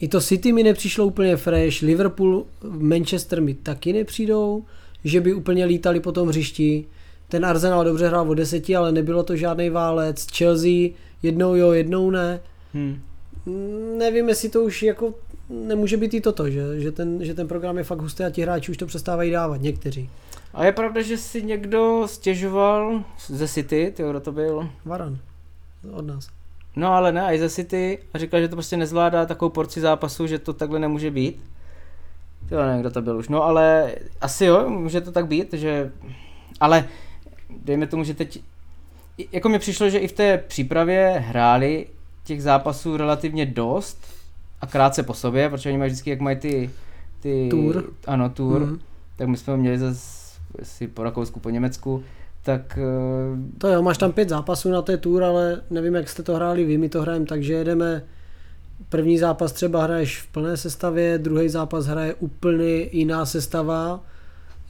i 0.00 0.08
to 0.08 0.20
City 0.20 0.52
mi 0.52 0.62
nepřišlo 0.62 1.06
úplně 1.06 1.36
fresh, 1.36 1.82
Liverpool, 1.82 2.44
Manchester 2.70 3.42
mi 3.42 3.54
taky 3.54 3.92
nepřijdou, 3.92 4.64
že 5.06 5.20
by 5.20 5.34
úplně 5.34 5.64
lítali 5.64 6.00
po 6.00 6.12
tom 6.12 6.28
hřišti. 6.28 6.84
Ten 7.28 7.46
Arsenal 7.46 7.84
dobře 7.84 8.08
hrál 8.08 8.30
o 8.30 8.34
deseti, 8.34 8.76
ale 8.76 8.92
nebylo 8.92 9.22
to 9.22 9.36
žádný 9.36 9.70
válec. 9.70 10.26
Chelsea 10.36 10.88
jednou 11.22 11.54
jo, 11.54 11.72
jednou 11.72 12.10
ne. 12.10 12.40
Hmm. 12.74 13.00
Mm, 13.46 13.98
Nevím, 13.98 14.28
jestli 14.28 14.48
to 14.48 14.64
už 14.64 14.82
jako 14.82 15.14
nemůže 15.48 15.96
být 15.96 16.14
i 16.14 16.20
toto, 16.20 16.50
že, 16.50 16.80
že, 16.80 16.92
ten, 16.92 17.24
že 17.24 17.34
ten 17.34 17.48
program 17.48 17.78
je 17.78 17.84
fakt 17.84 18.00
hustý 18.00 18.24
a 18.24 18.30
ti 18.30 18.42
hráči 18.42 18.70
už 18.70 18.76
to 18.76 18.86
přestávají 18.86 19.30
dávat, 19.30 19.60
někteří. 19.60 20.10
A 20.54 20.64
je 20.64 20.72
pravda, 20.72 21.02
že 21.02 21.18
si 21.18 21.42
někdo 21.42 22.02
stěžoval 22.06 23.04
ze 23.26 23.48
City, 23.48 23.92
ty 23.96 24.02
kdo 24.02 24.20
to 24.20 24.32
byl? 24.32 24.70
Varan 24.84 25.18
od 25.92 26.06
nás. 26.06 26.28
No 26.76 26.92
ale 26.92 27.12
ne, 27.12 27.34
i 27.34 27.38
ze 27.38 27.50
City 27.50 27.98
a 28.14 28.18
říkal, 28.18 28.40
že 28.40 28.48
to 28.48 28.56
prostě 28.56 28.76
nezvládá 28.76 29.26
takovou 29.26 29.50
porci 29.50 29.80
zápasu, 29.80 30.26
že 30.26 30.38
to 30.38 30.52
takhle 30.52 30.78
nemůže 30.78 31.10
být. 31.10 31.40
Jo, 32.50 32.62
nevím, 32.62 32.80
kdo 32.80 32.90
to 32.90 33.02
byl 33.02 33.16
už. 33.16 33.28
No 33.28 33.42
ale 33.42 33.94
asi 34.20 34.44
jo, 34.44 34.70
může 34.70 35.00
to 35.00 35.12
tak 35.12 35.26
být, 35.26 35.52
že... 35.52 35.92
Ale 36.60 36.84
dejme 37.64 37.86
tomu, 37.86 38.04
že 38.04 38.14
teď... 38.14 38.42
Jako 39.32 39.48
mi 39.48 39.58
přišlo, 39.58 39.90
že 39.90 39.98
i 39.98 40.08
v 40.08 40.12
té 40.12 40.38
přípravě 40.38 41.22
hráli 41.26 41.86
těch 42.24 42.42
zápasů 42.42 42.96
relativně 42.96 43.46
dost 43.46 44.06
a 44.60 44.66
krátce 44.66 45.02
po 45.02 45.14
sobě, 45.14 45.50
protože 45.50 45.68
oni 45.68 45.78
mají 45.78 45.90
vždycky, 45.90 46.10
jak 46.10 46.20
mají 46.20 46.36
ty... 46.36 46.70
ty 47.20 47.48
Tour. 47.50 47.84
Ano, 48.06 48.30
tour. 48.30 48.60
Mhm. 48.60 48.78
Tak 49.16 49.28
my 49.28 49.36
jsme 49.36 49.50
ho 49.50 49.56
měli 49.56 49.78
zase 49.78 50.26
si 50.62 50.88
po 50.88 51.02
Rakousku, 51.02 51.40
po 51.40 51.50
Německu, 51.50 52.04
tak 52.42 52.78
eh, 52.78 53.58
To 53.58 53.68
jo, 53.68 53.82
máš 53.82 53.98
tam 53.98 54.12
pět 54.12 54.28
zápasů 54.28 54.70
na 54.70 54.82
té 54.82 54.96
tour, 54.96 55.24
ale 55.24 55.62
nevím, 55.70 55.94
jak 55.94 56.08
jste 56.08 56.22
to 56.22 56.34
hráli 56.34 56.64
vy, 56.64 56.78
my 56.78 56.88
to 56.88 57.02
hrajeme 57.02 57.26
tak, 57.26 57.42
že 57.42 57.52
jedeme 57.52 58.02
první 58.88 59.18
zápas 59.18 59.52
třeba 59.52 59.82
hraješ 59.82 60.20
v 60.20 60.26
plné 60.26 60.56
sestavě, 60.56 61.18
druhý 61.18 61.48
zápas 61.48 61.86
hraje 61.86 62.14
úplně 62.14 62.88
jiná 62.92 63.26
sestava. 63.26 64.00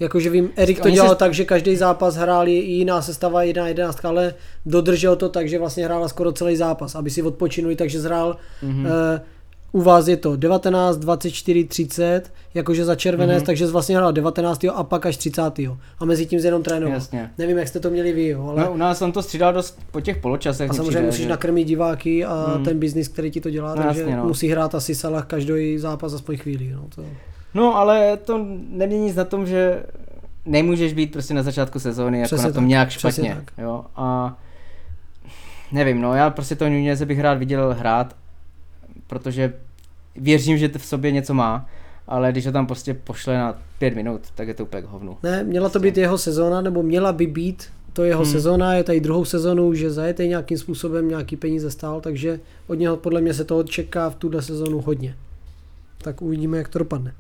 Jakože 0.01 0.31
vím, 0.31 0.51
Erik 0.57 0.79
to 0.79 0.85
Oni 0.85 0.93
se- 0.93 1.03
dělal 1.03 1.15
tak, 1.15 1.35
že 1.35 1.45
každý 1.45 1.77
zápas 1.77 2.17
hráli 2.17 2.53
jiná 2.53 3.03
sestava, 3.03 3.43
jiná 3.43 3.69
jedenáctka, 3.69 4.09
ale 4.09 4.35
dodržel 4.67 5.17
to 5.17 5.29
tak, 5.29 5.49
že 5.49 5.59
vlastně 5.59 5.85
hrála 5.85 6.09
skoro 6.09 6.33
celý 6.33 6.57
zápas, 6.57 6.95
aby 6.95 7.11
si 7.11 7.23
odpočinuli, 7.23 7.77
takže 7.77 8.01
zhrál 8.01 8.37
mhm. 8.63 8.87
Eh, 8.87 9.21
u 9.73 9.81
vás 9.83 10.09
je 10.09 10.17
to 10.17 10.37
19, 10.37 10.97
24, 10.97 11.65
30, 11.65 12.33
jakože 12.55 12.85
za 12.85 12.95
červenec, 12.95 13.37
Mhm. 13.37 13.47
takže 13.47 13.67
jsi 13.67 13.73
vlastně 13.73 13.97
hrál 13.97 14.13
19. 14.13 14.65
a 14.75 14.83
pak 14.85 15.07
až 15.07 15.17
30. 15.17 15.77
A 15.99 16.05
mezi 16.05 16.27
tím 16.27 16.41
jsi 16.41 16.47
jenom 16.47 16.63
trénoval. 16.63 16.95
Jasně. 16.95 17.31
Nevím, 17.39 17.59
jak 17.59 17.69
jste 17.69 17.81
to 17.81 17.91
měli 17.91 18.13
vy, 18.13 18.27
jo, 18.29 18.47
ale 18.49 18.65
No, 18.65 18.73
u 18.73 18.77
nás 18.77 19.03
on 19.03 19.13
to 19.13 19.23
střídal 19.23 19.53
dost 19.53 19.79
po 19.91 20.01
těch 20.01 20.17
poločasech. 20.17 20.71
a 20.71 20.75
samozřejmě 20.75 20.91
přijde, 20.91 21.07
musíš 21.07 21.23
že- 21.23 21.29
nakrmit 21.29 21.65
diváky 21.65 22.25
a 22.25 22.53
Hmm. 22.55 22.65
ten 22.65 22.79
biznis, 22.79 23.09
který 23.09 23.31
ti 23.31 23.41
to 23.41 23.51
dělá, 23.51 23.75
No, 23.75 23.83
takže 23.83 24.01
jasně, 24.01 24.17
no. 24.17 24.25
musí 24.25 24.49
hrát 24.49 24.75
asi 24.75 24.95
Salah 24.95 25.27
každý 25.27 25.79
zápas 25.79 26.13
aspoň 26.15 26.37
chvíli. 26.37 26.71
No, 26.75 26.85
to... 26.95 27.05
No, 27.55 27.77
ale 27.77 28.17
to 28.17 28.47
nemění 28.71 29.05
nic 29.05 29.17
na 29.17 29.25
tom, 29.25 29.47
že 29.47 29.83
nemůžeš 30.47 30.93
být 30.93 31.13
prostě 31.13 31.35
na 31.35 31.43
začátku 31.43 31.79
sezóny 31.79 32.19
jako 32.19 32.27
Přesně 32.27 32.47
na 32.47 32.53
tom 32.53 32.65
tak, 32.65 32.69
nějak 32.69 32.89
přesně 32.89 33.11
špatně. 33.29 33.35
tak. 33.57 33.65
Jo? 33.65 33.85
A 33.97 34.37
nevím, 35.73 36.01
no, 36.01 36.15
já 36.15 36.31
prostě 36.31 36.55
to 36.57 36.69
Nuneze 36.69 37.07
bych 37.07 37.21
rád 37.21 37.35
viděl 37.39 37.75
hrát, 37.79 38.17
protože 39.07 39.53
věřím, 40.17 40.59
že 40.59 40.69
to 40.69 40.79
v 40.79 40.87
sobě 40.87 41.11
něco 41.13 41.35
má, 41.35 41.69
ale 42.09 42.33
když 42.33 42.47
ho 42.47 42.53
tam 42.53 42.67
prostě 42.67 42.95
pošle 42.95 43.39
na 43.39 43.59
pět 43.79 43.95
minut, 43.95 44.21
tak 44.35 44.49
je 44.49 44.55
to 44.55 44.63
úplně 44.63 44.83
k 44.83 44.87
hovnu. 44.87 45.17
Ne, 45.23 45.45
měla 45.45 45.69
to 45.69 45.79
být 45.81 45.97
jeho 45.97 46.19
sezóna, 46.19 46.61
nebo 46.61 46.83
měla 46.83 47.13
by 47.13 47.27
být 47.27 47.65
to 47.93 48.05
jeho 48.05 48.23
Hmm. 48.23 48.33
sezóna, 48.33 48.75
je 48.75 48.85
tady 48.85 49.01
druhou 49.01 49.25
sezonu, 49.25 49.75
že 49.75 49.91
zajete 49.91 50.27
nějakým 50.27 50.59
způsobem 50.59 51.09
nějaký 51.09 51.37
peníze 51.37 51.71
stál, 51.71 52.01
takže 52.01 52.41
od 52.67 52.75
něho 52.75 52.97
podle 52.97 53.21
mě 53.21 53.35
se 53.35 53.45
toho 53.45 53.65
čeká 53.65 54.11
v 54.11 54.15
tuhle 54.15 54.43
sezonu 54.43 54.81
hodně. 54.81 55.17
Tak 55.99 56.23
uvidíme, 56.23 56.59
jak 56.59 56.69
to 56.69 56.79
dopadne. 56.79 57.15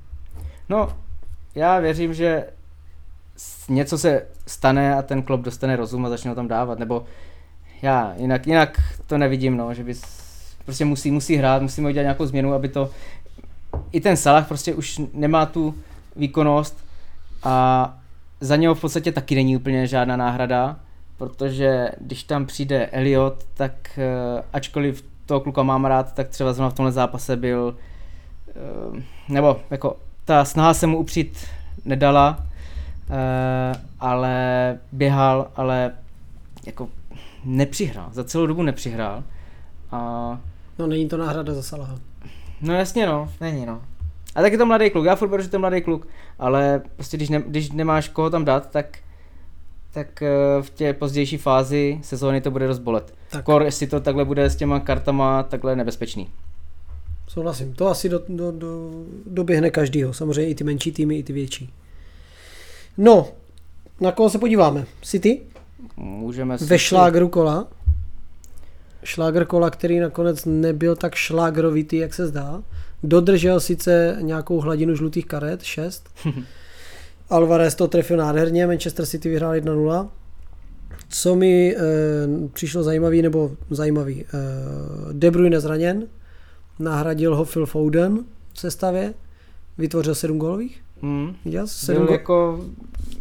No, 0.69 0.97
já 1.55 1.81
věřím, 1.81 2.15
že 2.15 2.47
něco 3.69 3.99
se 3.99 4.23
stane 4.47 4.95
a 4.95 5.03
ten 5.03 5.23
klub 5.23 5.41
dostane 5.41 5.77
rozum 5.77 6.07
a 6.07 6.09
začne 6.09 6.31
ho 6.31 6.35
tam 6.35 6.49
dávat, 6.49 6.79
nebo 6.79 7.05
já 7.83 8.15
jinak, 8.17 8.47
jinak 8.47 8.81
to 9.07 9.19
nevidím, 9.19 9.57
no, 9.57 9.75
že 9.75 9.85
bys 9.85 10.26
prostě 10.66 10.85
musí, 10.85 11.11
musí 11.11 11.37
hrát, 11.37 11.62
musíme 11.62 11.88
udělat 11.88 12.02
nějakou 12.02 12.26
změnu, 12.26 12.55
aby 12.55 12.68
to, 12.68 12.90
i 13.92 14.00
ten 14.00 14.16
Salah 14.16 14.48
prostě 14.48 14.74
už 14.74 15.00
nemá 15.14 15.46
tu 15.46 15.74
výkonnost 16.16 16.85
a 17.42 17.98
za 18.40 18.57
něho 18.57 18.74
v 18.74 18.81
podstatě 18.81 19.12
taky 19.12 19.35
není 19.35 19.57
úplně 19.57 19.87
žádná 19.87 20.16
náhrada, 20.16 20.76
protože 21.16 21.90
když 22.00 22.22
tam 22.22 22.46
přijde 22.46 22.87
Elliot, 22.87 23.44
tak 23.55 23.72
eh, 23.98 24.42
ačkoliv 24.52 25.05
toho 25.26 25.40
kluka 25.40 25.62
mám 25.62 25.85
rád, 25.85 26.14
tak 26.14 26.29
třeba 26.29 26.52
zrovna 26.52 26.70
v 26.70 26.74
tomhle 26.74 26.92
zápase 26.92 27.37
byl 27.37 27.76
eh, 28.48 29.02
nebo 29.29 29.61
jako 29.70 29.96
ta 30.24 30.44
snaha 30.44 30.74
se 30.74 30.87
mu 30.87 30.98
upřít 30.98 31.46
nedala, 31.85 32.46
eh, 33.11 33.81
ale 34.00 34.79
běhal, 34.92 35.50
ale 35.57 35.92
jako 36.66 36.88
nepřihrál, 37.44 38.09
za 38.12 38.24
celou 38.24 38.46
dobu 38.46 38.62
nepřihrál. 38.62 39.24
A 39.92 40.38
No 40.79 40.87
není 40.87 41.09
to 41.09 41.17
náhrada 41.17 41.55
za 41.55 41.62
Salaha. 41.62 41.99
no 42.61 42.75
jasně 42.75 43.07
no, 43.07 43.33
není 43.41 43.67
no. 43.67 43.83
A 44.35 44.43
tak 44.43 44.53
je 44.53 44.59
to 44.59 44.67
mladý 44.67 44.91
kluk, 44.91 45.05
já 45.05 45.17
furt 45.17 45.29
beru, 45.29 45.43
že 45.43 45.49
to 45.49 45.57
je 45.57 45.61
mladý 45.61 45.83
kluk, 45.83 46.09
ale 46.39 46.83
prostě 46.97 47.17
když, 47.17 47.29
ne, 47.29 47.43
když 47.47 47.71
nemáš 47.71 48.09
koho 48.09 48.31
tam 48.31 48.45
dát, 48.45 48.71
tak 48.71 48.99
tak 49.97 50.23
eh, 50.23 50.62
v 50.62 50.71
té 50.71 50.93
pozdější 50.93 51.37
fázi 51.37 51.99
sezóny 52.03 52.41
to 52.41 52.51
bude 52.51 52.67
dost 52.67 52.79
bolet. 52.79 53.15
Tak. 53.31 53.45
Kor, 53.45 53.62
jestli 53.62 53.87
to 53.87 54.01
takhle 54.01 54.25
bude 54.25 54.51
s 54.51 54.57
těma 54.57 54.81
kartama 54.81 55.43
takhle 55.43 55.77
nebezpečný. 55.77 56.29
Souhlasím, 57.29 57.75
to 57.75 57.89
asi 57.89 58.09
do, 58.09 58.23
do, 58.29 58.53
do, 58.53 58.91
doběhne 59.27 59.71
každýho, 59.71 60.12
samozřejmě 60.12 60.51
i 60.51 60.55
ty 60.55 60.65
menší 60.65 60.93
týmy, 60.93 61.19
i 61.19 61.23
ty 61.23 61.33
větší. 61.33 61.73
No, 62.99 63.27
na 64.01 64.12
koho 64.12 64.31
se 64.31 64.39
podíváme? 64.39 64.87
City? 65.03 65.41
Můžeme 65.97 66.57
Ve 66.57 66.79
šlágru 66.79 67.29
kola. 67.29 67.69
Šlágr 69.07 69.45
kola, 69.45 69.71
který 69.71 69.99
nakonec 70.01 70.45
nebyl 70.45 70.97
tak 70.97 71.14
šlágrovitý, 71.14 71.97
jak 71.97 72.14
se 72.14 72.27
zdá. 72.27 72.62
Dodržel 73.03 73.61
sice 73.61 74.16
nějakou 74.21 74.61
hladinu 74.61 74.95
žlutých 74.97 75.27
karet, 75.27 75.62
6. 75.62 76.09
Alvarez 77.31 77.75
to 77.75 77.88
trefil 77.88 78.16
nádherně, 78.16 78.66
Manchester 78.66 79.07
City 79.07 79.29
vyhrál 79.29 79.53
1-0. 79.53 80.09
Co 81.09 81.37
mi 81.37 81.77
e, 81.77 81.79
přišlo 82.53 82.83
zajímavý, 82.83 83.23
nebo 83.23 83.51
zajímavý, 83.71 84.23
e, 84.23 84.27
De 85.12 85.31
Bruyne 85.31 85.61
zraněn, 85.61 86.07
nahradil 86.79 87.37
ho 87.37 87.45
Phil 87.45 87.66
Foden 87.66 88.19
v 88.53 88.61
sestavě, 88.61 89.14
vytvořil 89.79 90.14
7 90.14 90.38
gólových, 90.38 90.83
viděl 91.45 91.66
jsi? 91.66 91.87
7 91.87 91.97
Byl 91.99 92.07
go- 92.07 92.12
jako 92.12 92.61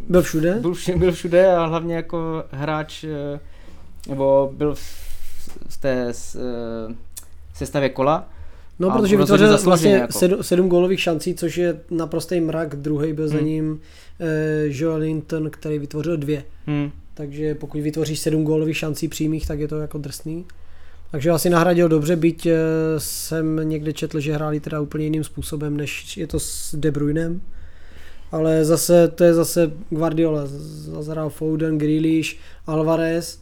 byl 0.10 0.21
všude. 0.21 0.54
byl, 0.62 0.71
vš- 0.71 1.00
byl 1.00 1.12
všude 1.12 1.48
a 1.56 1.65
hlavně 1.65 1.95
jako 1.95 2.43
hráč, 2.52 3.04
eh, 3.04 3.39
nebo 4.10 4.52
byl 4.58 4.76
v, 4.76 5.05
v 5.68 5.78
té 5.78 6.08
s, 6.08 6.36
eh, 6.36 6.96
sestavě 7.54 7.89
kola. 7.89 8.30
No, 8.80 8.91
A 8.91 8.98
protože 8.98 9.18
vytvořil 9.18 9.48
zaslouženě 9.48 9.65
vlastně 9.65 9.91
jako. 9.91 10.13
sedm, 10.13 10.44
sedm 10.44 10.70
gólových 10.70 11.00
šancí, 11.00 11.36
což 11.36 11.58
je 11.58 11.80
naprostý 11.91 12.39
mrak, 12.39 12.76
druhý 12.76 13.13
byl 13.13 13.28
za 13.28 13.38
Hmm. 13.38 13.46
ním 13.46 13.80
eh, 14.20 14.26
Joel 14.65 14.98
Linton, 15.00 15.50
který 15.50 15.80
vytvořil 15.80 16.18
dvě. 16.18 16.44
Hmm. 16.65 16.91
Takže 17.13 17.56
pokud 17.56 17.82
vytvoříš 17.82 18.20
sedm 18.20 18.44
gólových 18.44 18.78
šancí 18.78 19.08
přímých, 19.08 19.48
tak 19.48 19.60
je 19.60 19.68
to 19.68 19.80
jako 19.80 19.98
drsný. 19.98 20.46
Takže 21.12 21.30
asi 21.30 21.50
nahradil 21.50 21.89
dobře, 21.89 22.15
byť 22.15 22.46
eh, 22.46 22.54
jsem 22.98 23.70
někde 23.70 23.94
četl, 23.94 24.20
že 24.20 24.34
hráli 24.34 24.60
teda 24.60 24.82
úplně 24.82 25.04
jiným 25.04 25.24
způsobem, 25.24 25.78
než 25.78 26.18
je 26.18 26.28
to 26.28 26.39
s 26.39 26.76
De 26.76 26.91
Bruynem. 26.91 27.41
Ale 28.32 28.65
zase, 28.65 29.08
to 29.08 29.24
je 29.24 29.34
zase 29.34 29.72
Guardiola, 29.89 30.41
zazhrál 30.46 31.30
Foden, 31.30 31.78
Grealish, 31.78 32.36
Alvarez, 32.68 33.39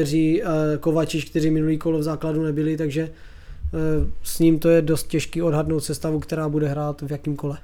kteří, 0.00 0.42
eh, 0.42 0.46
Kovačič, 0.80 1.24
kteří 1.24 1.50
minulý 1.50 1.78
kolo 1.78 1.98
v 1.98 2.02
základu 2.02 2.42
nebyli, 2.42 2.76
takže 2.76 3.02
eh, 3.02 4.10
s 4.22 4.38
ním 4.38 4.58
to 4.58 4.68
je 4.68 4.82
dost 4.82 5.06
těžký 5.08 5.42
odhadnout 5.42 5.80
sestavu, 5.84 6.20
která 6.20 6.48
bude 6.48 6.68
hrát 6.68 7.00
v 7.02 7.10
jakém 7.12 7.36
kole. 7.36 7.58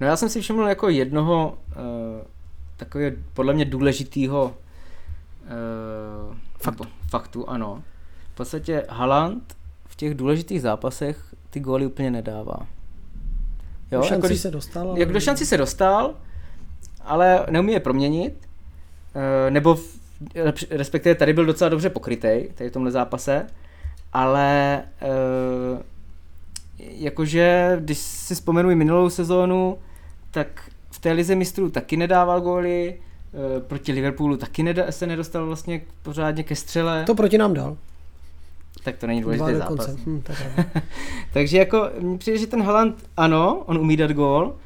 No 0.00 0.06
já 0.06 0.16
jsem 0.16 0.28
si 0.28 0.40
všiml 0.40 0.62
jako 0.68 0.88
jednoho 0.88 1.58
uh, 1.68 1.82
takového 2.76 3.16
podle 3.34 3.54
mě 3.54 3.64
důležitého 3.64 4.54
Faktu. 6.62 6.84
faktu, 7.10 7.48
ano. 7.48 7.82
V 8.32 8.36
podstatě 8.36 8.84
Haaland 8.88 9.56
v 9.86 9.96
těch 9.96 10.14
důležitých 10.14 10.62
zápasech 10.62 11.34
ty 11.50 11.60
góly 11.60 11.86
úplně 11.86 12.10
nedává. 12.10 12.66
Jo, 13.92 14.02
šanci 14.02 14.14
jako 14.14 14.26
když- 14.26 14.40
se 14.40 14.50
dostal. 14.50 14.88
ale- 14.90 15.00
Jak 15.00 15.12
do 15.12 15.20
šanci 15.20 15.46
se 15.46 15.56
dostal, 15.56 16.14
ale 17.00 17.46
neumí 17.50 17.72
je 17.72 17.80
proměnit, 17.80 18.48
eh, 19.46 19.50
nebo 19.50 19.74
v, 19.74 20.05
respektive 20.70 21.14
tady 21.14 21.32
byl 21.32 21.44
docela 21.46 21.68
dobře 21.68 21.90
pokrytej, 21.90 22.48
tady 22.54 22.70
v 22.70 22.72
tomhle 22.72 22.90
zápase, 22.92 23.46
ale 24.12 24.82
eh, 25.02 25.82
jakože, 26.78 27.76
když 27.80 27.98
si 27.98 28.34
vzpomenu 28.34 28.76
minulou 28.76 29.10
sezónu, 29.10 29.78
tak 30.30 30.70
v 30.90 30.98
té 30.98 31.12
lize 31.12 31.34
mistrů 31.34 31.70
taky 31.70 31.96
nedával 31.96 32.40
góly, 32.40 32.94
eh, 32.96 33.60
proti 33.60 33.92
Liverpoolu 33.92 34.36
taky 34.36 34.62
neda, 34.62 34.92
se 34.92 35.06
nedostal 35.06 35.46
vlastně 35.46 35.80
pořádně 36.02 36.42
ke 36.42 36.56
střele, 36.56 37.04
To 37.04 37.14
proti 37.14 37.38
nám 37.38 37.54
dal. 37.54 37.76
tak 38.84 38.96
to 38.96 39.06
není 39.06 39.20
důležitý 39.22 39.54
zápas. 39.54 39.96
Hm, 40.06 40.22
tak. 40.22 40.36
Takže 41.32 41.58
jako 41.58 41.90
přijde, 42.18 42.38
že 42.38 42.46
ten 42.46 42.62
Haaland, 42.62 42.96
ano, 43.16 43.62
on 43.66 43.78
umí 43.78 43.96
dát 43.96 44.10
gól, 44.10 44.56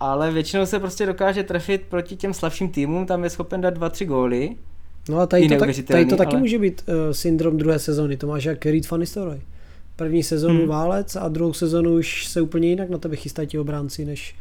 ale 0.00 0.30
většinou 0.30 0.66
se 0.66 0.78
prostě 0.78 1.06
dokáže 1.06 1.42
trefit 1.42 1.82
proti 1.88 2.16
těm 2.16 2.34
slabším 2.34 2.68
týmům, 2.68 3.06
tam 3.06 3.24
je 3.24 3.30
schopen 3.30 3.60
dát 3.60 3.74
2-3 3.78 4.06
góly. 4.06 4.56
No 5.08 5.18
a 5.20 5.26
tady 5.26 5.48
to, 5.48 5.56
tak, 5.56 5.70
tady 5.86 6.06
to 6.06 6.16
taky 6.16 6.30
ale- 6.32 6.40
může 6.40 6.58
být 6.58 6.84
uh, 6.88 6.94
syndrom 7.12 7.56
druhé 7.56 7.78
sezóny. 7.78 8.16
To 8.16 8.26
máš 8.26 8.44
jak 8.44 8.66
Reed 8.66 8.90
Van 8.90 9.00
Nistelrooy. 9.00 9.40
První 9.96 10.22
sezónu 10.22 10.58
Hmm. 10.58 10.68
válec 10.68 11.16
a 11.16 11.28
druhou 11.28 11.52
sezónu 11.52 11.94
už 11.94 12.26
se 12.26 12.40
úplně 12.40 12.68
jinak 12.68 12.90
na 12.90 12.98
tebe 12.98 13.16
chystají 13.16 13.48
ti 13.48 13.58
obránci, 13.58 14.04
než 14.04 14.34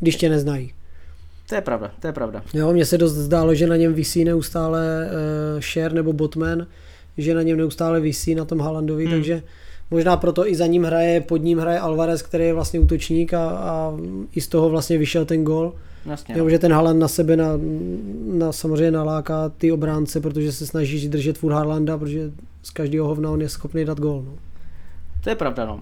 když 0.00 0.16
tě 0.16 0.28
neznají. 0.28 0.72
To 1.48 1.54
je 1.54 1.60
pravda, 1.60 1.92
to 2.00 2.06
je 2.06 2.12
pravda. 2.12 2.42
Jo, 2.54 2.72
mně 2.72 2.84
se 2.86 2.98
dost 2.98 3.12
zdálo, 3.12 3.54
že 3.54 3.66
na 3.66 3.76
něm 3.76 3.94
visí 3.94 4.24
neustále 4.24 5.10
uh, 5.54 5.60
Sher 5.60 5.92
nebo 5.92 6.12
Botman, 6.12 6.66
že 7.18 7.34
na 7.34 7.42
něm 7.42 7.58
neustále 7.58 8.00
visí 8.00 8.34
na 8.34 8.44
tom 8.44 8.60
Haalandovi, 8.60 9.04
Hmm. 9.04 9.12
hmm. 9.12 9.22
takže 9.22 9.42
možná 9.90 10.16
proto 10.16 10.48
i 10.48 10.54
za 10.54 10.66
ním 10.66 10.84
hraje, 10.84 11.20
pod 11.20 11.36
ním 11.36 11.58
hraje 11.58 11.80
Alvarez, 11.80 12.22
který 12.22 12.44
je 12.44 12.54
vlastně 12.54 12.80
útočník 12.80 13.34
a, 13.34 13.48
a 13.48 13.96
i 14.34 14.40
z 14.40 14.48
toho 14.48 14.68
vlastně 14.68 14.98
vyšel 14.98 15.24
ten 15.24 15.44
gol. 15.44 15.74
Jasně, 16.06 16.34
Jo, 16.38 16.44
no. 16.44 16.50
že 16.50 16.58
ten 16.58 16.72
Haaland 16.72 17.00
na 17.00 17.08
sebe 17.08 17.36
na, 17.36 17.46
na, 18.26 18.52
samozřejmě 18.52 18.90
naláká 18.90 19.48
ty 19.48 19.72
obránce, 19.72 20.20
protože 20.20 20.52
se 20.52 20.66
snaží 20.66 21.08
držet 21.08 21.38
furt 21.38 21.52
Haalanda, 21.52 21.98
protože 21.98 22.30
z 22.62 22.70
každého 22.70 23.08
hovna 23.08 23.30
on 23.30 23.40
je 23.40 23.48
schopný 23.48 23.84
dát 23.84 24.00
gol. 24.00 24.24
No. 24.26 24.32
To 25.20 25.30
je 25.30 25.36
pravda, 25.36 25.66
no. 25.66 25.80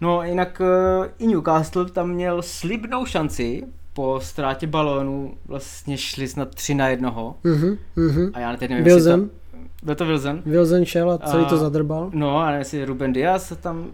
No 0.00 0.22
jinak 0.22 0.60
uh, 0.60 1.06
i 1.18 1.26
Newcastle 1.26 1.84
tam 1.84 2.10
měl 2.10 2.42
slibnou 2.42 3.06
šanci 3.06 3.62
po 3.92 4.20
ztrátě 4.22 4.66
balónu, 4.66 5.34
vlastně 5.46 5.98
šli 5.98 6.28
snad 6.28 6.54
3 6.54 6.74
na 6.74 6.88
jednoho. 6.88 7.34
Mhm, 7.44 7.78
mhm. 7.96 8.30
A 8.34 8.40
já 8.40 8.56
teď 8.56 8.70
nevím, 8.70 8.86
jestli 8.86 9.02
Wilson, 9.02 9.28
to, 9.28 9.34
byl 9.82 9.94
to 9.94 10.04
Wilson? 10.06 10.42
Wilson 10.46 10.84
šel 10.84 11.10
a 11.10 11.18
celý 11.18 11.44
A- 11.44 11.48
to 11.48 11.56
zadrbal. 11.56 12.10
No 12.14 12.38
a 12.38 12.50
jestli 12.52 12.84
Ruben 12.84 13.12
Diaz 13.12 13.52
tam 13.60 13.86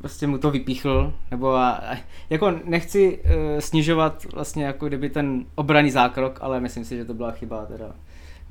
prostě 0.00 0.26
mu 0.26 0.38
to 0.38 0.50
vypíchl, 0.50 1.12
nebo 1.30 1.48
a, 1.54 1.70
a, 1.70 1.96
jako 2.30 2.52
nechci 2.64 3.18
uh, 3.24 3.30
snižovat 3.58 4.24
vlastně 4.34 4.64
jako 4.64 4.88
kdyby 4.88 5.10
ten 5.10 5.44
obraný 5.54 5.90
zákrok, 5.90 6.38
ale 6.42 6.60
myslím 6.60 6.84
si, 6.84 6.96
že 6.96 7.04
to 7.04 7.14
byla 7.14 7.30
chyba 7.30 7.64
teda 7.64 7.84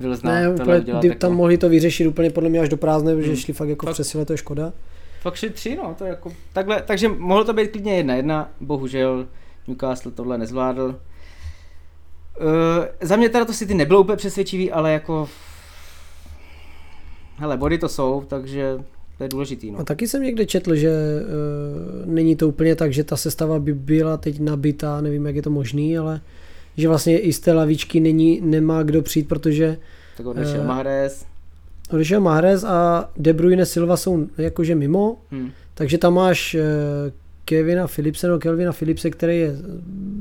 Wilsona 0.00 0.32
Ne, 0.34 0.48
úplně, 0.48 0.78
udělat 0.78 1.04
jako- 1.04 1.18
tam 1.18 1.32
mohli 1.32 1.58
to 1.58 1.68
vyřešit 1.68 2.06
úplně 2.06 2.30
podle 2.30 2.48
mě 2.48 2.60
až 2.60 2.68
do 2.68 2.76
prázdné, 2.76 3.14
protože 3.14 3.26
Hmm. 3.26 3.36
šli 3.36 3.54
fakt 3.54 3.68
jako 3.68 3.86
Fakt. 3.86 3.94
přesile, 3.94 4.24
to 4.24 4.32
je 4.32 4.36
škoda. 4.36 4.72
Fakt 5.20 5.34
šli 5.34 5.50
tři, 5.50 5.76
no, 5.76 5.94
to 5.98 6.04
je 6.04 6.10
jako, 6.10 6.32
takhle, 6.52 6.82
takže 6.86 7.08
mohlo 7.08 7.44
to 7.44 7.52
být 7.52 7.70
klidně 7.70 7.96
jedna, 7.96 8.14
jedna, 8.14 8.48
bohužel 8.60 9.26
Newcastle 9.68 10.12
tohle 10.12 10.38
nezvládl. 10.38 10.84
Uh, 12.40 12.84
za 13.00 13.16
mě 13.16 13.28
teda 13.28 13.44
to 13.44 13.52
City 13.52 13.74
nebylo 13.74 14.00
úplně 14.00 14.16
přesvědčivý, 14.16 14.72
ale 14.72 14.92
jako, 14.92 15.28
hele, 17.40 17.56
body 17.56 17.78
to 17.78 17.88
jsou, 17.88 18.24
takže 18.28 18.78
to 19.18 19.24
je 19.24 19.28
důležitý, 19.28 19.70
no. 19.70 19.78
A 19.78 19.84
taky 19.84 20.08
jsem 20.08 20.22
někde 20.22 20.46
četl, 20.46 20.74
že 20.74 20.90
uh, 20.90 22.12
není 22.12 22.36
to 22.36 22.48
úplně 22.48 22.76
tak, 22.76 22.92
že 22.92 23.04
ta 23.04 23.16
sestava 23.16 23.58
by 23.58 23.74
byla 23.74 24.16
teď 24.16 24.40
nabitá, 24.40 25.00
nevím, 25.00 25.26
jak 25.26 25.36
je 25.36 25.42
to 25.42 25.50
možný, 25.50 25.98
ale 25.98 26.20
že 26.76 26.88
vlastně 26.88 27.18
i 27.18 27.32
z 27.32 27.40
té 27.40 27.52
lavičky 27.52 28.00
není, 28.00 28.40
nemá 28.40 28.82
kdo 28.82 29.02
přijít, 29.02 29.28
protože 29.28 29.76
Tak 30.16 30.26
odešel 30.26 30.60
Eh. 30.60 30.66
Mahrez, 30.66 31.26
odešel 31.90 32.20
Mahrez 32.20 32.64
a 32.64 33.10
De 33.16 33.32
Bruyne 33.32 33.66
Silva 33.66 33.96
jsou 33.96 34.26
jakože 34.38 34.74
mimo, 34.74 35.16
hm. 35.32 35.50
takže 35.74 35.98
tam 35.98 36.14
máš 36.14 36.54
uh, 36.54 36.60
Kevina 37.44 37.86
Philipse, 37.86 38.28
no 38.28 38.38
Kelvina 38.38 38.72
Philipse, 38.72 39.10
který 39.10 39.38
je 39.38 39.52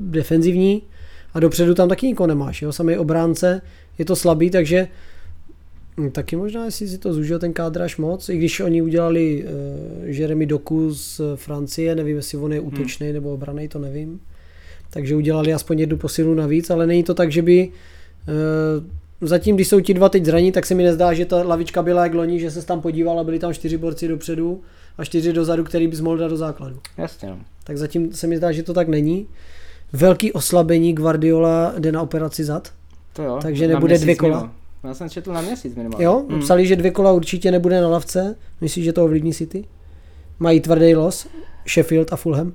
defenzivní 0.09 0.81
a 1.33 1.39
dopředu 1.39 1.73
tam 1.73 1.89
taky 1.89 2.07
nikoho 2.07 2.27
nemáš, 2.27 2.61
jo, 2.61 2.71
samý 2.71 2.97
obránce, 2.97 3.61
je 3.97 4.05
to 4.05 4.15
slabý, 4.15 4.49
takže 4.49 4.87
taky 6.11 6.35
možná, 6.35 6.65
jestli 6.65 6.87
si 6.87 6.97
to 6.97 7.13
zúžil 7.13 7.39
ten 7.39 7.53
kádr 7.53 7.81
až 7.81 7.97
moc, 7.97 8.29
i 8.29 8.37
když 8.37 8.59
oni 8.59 8.81
udělali 8.81 9.43
uh, 9.43 10.09
Jeremy 10.09 10.45
Doku 10.45 10.93
z 10.93 11.21
Francie, 11.35 11.95
nevím, 11.95 12.15
jestli 12.15 12.37
on 12.37 12.53
je 12.53 12.59
útočný 12.59 13.07
hmm. 13.07 13.13
nebo 13.13 13.33
obraný, 13.33 13.67
to 13.67 13.79
nevím, 13.79 14.19
takže 14.89 15.15
udělali 15.15 15.53
aspoň 15.53 15.79
jednu 15.79 15.97
posilu 15.97 16.33
navíc, 16.33 16.69
ale 16.69 16.87
není 16.87 17.03
to 17.03 17.13
tak, 17.13 17.31
že 17.31 17.41
by 17.41 17.67
uh, 17.67 18.83
Zatím, 19.21 19.55
když 19.55 19.67
jsou 19.67 19.79
ti 19.79 19.93
dva 19.93 20.09
teď 20.09 20.25
zraní, 20.25 20.51
tak 20.51 20.65
se 20.65 20.75
mi 20.75 20.83
nezdá, 20.83 21.13
že 21.13 21.25
ta 21.25 21.43
lavička 21.43 21.83
byla 21.83 22.03
jak 22.03 22.13
loni, 22.13 22.39
že 22.39 22.51
se 22.51 22.65
tam 22.65 22.81
podíval 22.81 23.19
a 23.19 23.23
byli 23.23 23.39
tam 23.39 23.53
čtyři 23.53 23.77
borci 23.77 24.07
dopředu 24.07 24.61
a 24.97 25.05
čtyři 25.05 25.33
dozadu, 25.33 25.63
který 25.63 25.87
bys 25.87 25.99
mohl 25.99 26.17
dát 26.17 26.27
do 26.27 26.37
základu. 26.37 26.79
jasně, 26.97 27.29
no. 27.29 27.39
Tak 27.63 27.77
zatím 27.77 28.13
se 28.13 28.27
mi 28.27 28.37
zdá, 28.37 28.51
že 28.51 28.63
to 28.63 28.73
tak 28.73 28.87
není. 28.87 29.27
Velký 29.93 30.31
oslabení 30.31 30.93
Guardiola 30.93 31.73
jde 31.79 31.91
na 31.91 32.01
operaci 32.01 32.43
zad. 32.43 32.71
To 33.13 33.23
jo. 33.23 33.39
Takže 33.41 33.67
nebude 33.67 33.97
dvě 33.97 34.15
kola. 34.15 34.39
mimo. 34.39 34.53
Já 34.83 34.93
jsem 34.93 35.09
četl 35.09 35.33
na 35.33 35.41
měsíc 35.41 35.75
minimálně. 35.75 36.05
Jo, 36.05 36.25
Hm. 36.29 36.39
psali, 36.39 36.67
že 36.67 36.75
dvě 36.75 36.91
kola 36.91 37.11
určitě 37.11 37.51
nebude 37.51 37.81
na 37.81 37.87
lavce. 37.87 38.35
Myslíš, 38.61 38.85
že 38.85 38.93
to 38.93 39.03
ovlivní 39.03 39.33
City? 39.33 39.65
Mají 40.39 40.59
tvrdý 40.61 40.95
los, 40.95 41.27
Sheffield 41.69 42.13
a 42.13 42.15
Fulham. 42.15 42.53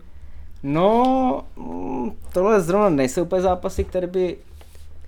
No, 0.62 1.44
mm, 1.56 2.10
tohle 2.32 2.60
zrovna 2.60 2.88
nejsou 2.88 3.22
úplně 3.22 3.42
zápasy, 3.42 3.84
které 3.84 4.06
by 4.06 4.36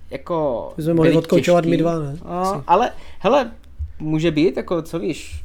jako 0.09 0.69
My 0.77 0.83
jsme 0.83 0.93
mohli 0.93 1.15
odkoučovat 1.17 1.65
my 1.65 1.77
dva, 1.77 1.99
ne? 1.99 2.17
No, 2.25 2.63
ale 2.67 2.91
hele, 3.19 3.51
může 3.99 4.31
být, 4.31 4.57
jako 4.57 4.81
co 4.81 4.99
víš, 4.99 5.43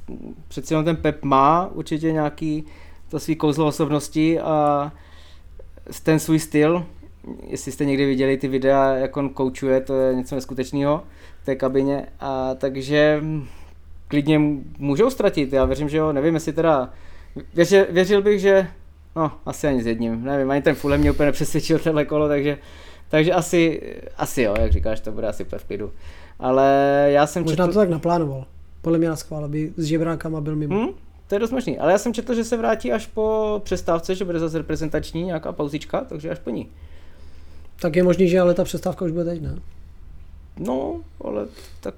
přeci 0.49 0.75
jenom 0.75 0.85
ten 0.85 0.97
Pep 0.97 1.25
má 1.25 1.71
určitě 1.75 2.13
nějaký 2.13 2.65
to 3.11 3.21
svý 3.21 3.37
kouzlo 3.37 3.67
osobnosti 3.67 4.41
a 4.41 4.93
ten 6.03 6.19
svůj 6.19 6.39
styl, 6.39 6.85
jestli 7.47 7.73
jste 7.73 7.85
někdy 7.85 8.07
viděli 8.07 8.37
ty 8.37 8.49
videa, 8.49 8.95
jak 8.95 9.17
on 9.17 9.29
koučuje, 9.29 9.81
to 9.81 9.95
je 9.95 10.15
něco 10.15 10.35
neskutečného 10.35 11.03
té 11.45 11.57
kabině, 11.57 12.07
a 12.21 12.55
takže 12.55 13.23
klidně 14.09 14.41
můžou 14.79 15.11
ztratit, 15.11 15.53
já 15.53 15.65
věřím, 15.65 15.89
že 15.89 15.97
jo, 15.97 16.13
nevím, 16.13 16.35
jestli 16.35 16.53
teda, 16.53 16.91
věřil, 17.55 17.87
věřil 17.91 18.23
bych, 18.23 18.41
že 18.41 18.69
No, 19.17 19.33
asi 19.47 19.67
ani 19.67 19.83
s 19.83 19.87
jedním. 19.87 20.25
Nevím, 20.25 20.51
ani 20.51 20.63
ten 20.63 20.75
Fulham 20.75 21.01
mě 21.01 21.11
úplně 21.11 21.27
nepřesvědčil 21.27 21.79
tenhle 21.79 22.05
kolo, 22.05 22.29
takže, 22.29 22.59
takže 23.09 23.33
asi, 23.33 23.83
asi 24.17 24.43
jo, 24.43 24.55
jak 24.61 24.73
říkáš, 24.73 25.01
to 25.01 25.13
bude 25.13 25.29
asi 25.29 25.45
úplně 25.45 25.59
v 25.59 25.65
klidu. 25.65 25.93
Ale 26.39 27.07
já 27.09 27.27
jsem 27.27 27.43
Možná 27.43 27.65
četl... 27.65 27.73
to 27.73 27.79
tak 27.79 27.91
naplánoval. 27.91 28.45
Podle 28.83 28.99
mě 28.99 29.09
na 29.09 29.17
schvál, 29.17 29.45
aby 29.45 29.73
s 29.77 29.85
žebrákama 29.85 30.41
byl 30.41 30.57
mimo. 30.57 30.87
Hm? 30.87 30.95
To 31.29 31.35
je 31.35 31.39
dost 31.39 31.51
možný. 31.51 31.79
Ale 31.79 31.93
já 31.93 31.99
jsem 31.99 32.15
četl, 32.15 32.35
že 32.35 32.45
se 32.45 32.57
vrátí 32.57 32.93
až 32.93 33.07
po 33.07 33.61
přestávce, 33.65 34.15
že 34.15 34.25
bude 34.25 34.39
zase 34.39 34.59
reprezentační 34.59 35.23
nějaká 35.23 35.53
pauzička, 35.53 36.01
takže 36.01 36.31
až 36.31 36.39
po 36.39 36.51
ní. 36.51 36.69
Tak 37.81 37.97
je 37.97 38.03
možný, 38.03 38.29
že 38.29 38.41
ale 38.41 38.55
ta 38.55 38.65
přestávka 38.65 39.05
už 39.05 39.11
bude 39.11 39.25
teď, 39.25 39.43
ne? 39.43 39.59
No, 40.59 41.01
ale 41.21 41.47
tak 41.81 41.95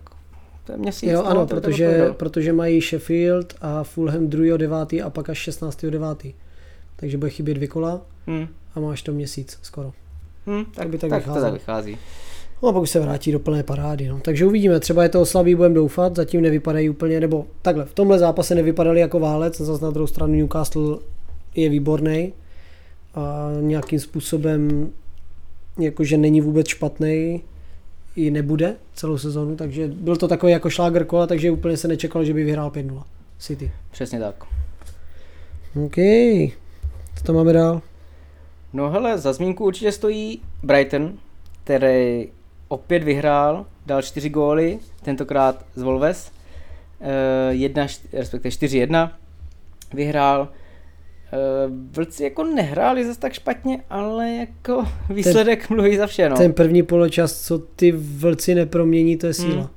to 0.64 0.72
je 0.72 0.78
měsíc. 0.78 1.10
Jo, 1.10 1.22
no, 1.22 1.26
ano, 1.28 1.46
to 1.46 1.54
protože, 1.54 1.86
odpověděl. 1.88 2.14
protože 2.14 2.52
mají 2.52 2.80
Sheffield 2.80 3.54
a 3.60 3.84
Fulham 3.84 4.26
2.9. 4.28 5.06
a 5.06 5.10
pak 5.10 5.28
až 5.30 5.48
16.9. 5.48 6.34
Takže 6.96 7.18
bude 7.18 7.30
chybět 7.30 7.54
dvě 7.54 7.68
kola 7.68 8.00
Hm. 8.26 8.46
a 8.74 8.80
máš 8.80 9.02
to 9.02 9.12
měsíc 9.12 9.58
skoro. 9.62 9.92
Hm, 10.46 10.64
Tak 10.74 10.88
by 10.88 10.98
tak 10.98 11.10
tak 11.10 11.22
to 11.24 11.28
vycházelo. 11.28 11.44
tak 11.52 11.52
vychází. 11.60 11.98
No 12.62 12.68
a 12.68 12.72
pak 12.72 12.82
už 12.82 12.90
se 12.90 13.00
vrátí 13.00 13.32
do 13.32 13.38
plné 13.40 13.62
parády. 13.62 14.08
No. 14.08 14.20
Takže 14.20 14.46
uvidíme, 14.46 14.80
třeba 14.80 15.02
je 15.02 15.08
to 15.08 15.26
slabý, 15.26 15.54
budeme 15.54 15.74
doufat, 15.74 16.16
zatím 16.16 16.40
nevypadají 16.40 16.90
úplně, 16.90 17.20
nebo 17.20 17.46
takhle, 17.62 17.84
v 17.84 17.94
tomhle 17.94 18.18
zápase 18.18 18.54
nevypadali 18.54 19.00
jako 19.00 19.20
válec, 19.20 19.60
zase 19.60 19.84
na 19.84 19.90
druhou 19.90 20.06
stranu 20.06 20.34
Newcastle 20.34 20.98
je 21.54 21.68
výborný 21.68 22.32
a 23.14 23.48
nějakým 23.60 24.00
způsobem 24.00 24.90
jakože 25.78 26.16
není 26.16 26.40
vůbec 26.40 26.68
špatný 26.68 27.42
i 28.16 28.30
nebude 28.30 28.76
celou 28.94 29.18
sezonu, 29.18 29.56
takže 29.56 29.88
byl 29.88 30.16
to 30.16 30.28
takový 30.28 30.52
jako 30.52 30.70
šláger 30.70 31.04
kola, 31.04 31.26
takže 31.26 31.50
úplně 31.50 31.76
se 31.76 31.88
nečekalo, 31.88 32.24
že 32.24 32.34
by 32.34 32.44
vyhrál 32.44 32.70
5-0 32.70 33.02
City. 33.38 33.72
Přesně 33.90 34.20
tak. 34.20 34.44
OK, 35.84 35.96
co 37.16 37.24
tam 37.24 37.36
máme 37.36 37.52
dál? 37.52 37.82
No 38.72 38.90
hele, 38.90 39.18
za 39.18 39.32
zmínku 39.32 39.64
určitě 39.64 39.92
stojí 39.92 40.42
Brighton, 40.62 41.12
který 41.64 42.28
opět 42.68 43.02
vyhrál, 43.04 43.66
dal 43.86 44.02
čtyři 44.02 44.28
góly, 44.30 44.78
tentokrát 45.02 45.64
z 45.76 45.82
Wolves. 45.82 46.30
Eh, 47.00 47.52
jedna, 47.54 47.86
št- 47.86 48.06
respektive 48.12 48.50
4-1 48.50 49.10
vyhrál. 49.94 50.48
Eh, 51.34 51.70
Vlci 51.92 52.22
jako 52.24 52.44
nehráli 52.44 53.06
zase 53.06 53.20
tak 53.20 53.32
špatně, 53.32 53.82
ale 53.90 54.30
jako 54.30 54.88
výsledek 55.10 55.70
mluví 55.70 55.96
za 55.96 56.06
vše, 56.06 56.28
no. 56.28 56.36
Ten 56.36 56.52
první 56.52 56.82
poločas, 56.82 57.46
co 57.46 57.58
ty 57.58 57.92
vlci 57.92 58.54
nepromění, 58.54 59.16
to 59.16 59.26
je 59.26 59.34
síla. 59.34 59.56
Hmm. 59.56 59.68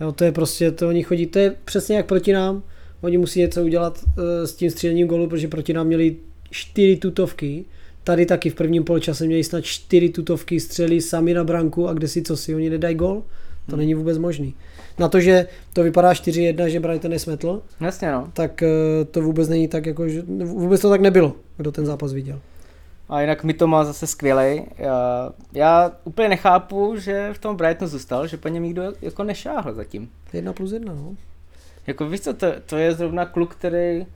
Jo, 0.00 0.12
to 0.12 0.24
je 0.24 0.32
prostě, 0.32 0.70
to 0.70 0.88
oni 0.88 1.02
chodí, 1.02 1.26
to 1.26 1.38
je 1.38 1.54
přesně 1.64 1.96
jak 1.96 2.06
proti 2.06 2.32
nám, 2.32 2.62
oni 3.00 3.18
musí 3.18 3.40
něco 3.40 3.62
udělat 3.62 4.00
uh, 4.04 4.24
s 4.44 4.54
tím 4.54 4.70
střílením 4.70 5.06
golu, 5.06 5.28
protože 5.28 5.48
proti 5.48 5.72
nám 5.72 5.86
měli 5.86 6.16
čtyři 6.50 6.96
tutovky, 6.96 7.64
tady 8.04 8.26
taky 8.26 8.50
v 8.50 8.54
prvním 8.54 8.84
poločase 8.84 9.26
měli 9.26 9.44
snad 9.44 9.64
čtyři 9.64 10.08
tutovky, 10.08 10.60
střeli 10.60 11.00
sami 11.00 11.34
na 11.34 11.44
branku 11.44 11.88
a 11.88 11.92
kde 11.92 12.08
si 12.08 12.22
co 12.22 12.36
si, 12.36 12.54
oni 12.54 12.70
nedají 12.70 12.94
gol, 12.94 13.22
to 13.66 13.72
Hmm. 13.72 13.78
není 13.78 13.94
vůbec 13.94 14.18
možný. 14.18 14.54
Na 14.98 15.08
to, 15.08 15.20
že 15.20 15.46
to 15.72 15.82
vypadá 15.82 16.12
4-1, 16.12 16.66
že 16.66 16.80
Brighton 16.80 17.10
nesmetl, 17.10 17.62
Jasně 17.80 18.12
no. 18.12 18.30
tak 18.32 18.62
uh, 18.62 19.04
to 19.04 19.22
vůbec 19.22 19.48
není 19.48 19.68
tak, 19.68 19.86
jako, 19.86 20.08
že, 20.08 20.22
vůbec 20.44 20.80
to 20.80 20.90
tak 20.90 21.00
nebylo, 21.00 21.32
kdo 21.56 21.72
ten 21.72 21.86
zápas 21.86 22.12
viděl. 22.12 22.40
A 23.08 23.20
jinak 23.20 23.44
mi 23.44 23.54
to 23.54 23.66
má 23.66 23.84
zase 23.84 24.06
skvělej. 24.06 24.66
Já, 24.78 25.30
já 25.52 25.92
úplně 26.04 26.28
nechápu, 26.28 26.94
že 26.96 27.30
v 27.32 27.38
tom 27.38 27.56
Brightonu 27.56 27.88
zůstal, 27.88 28.26
že 28.26 28.36
po 28.36 28.48
něm 28.48 28.62
nikdo 28.62 28.92
jako 29.02 29.24
nešáhl 29.24 29.74
zatím. 29.74 30.10
Jedna 30.32 30.52
plus 30.52 30.72
jedna, 30.72 30.94
no. 30.94 31.14
Jako 31.86 32.08
víš 32.08 32.20
co, 32.20 32.34
to, 32.34 32.46
to 32.66 32.76
je 32.76 32.94
zrovna 32.94 33.24
kluk, 33.24 33.54
který 33.54 34.06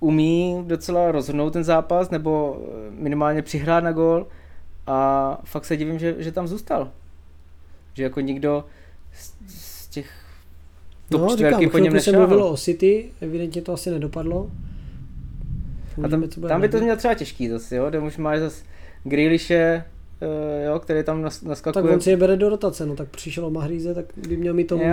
umí 0.00 0.64
docela 0.66 1.12
rozhodnout 1.12 1.50
ten 1.50 1.64
zápas, 1.64 2.10
nebo 2.10 2.58
eh, 2.60 2.90
minimálně 2.90 3.42
přihrát 3.42 3.84
na 3.84 3.92
gól. 3.92 4.26
a 4.86 5.38
fakt 5.44 5.64
se 5.64 5.76
divím, 5.76 5.98
že, 5.98 6.14
že 6.18 6.32
tam 6.32 6.48
zůstal. 6.48 6.90
Že 7.94 8.02
jako 8.02 8.20
nikdo 8.20 8.64
top 11.18 11.28
no, 11.28 11.36
čtverky 11.36 11.56
říkám, 11.64 11.70
po 11.70 11.78
něm 11.78 11.86
chvilku 11.90 12.04
se 12.04 12.10
nešel. 12.10 12.26
mluvilo 12.26 12.50
o 12.50 12.56
City, 12.56 13.04
evidentně 13.20 13.62
to 13.62 13.72
asi 13.72 13.90
nedopadlo. 13.90 14.50
A 16.04 16.08
tam, 16.08 16.24
tam 16.48 16.60
by 16.60 16.68
to 16.68 16.78
měl 16.80 16.96
třeba 16.96 17.14
těžký 17.14 17.48
zase, 17.48 17.76
jo, 17.76 17.88
kde 17.88 17.98
už 18.00 18.16
máš 18.16 18.38
zase 18.38 18.64
Grealishe, 19.04 19.84
uh, 20.22 20.64
jo, 20.72 20.78
který 20.78 21.04
tam 21.04 21.22
nas, 21.22 21.38
Tak 21.40 21.48
naskakuje. 21.48 21.94
on 21.94 22.00
si 22.00 22.10
je 22.10 22.16
bere 22.16 22.36
do 22.36 22.48
rotace, 22.48 22.86
no 22.86 22.96
tak 22.96 23.08
přišel 23.08 23.46
o 23.46 23.50
Mahríze, 23.50 23.94
tak 23.94 24.04
by 24.28 24.36
měl 24.36 24.54
mít 24.54 24.64
tomu 24.66 24.82
jo, 24.82 24.88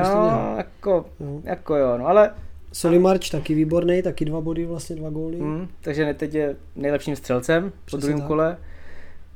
jako, 0.57 1.05
No. 1.19 1.41
jako 1.43 1.75
jo, 1.75 1.97
no 1.97 2.07
ale, 2.07 2.29
Solimarč 2.73 3.29
taky 3.29 3.53
výborný, 3.55 4.01
taky 4.01 4.25
dva 4.25 4.41
body, 4.41 4.65
vlastně 4.65 4.95
dva 4.95 5.09
góly. 5.09 5.37
hm, 5.41 5.67
takže 5.81 6.05
ne, 6.05 6.13
teď 6.13 6.33
je 6.33 6.55
nejlepším 6.75 7.15
střelcem 7.15 7.63
po 7.69 7.75
Přesně 7.85 8.01
druhém 8.01 8.19
tak. 8.19 8.27
kole. 8.27 8.57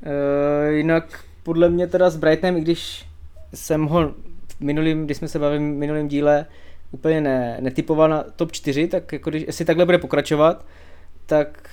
Uh, 0.02 0.74
jinak 0.74 1.24
podle 1.42 1.68
mě 1.68 1.86
teda 1.86 2.10
s 2.10 2.16
Brightonem, 2.16 2.56
i 2.56 2.60
když 2.60 3.06
jsem 3.54 3.84
ho 3.86 4.08
v 4.48 4.60
minulým, 4.60 5.04
když 5.04 5.16
jsme 5.16 5.28
se 5.28 5.38
bavili 5.38 5.58
v 5.58 5.62
minulém 5.62 6.08
díle, 6.08 6.46
úplně 6.90 7.20
ne, 7.20 7.56
netypoval 7.60 8.08
na 8.08 8.24
top 8.36 8.52
4, 8.52 8.88
tak 8.88 9.12
jako 9.12 9.30
když, 9.30 9.44
jestli 9.46 9.64
takhle 9.64 9.84
bude 9.84 9.98
pokračovat, 9.98 10.66
tak 11.26 11.68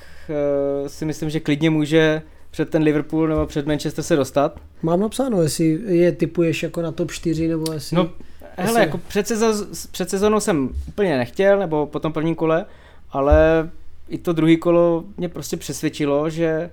uh, 0.82 0.88
si 0.88 1.06
myslím, 1.06 1.30
že 1.30 1.40
klidně 1.40 1.70
může 1.70 2.22
před 2.52 2.70
ten 2.70 2.84
Liverpool 2.84 3.28
nebo 3.28 3.46
před 3.46 3.68
Manchester 3.68 4.04
se 4.04 4.16
dostat. 4.16 4.60
Mám 4.82 5.00
napsáno, 5.00 5.42
jestli 5.42 5.80
je 5.86 6.12
typuješ 6.12 6.64
jako 6.64 6.82
na 6.82 6.92
top 6.92 7.12
4, 7.12 7.48
nebo 7.48 7.74
jestli... 7.74 7.98
No, 7.98 8.10
hele, 8.58 8.70
Jestli- 8.70 8.82
jako 8.82 8.98
před, 8.98 9.26
sezo- 9.26 9.88
před 9.92 10.10
sezónou 10.10 10.40
jsem 10.40 10.70
úplně 10.88 11.18
nechtěl, 11.18 11.60
nebo 11.60 11.86
po 11.86 12.00
tom 12.00 12.14
prvním 12.14 12.36
kole, 12.36 12.66
ale 13.12 13.70
i 14.10 14.18
to 14.18 14.34
druhé 14.34 14.56
kolo 14.56 15.04
mě 15.18 15.30
prostě 15.30 15.58
přesvědčilo, 15.58 16.30
že 16.30 16.70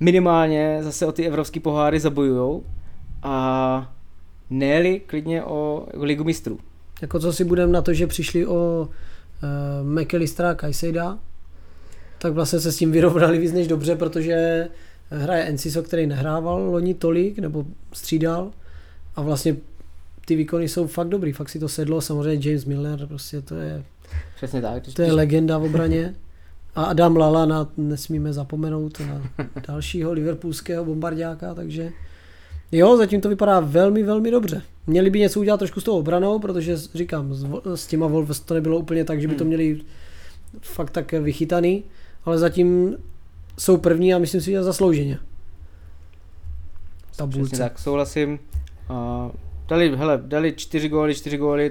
minimálně 0.00 0.78
zase 0.80 1.06
o 1.06 1.12
ty 1.12 1.26
evropské 1.26 1.60
poháry 1.60 2.00
zabojujou 2.00 2.64
a 3.22 3.92
nejeli 4.50 5.00
klidně 5.06 5.44
o 5.44 5.86
ligu 5.94 6.24
mistrů. 6.24 6.58
Jako 7.02 7.20
co 7.20 7.32
si 7.32 7.44
budem 7.44 7.72
na 7.72 7.82
to, 7.82 7.92
že 7.94 8.06
přišli 8.06 8.46
o 8.46 8.88
uh, 8.88 10.02
McAllistera 10.02 10.50
a 10.50 10.54
Kajsejda, 10.54 11.18
tak 12.18 12.32
vlastně 12.32 12.60
se 12.60 12.72
s 12.72 12.76
tím 12.76 12.92
vyrovnali 12.92 13.38
víc 13.38 13.52
než 13.52 13.66
dobře, 13.68 13.96
protože 13.96 14.68
hraje 15.10 15.44
Enciso, 15.44 15.82
který 15.82 16.06
nehrával 16.06 16.70
loni 16.70 16.94
tolik, 16.94 17.38
nebo 17.38 17.64
střídal 17.92 18.50
a 19.16 19.22
vlastně 19.22 19.56
ty 20.24 20.36
výkony 20.36 20.68
jsou 20.68 20.86
fakt 20.86 21.08
dobrý, 21.08 21.32
fakt 21.32 21.48
si 21.48 21.58
to 21.58 21.68
sedlo, 21.68 22.00
samozřejmě 22.00 22.50
James 22.50 22.64
Milner, 22.64 23.06
prostě 23.06 23.40
to 23.42 23.54
je, 23.54 23.82
Přesně 24.36 24.62
tak. 24.62 24.82
to 24.96 25.02
je 25.02 25.12
legenda 25.12 25.58
v 25.58 25.64
obraně. 25.70 26.14
A 26.74 26.84
Adam 26.84 27.16
Lala 27.16 27.46
na, 27.46 27.68
nesmíme 27.76 28.32
zapomenout 28.32 29.00
na 29.00 29.22
dalšího 29.68 30.12
liverpoolského 30.12 30.84
bombardáka, 30.84 31.54
takže 31.54 31.92
jo, 32.72 32.96
zatím 32.96 33.20
to 33.20 33.28
vypadá 33.28 33.60
velmi, 33.60 34.02
velmi 34.02 34.30
dobře. 34.30 34.62
Měli 34.86 35.10
by 35.10 35.18
něco 35.20 35.40
udělat 35.40 35.56
trošku 35.56 35.80
s 35.80 35.84
tou 35.84 35.98
obranou, 35.98 36.38
protože 36.38 36.76
říkám, 36.76 37.34
s, 37.74 37.86
těma 37.86 38.06
Wolves 38.06 38.40
to 38.40 38.54
nebylo 38.54 38.78
úplně 38.78 39.04
tak, 39.04 39.20
že 39.20 39.28
by 39.28 39.34
to 39.34 39.44
Hmm. 39.44 39.48
měli 39.48 39.80
fakt 40.60 40.90
tak 40.90 41.12
vychytaný, 41.12 41.84
ale 42.24 42.38
zatím 42.38 42.96
jsou 43.58 43.76
první 43.76 44.14
a 44.14 44.18
myslím 44.18 44.40
si, 44.40 44.50
že 44.50 44.62
zaslouženě. 44.62 45.18
Přesně 47.10 47.16
Tabulce. 47.16 47.56
tak, 47.58 47.78
souhlasím. 47.78 48.38
A 48.88 49.30
dali, 49.68 49.96
hele, 49.96 50.22
dali 50.26 50.52
čtyři 50.56 50.88
góly, 50.88 51.14
čtyři 51.14 51.36
góly, 51.36 51.70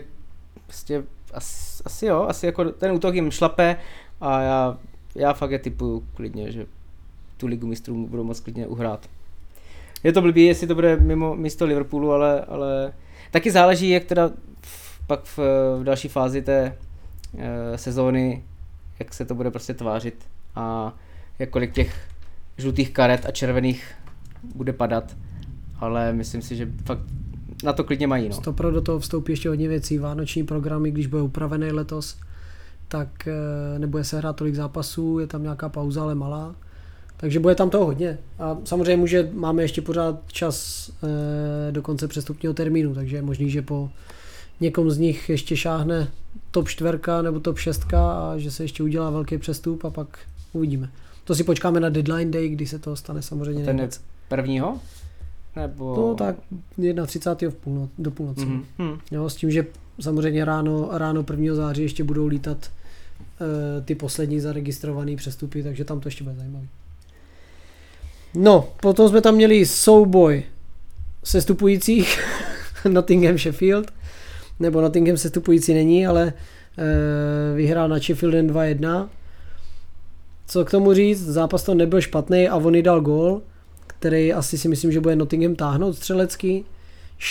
prostě 0.68 1.04
asi, 1.34 1.84
asi 1.86 2.06
jo, 2.06 2.26
asi 2.30 2.46
jako 2.46 2.66
ten 2.72 2.92
útok 2.92 3.16
jim 3.16 3.32
šlape 3.32 3.78
a 4.22 4.42
já, 4.42 4.78
já 5.16 5.34
fakt 5.34 5.52
je 5.52 5.60
typuju 5.60 6.08
klidně, 6.14 6.52
že 6.52 6.66
tu 7.38 7.48
ligu 7.48 7.68
mistrů 7.68 8.08
budou 8.08 8.24
moc 8.24 8.40
klidně 8.40 8.68
uhrát. 8.68 9.10
Je 10.04 10.14
to 10.14 10.22
blbý, 10.22 10.46
jestli 10.46 10.68
to 10.68 10.76
bude 10.76 10.98
mimo 10.98 11.36
místo 11.36 11.66
Liverpoolu, 11.66 12.12
ale, 12.12 12.42
ale 12.42 12.94
taky 13.32 13.52
záleží, 13.52 13.90
jak 13.90 14.04
teda 14.04 14.32
v, 14.62 15.08
pak 15.08 15.24
v, 15.24 15.38
v 15.80 15.84
další 15.84 16.08
fázi 16.08 16.42
té 16.42 16.78
e, 17.38 17.78
sezóny, 17.78 18.44
jak 19.00 19.14
se 19.14 19.26
to 19.26 19.36
bude 19.36 19.52
prostě 19.52 19.74
tvářit 19.74 20.26
a 20.56 20.96
jak 21.40 21.50
kolik 21.50 21.74
těch 21.74 22.08
žlutých 22.58 22.92
karet 22.92 23.26
a 23.26 23.32
červených 23.32 23.92
bude 24.56 24.74
padat, 24.74 25.16
ale 25.80 26.14
myslím 26.14 26.42
si, 26.42 26.56
že 26.56 26.68
fakt 26.86 27.02
na 27.64 27.74
to 27.74 27.84
klidně 27.84 28.08
mají. 28.08 28.30
No. 28.30 28.36
Stopro 28.36 28.72
do 28.72 28.82
toho 28.82 29.00
vstoupí 29.00 29.32
ještě 29.32 29.50
hodně 29.50 29.68
věcí, 29.68 29.98
vánoční 29.98 30.44
programy, 30.44 30.92
když 30.92 31.08
bude 31.08 31.22
upravený 31.22 31.72
letos, 31.72 32.18
tak 32.88 33.28
eh, 33.28 33.80
nebude 33.80 34.04
se 34.04 34.18
hrát 34.18 34.36
tolik 34.36 34.56
zápasů, 34.56 35.20
je 35.20 35.28
tam 35.28 35.44
nějaká 35.44 35.70
pauza, 35.70 36.02
ale 36.02 36.16
malá. 36.16 36.56
Takže 37.24 37.40
bude 37.40 37.56
tam 37.56 37.70
toho 37.70 37.86
hodně. 37.86 38.18
A 38.40 38.58
samozřejmě 38.64 38.98
může, 38.98 39.30
máme 39.34 39.62
ještě 39.62 39.82
pořád 39.82 40.20
čas 40.28 40.90
eh, 41.04 41.72
do 41.72 41.82
konce 41.82 42.08
přestupního 42.08 42.54
termínu, 42.54 42.96
takže 42.96 43.16
je 43.16 43.22
možný, 43.22 43.50
že 43.50 43.62
po 43.62 43.90
někom 44.60 44.92
z 44.92 44.98
nich 44.98 45.30
ještě 45.30 45.58
šáhne 45.58 46.08
top 46.52 46.70
čtverka 46.70 47.22
nebo 47.22 47.40
top 47.40 47.58
šestka 47.58 48.12
a 48.12 48.38
že 48.38 48.52
se 48.52 48.64
ještě 48.64 48.84
udělá 48.84 49.10
velký 49.10 49.38
přestup 49.38 49.86
a 49.86 49.90
pak 49.90 50.18
uvidíme. 50.54 50.90
To 51.24 51.36
si 51.36 51.44
počkáme 51.44 51.80
na 51.80 51.90
deadline 51.90 52.32
day, 52.32 52.50
kdy 52.50 52.68
se 52.68 52.80
to 52.80 52.96
stane 52.96 53.22
samozřejmě 53.22 53.66
Ten 53.66 53.80
je 53.80 53.90
prvního? 54.28 54.80
Nebo... 55.56 55.96
No 55.98 56.16
tak 56.16 56.36
31. 57.06 57.52
V 57.52 57.56
půlno, 57.56 57.90
do 57.98 58.12
půlnoci. 58.12 58.46
Mhm. 58.46 58.66
Mhm. 58.78 59.00
Jo, 59.12 59.30
s 59.30 59.36
tím, 59.36 59.52
že 59.52 59.66
samozřejmě 60.00 60.46
ráno, 60.46 60.90
ráno 60.92 61.26
1. 61.32 61.56
září 61.56 61.82
ještě 61.82 62.04
budou 62.04 62.28
lítat 62.28 62.72
e, 63.78 63.82
ty 63.82 63.96
poslední 63.96 64.40
zaregistrované 64.40 65.16
přestupy, 65.16 65.64
takže 65.64 65.86
tam 65.86 66.00
to 66.00 66.08
ještě 66.08 66.24
bude 66.24 66.36
zajímavé. 66.36 66.68
No, 68.36 68.70
potom 68.82 69.10
jsme 69.10 69.22
tam 69.22 69.36
měli 69.36 69.66
souboj 69.66 70.44
sestupujících 71.24 72.20
Nottingham 72.90 73.38
Sheffield, 73.38 73.92
nebo 74.60 74.82
Nottingham 74.82 75.18
sestupující 75.18 75.74
není, 75.74 76.08
ale 76.08 76.34
e, 76.78 77.56
vyhrál 77.56 77.90
na 77.90 78.00
Sheffieldem 78.00 78.48
2-1. 78.48 79.10
Co 80.48 80.66
k 80.66 80.72
tomu 80.72 80.94
říct, 80.94 81.26
zápas 81.26 81.64
to 81.64 81.74
nebyl 81.74 82.02
špatný 82.02 82.50
a 82.50 82.56
on 82.56 82.84
dal 82.84 83.02
gól, 83.02 83.42
který 83.88 84.34
asi 84.34 84.58
si 84.58 84.68
myslím, 84.68 84.92
že 84.92 85.00
bude 85.00 85.16
Nottingham 85.16 85.56
táhnout 85.56 85.96
střelecký. 85.96 86.66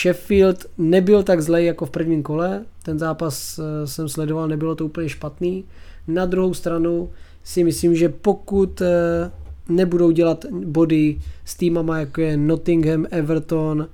Sheffield 0.01 0.67
nebyl 0.79 1.23
tak 1.23 1.41
zlej 1.41 1.67
jako 1.67 1.87
v 1.87 1.91
prvním 1.91 2.23
kole, 2.23 2.65
ten 2.83 2.99
zápas 2.99 3.59
eh, 3.59 3.87
jsem 3.87 4.09
sledoval, 4.09 4.49
nebylo 4.49 4.75
to 4.75 4.85
úplně 4.85 5.09
špatný. 5.09 5.65
Na 6.09 6.27
druhou 6.27 6.55
stranu 6.55 7.11
si 7.45 7.65
myslím, 7.65 7.97
že 7.97 8.09
pokud 8.09 8.81
eh, 8.81 9.31
nebudou 9.69 10.11
dělat 10.11 10.45
body 10.53 11.19
s 11.45 11.55
týmama 11.55 11.99
jako 11.99 12.21
je 12.21 12.37
Nottingham, 12.37 13.07
Everton, 13.11 13.89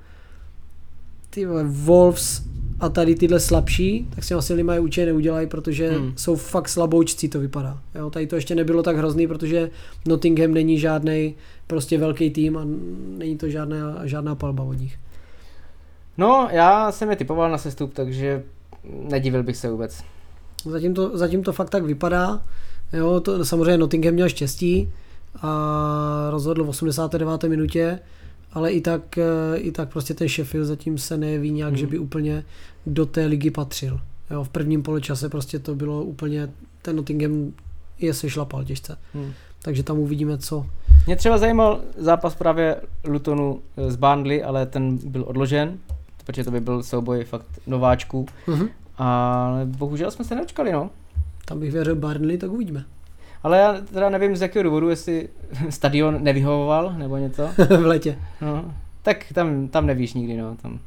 ty 1.29 1.45
Wolves 1.63 2.41
a 2.79 2.89
tady 2.89 3.15
tyhle 3.15 3.39
slabší, 3.39 4.07
tak 4.15 4.23
si 4.23 4.33
asi 4.33 4.53
Lima 4.53 4.73
je 4.73 4.79
určitě 4.79 5.05
neudělají, 5.05 5.47
protože 5.47 5.91
Hmm. 5.91 6.13
jsou 6.15 6.35
fakt 6.35 6.69
slaboučcí, 6.69 7.29
to 7.29 7.39
vypadá. 7.39 7.77
Jo, 7.95 8.09
tady 8.09 8.27
to 8.27 8.35
ještě 8.35 8.55
nebylo 8.55 8.83
tak 8.83 8.97
hrozný, 8.97 9.27
protože 9.27 9.69
Nottingham 10.07 10.53
není 10.53 10.79
žádný 10.79 11.35
prostě 11.67 11.97
velký 11.97 12.29
tým 12.29 12.57
a 12.57 12.61
není 13.17 13.37
to 13.37 13.49
žádná, 13.49 13.77
žádná 14.03 14.35
palba 14.35 14.63
od 14.63 14.73
nich. 14.73 14.97
No, 16.17 16.47
já 16.51 16.91
jsem 16.91 17.09
je 17.09 17.15
typoval 17.15 17.51
na 17.51 17.57
sestup, 17.57 17.93
takže 17.93 18.43
nedivil 19.09 19.43
bych 19.43 19.57
se 19.57 19.69
vůbec. 19.69 20.03
Zatím 20.65 20.93
to, 20.93 21.17
zatím 21.17 21.43
to 21.43 21.53
fakt 21.53 21.69
tak 21.69 21.83
vypadá. 21.83 22.43
Jo, 22.93 23.19
to, 23.19 23.45
samozřejmě 23.45 23.77
Nottingham 23.77 24.13
měl 24.13 24.29
štěstí 24.29 24.91
a 25.41 26.27
rozhodl 26.29 26.63
v 26.63 26.69
89. 26.69 27.43
minutě, 27.49 27.99
ale 28.53 28.71
i 28.71 28.81
tak, 28.81 29.17
eh, 29.17 29.57
i 29.57 29.71
tak 29.71 29.89
prostě 29.89 30.13
ten 30.13 30.27
Sheffield 30.29 30.67
zatím 30.67 30.97
se 30.97 31.17
nejeví 31.17 31.51
nějak, 31.51 31.69
Hmm. 31.69 31.77
že 31.77 31.87
by 31.87 31.99
úplně 31.99 32.43
do 32.85 33.05
té 33.05 33.25
ligy 33.25 33.51
patřil. 33.51 33.99
Jo, 34.31 34.43
v 34.43 34.49
prvním 34.49 34.83
poločase 34.83 35.29
prostě 35.29 35.59
to 35.59 35.75
bylo 35.75 36.03
úplně, 36.03 36.49
ten 36.81 36.95
Nottingham 36.95 37.51
je 37.99 38.13
se 38.13 38.29
šlapal 38.29 38.63
těžce. 38.63 38.97
Hmm. 39.13 39.31
Takže 39.61 39.83
tam 39.83 39.99
uvidíme, 39.99 40.37
co. 40.37 40.65
Mě 41.05 41.15
třeba 41.15 41.37
zajímal 41.37 41.81
zápas 41.97 42.35
právě 42.35 42.75
Lutonu 43.07 43.59
eh, 43.77 43.91
z 43.91 43.95
Burnley, 43.95 44.43
ale 44.43 44.65
ten 44.65 44.97
byl 45.05 45.23
odložen, 45.27 45.77
protože 46.25 46.43
to 46.43 46.51
by 46.51 46.59
byl 46.59 46.83
souboj 46.83 47.23
fakt 47.23 47.45
nováčků. 47.67 48.25
Mhm. 48.47 48.67
Ale 48.97 49.65
bohužel 49.65 50.11
jsme 50.11 50.25
se 50.25 50.35
neočkali, 50.35 50.71
no. 50.71 50.89
Tam 51.45 51.59
bych 51.59 51.71
věřil 51.71 51.95
Burnley, 51.95 52.37
tak 52.37 52.51
uvidíme. 52.51 52.85
Ale 53.43 53.57
já 53.57 53.73
teda 53.93 54.09
nevím 54.09 54.35
z 54.35 54.41
jakého 54.41 54.63
důvodu, 54.63 54.89
jestli 54.89 55.29
stadion 55.69 56.23
nevyhovoval 56.23 56.93
nebo 56.97 57.17
něco. 57.17 57.47
v 57.57 57.85
letě. 57.85 58.19
No, 58.41 58.73
tak 59.01 59.25
tam, 59.33 59.67
tam 59.67 59.85
nevíš 59.85 60.13
nikdy, 60.13 60.37
no. 60.37 60.55
Tam, 60.55 60.79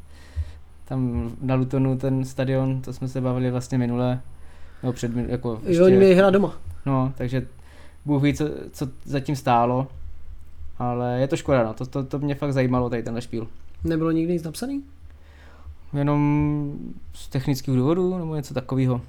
tam 0.84 1.30
na 1.42 1.54
Lutonu 1.54 1.98
ten 1.98 2.24
stadion, 2.24 2.82
to 2.82 2.92
jsme 2.92 3.08
se 3.08 3.20
bavili 3.20 3.50
vlastně 3.50 3.78
minule, 3.78 4.20
no 4.82 4.92
před, 4.92 5.12
jako 5.16 5.60
Jo, 5.66 5.84
oni 5.84 5.96
měli 5.96 6.14
hrát 6.14 6.30
doma. 6.30 6.54
no, 6.86 7.12
takže 7.16 7.46
Bůh 8.04 8.22
ví, 8.22 8.34
co, 8.34 8.44
co 8.72 8.88
zatím 9.04 9.36
stálo, 9.36 9.88
ale 10.78 11.20
je 11.20 11.28
to 11.28 11.36
škoda, 11.36 11.64
no, 11.64 11.74
to, 11.74 11.86
to, 11.86 12.04
to 12.04 12.18
mě 12.18 12.34
fakt 12.34 12.52
zajímalo 12.52 12.90
tady 12.90 13.02
tenhle 13.02 13.22
špíl. 13.22 13.48
Nebylo 13.84 14.10
nikdy 14.10 14.32
nic 14.32 14.42
napsaný, 14.42 14.82
Jenom 15.98 16.72
z 17.14 17.28
technických 17.28 17.76
důvodů 17.76 18.18
nebo 18.18 18.36
něco 18.36 18.54
takového, 18.54 19.00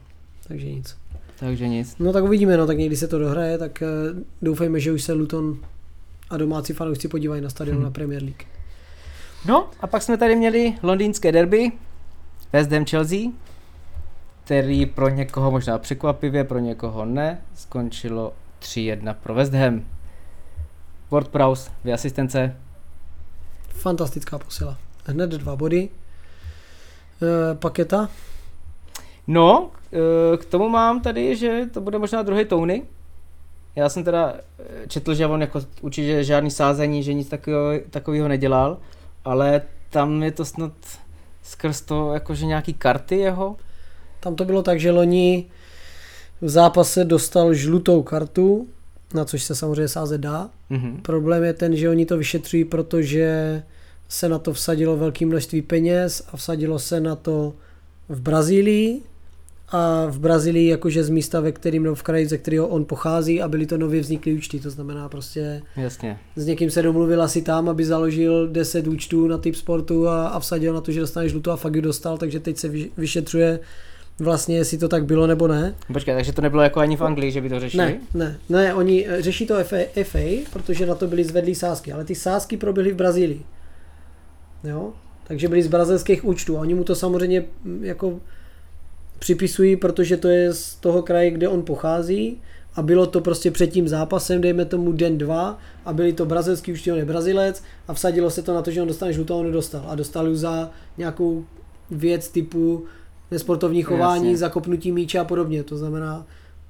takže 0.47 0.71
nic. 0.71 0.97
Takže 1.39 1.67
nic. 1.67 1.95
No 1.99 2.13
tak 2.13 2.23
uvidíme, 2.23 2.57
no 2.57 2.67
tak 2.67 2.77
někdy 2.77 2.95
se 2.97 3.07
to 3.07 3.19
dohraje, 3.19 3.57
tak 3.57 3.81
eh, 3.81 3.86
doufejme, 4.41 4.79
že 4.79 4.91
už 4.91 5.03
se 5.03 5.13
Luton 5.13 5.57
a 6.29 6.38
domácí 6.38 6.73
fanoušci 6.73 7.07
podívají 7.07 7.41
na 7.41 7.49
stadion 7.49 7.75
Hmm. 7.77 7.84
na 7.86 7.91
Premier 7.91 8.23
League. 8.23 8.43
No 9.45 9.69
a 9.79 9.88
pak 9.88 10.01
jsme 10.03 10.17
tady 10.17 10.36
měli 10.36 10.73
londýnské 10.84 11.31
derby, 11.31 11.71
West 12.53 12.71
Ham 12.71 12.86
Chelsea, 12.86 13.19
který 14.43 14.86
pro 14.86 15.09
někoho 15.09 15.51
možná 15.51 15.77
překvapivě, 15.77 16.43
pro 16.43 16.59
někoho 16.59 17.05
ne, 17.05 17.41
skončilo 17.55 18.34
3-1 18.61 19.15
pro 19.23 19.34
West 19.34 19.53
Ham. 19.53 19.84
Ward 21.11 21.27
Prowse, 21.27 21.71
dvě 21.81 21.93
asistence. 21.93 22.55
Fantastická 23.69 24.39
posila. 24.39 24.77
Hned 25.05 25.29
dva 25.29 25.55
body. 25.55 25.89
E, 27.21 27.55
paketa. 27.55 28.09
No, 29.28 29.71
eh, 29.93 30.38
k 30.38 30.45
tomu 30.45 30.69
mám 30.69 31.01
tady, 31.01 31.36
že 31.36 31.65
to 31.74 31.82
bude 31.82 31.97
možná 31.97 32.21
druhý 32.21 32.45
Tony. 32.45 32.84
Já 33.76 33.89
jsem 33.89 34.03
teda 34.03 34.34
eh, 34.59 34.88
četl, 34.88 35.13
že 35.13 35.28
on 35.28 35.41
jako 35.41 35.61
určitě 35.82 36.24
žádný 36.24 36.51
sázení, 36.51 37.03
že 37.03 37.13
nic 37.13 37.30
takového, 37.30 37.80
takového 37.89 38.28
nedělal, 38.28 38.78
ale 39.26 39.61
tam 39.89 40.24
je 40.24 40.32
to 40.32 40.45
snad 40.45 40.71
skrz 41.43 41.82
to 41.82 42.13
jakože 42.13 42.45
nějaký 42.45 42.74
karty 42.74 43.17
jeho. 43.17 43.55
Tam 44.19 44.36
to 44.36 44.45
bylo 44.45 44.63
tak, 44.63 44.80
že 44.80 44.91
loni 44.91 45.45
v 46.41 46.49
zápase 46.49 47.03
dostal 47.03 47.53
žlutou 47.53 48.03
kartu, 48.03 48.67
na 49.13 49.26
což 49.26 49.43
se 49.43 49.55
samozřejmě 49.55 49.88
sázet 49.88 50.21
dá. 50.21 50.49
Mhm. 50.69 50.99
Problém 51.01 51.43
je 51.43 51.53
ten, 51.53 51.76
že 51.76 51.89
oni 51.89 52.05
to 52.05 52.17
vyšetřují, 52.17 52.65
protože 52.65 53.63
se 54.09 54.30
na 54.30 54.39
to 54.39 54.53
vsadilo 54.53 54.97
velké 54.97 55.26
množství 55.26 55.61
peněz 55.61 56.28
a 56.34 56.38
vsadilo 56.38 56.80
se 56.80 56.99
na 56.99 57.15
to 57.15 57.53
v 58.09 58.21
Brazílii 58.21 59.01
a 59.70 60.05
v 60.09 60.20
Brazílii 60.20 60.68
jakože 60.68 61.03
z 61.03 61.09
místa, 61.09 61.39
ve 61.39 61.51
kterým, 61.51 61.84
nebo 61.84 61.95
v 61.95 62.03
kraji, 62.03 62.28
ze 62.28 62.38
kterého 62.38 62.68
on 62.68 62.86
pochází 62.86 63.41
a 63.41 63.47
byly 63.47 63.66
to 63.66 63.78
nově 63.78 64.01
vzniklé 64.01 64.34
účty, 64.34 64.59
to 64.59 64.70
znamená 64.70 65.09
prostě 65.09 65.61
Jasně. 65.78 66.20
s 66.36 66.45
někým 66.45 66.70
se 66.70 66.82
domluvil 66.82 67.24
asi 67.24 67.41
tam, 67.41 67.70
aby 67.70 67.86
založil 67.86 68.47
10 68.47 68.88
účtů 68.88 69.28
na 69.28 69.38
typ 69.38 69.55
sportu 69.55 70.07
a, 70.07 70.28
a 70.28 70.39
vsadil 70.39 70.74
na 70.74 70.82
to, 70.82 70.91
že 70.91 70.99
dostane 70.99 71.30
žlutou 71.30 71.51
a 71.51 71.55
fakt 71.55 71.76
ji 71.76 71.82
dostal, 71.82 72.18
takže 72.18 72.39
teď 72.39 72.57
se 72.57 72.68
vy- 72.68 72.89
vyšetřuje 72.97 73.59
vlastně, 74.20 74.57
jestli 74.57 74.78
to 74.78 74.88
tak 74.88 75.05
bylo 75.05 75.28
nebo 75.28 75.47
ne. 75.47 75.76
Počkej, 75.93 76.16
takže 76.16 76.34
to 76.34 76.41
nebylo 76.41 76.64
jako 76.64 76.80
ani 76.80 76.97
v 76.97 77.01
Anglii, 77.01 77.32
že 77.32 77.41
by 77.41 77.49
to 77.49 77.59
řešili? 77.59 77.86
Ne, 77.86 77.99
ne, 78.14 78.38
ne, 78.49 78.74
oni 78.74 79.07
eh, 79.07 79.22
řeší 79.22 79.47
to 79.47 79.64
FA, 79.64 79.78
FA, 80.03 80.20
protože 80.53 80.86
na 80.86 80.95
to 80.95 81.07
byly 81.07 81.24
zvedlý 81.24 81.55
sázky, 81.55 81.93
ale 81.93 82.05
ty 82.05 82.16
sázky 82.16 82.57
proběhly 82.57 82.91
v 82.91 82.95
Brazílii. 82.95 83.41
Jo? 84.64 84.93
Takže 85.28 85.47
byly 85.47 85.64
z 85.64 85.68
brazilských 85.68 86.26
účtů 86.26 86.57
a 86.57 86.61
oni 86.61 86.74
mu 86.74 86.84
to 86.84 86.95
samozřejmě 86.95 87.43
mm, 87.64 87.84
jako 87.84 88.20
připisují, 89.24 89.76
protože 89.76 90.17
to 90.17 90.28
je 90.28 90.53
z 90.53 90.76
toho 90.76 91.01
kraje, 91.01 91.32
kde 91.32 91.47
on 91.47 91.61
pochází. 91.61 92.41
A 92.76 92.82
bylo 92.82 93.05
to 93.05 93.21
prostě 93.21 93.51
před 93.51 93.67
tím 93.67 93.88
zápasem, 93.88 94.41
dejme 94.41 94.65
tomu 94.65 94.91
den 94.91 95.17
dva 95.17 95.57
a 95.86 95.93
byly 95.93 96.13
to 96.13 96.26
brazilský 96.26 96.74
účty, 96.74 96.91
on 96.91 96.97
je 96.97 97.05
Brazilec 97.05 97.63
a 97.88 97.93
vsadilo 97.93 98.30
se 98.30 98.41
to 98.41 98.53
na 98.53 98.61
to, 98.61 98.71
že 98.71 98.82
on 98.82 98.88
dostane 98.88 99.13
žlutou 99.13 99.39
on 99.39 99.45
nedostal 99.45 99.84
a 99.88 99.95
dostal 99.95 100.28
ju 100.28 100.36
za 100.36 100.69
nějakou 100.97 101.45
věc 101.91 102.28
typu 102.28 102.86
nesportovní 103.32 103.84
chování, 103.84 104.26
Jasně. 104.26 104.38
zakopnutí 104.38 104.91
míče 104.91 105.19
a 105.19 105.24
podobně, 105.24 105.63
to 105.63 105.78
znamená 105.78 106.26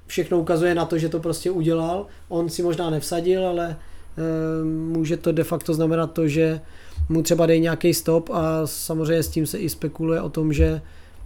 všechno 0.06 0.38
ukazuje 0.38 0.74
na 0.74 0.84
to, 0.84 0.98
že 0.98 1.08
to 1.08 1.20
prostě 1.20 1.50
udělal, 1.50 2.06
on 2.28 2.48
si 2.48 2.62
možná 2.62 2.90
nevsadil, 2.90 3.46
ale 3.46 3.66
e, 3.70 4.64
může 4.64 5.16
to 5.16 5.32
de 5.32 5.44
facto 5.44 5.74
znamenat 5.74 6.12
to, 6.12 6.28
že 6.28 6.60
mu 7.08 7.22
třeba 7.22 7.46
dej 7.46 7.60
nějaký 7.60 7.94
stop 7.94 8.30
a 8.30 8.66
samozřejmě 8.66 9.22
s 9.22 9.28
tím 9.28 9.46
se 9.46 9.58
i 9.58 9.68
spekuluje 9.68 10.20
o 10.20 10.28
tom, 10.28 10.52
že 10.52 10.80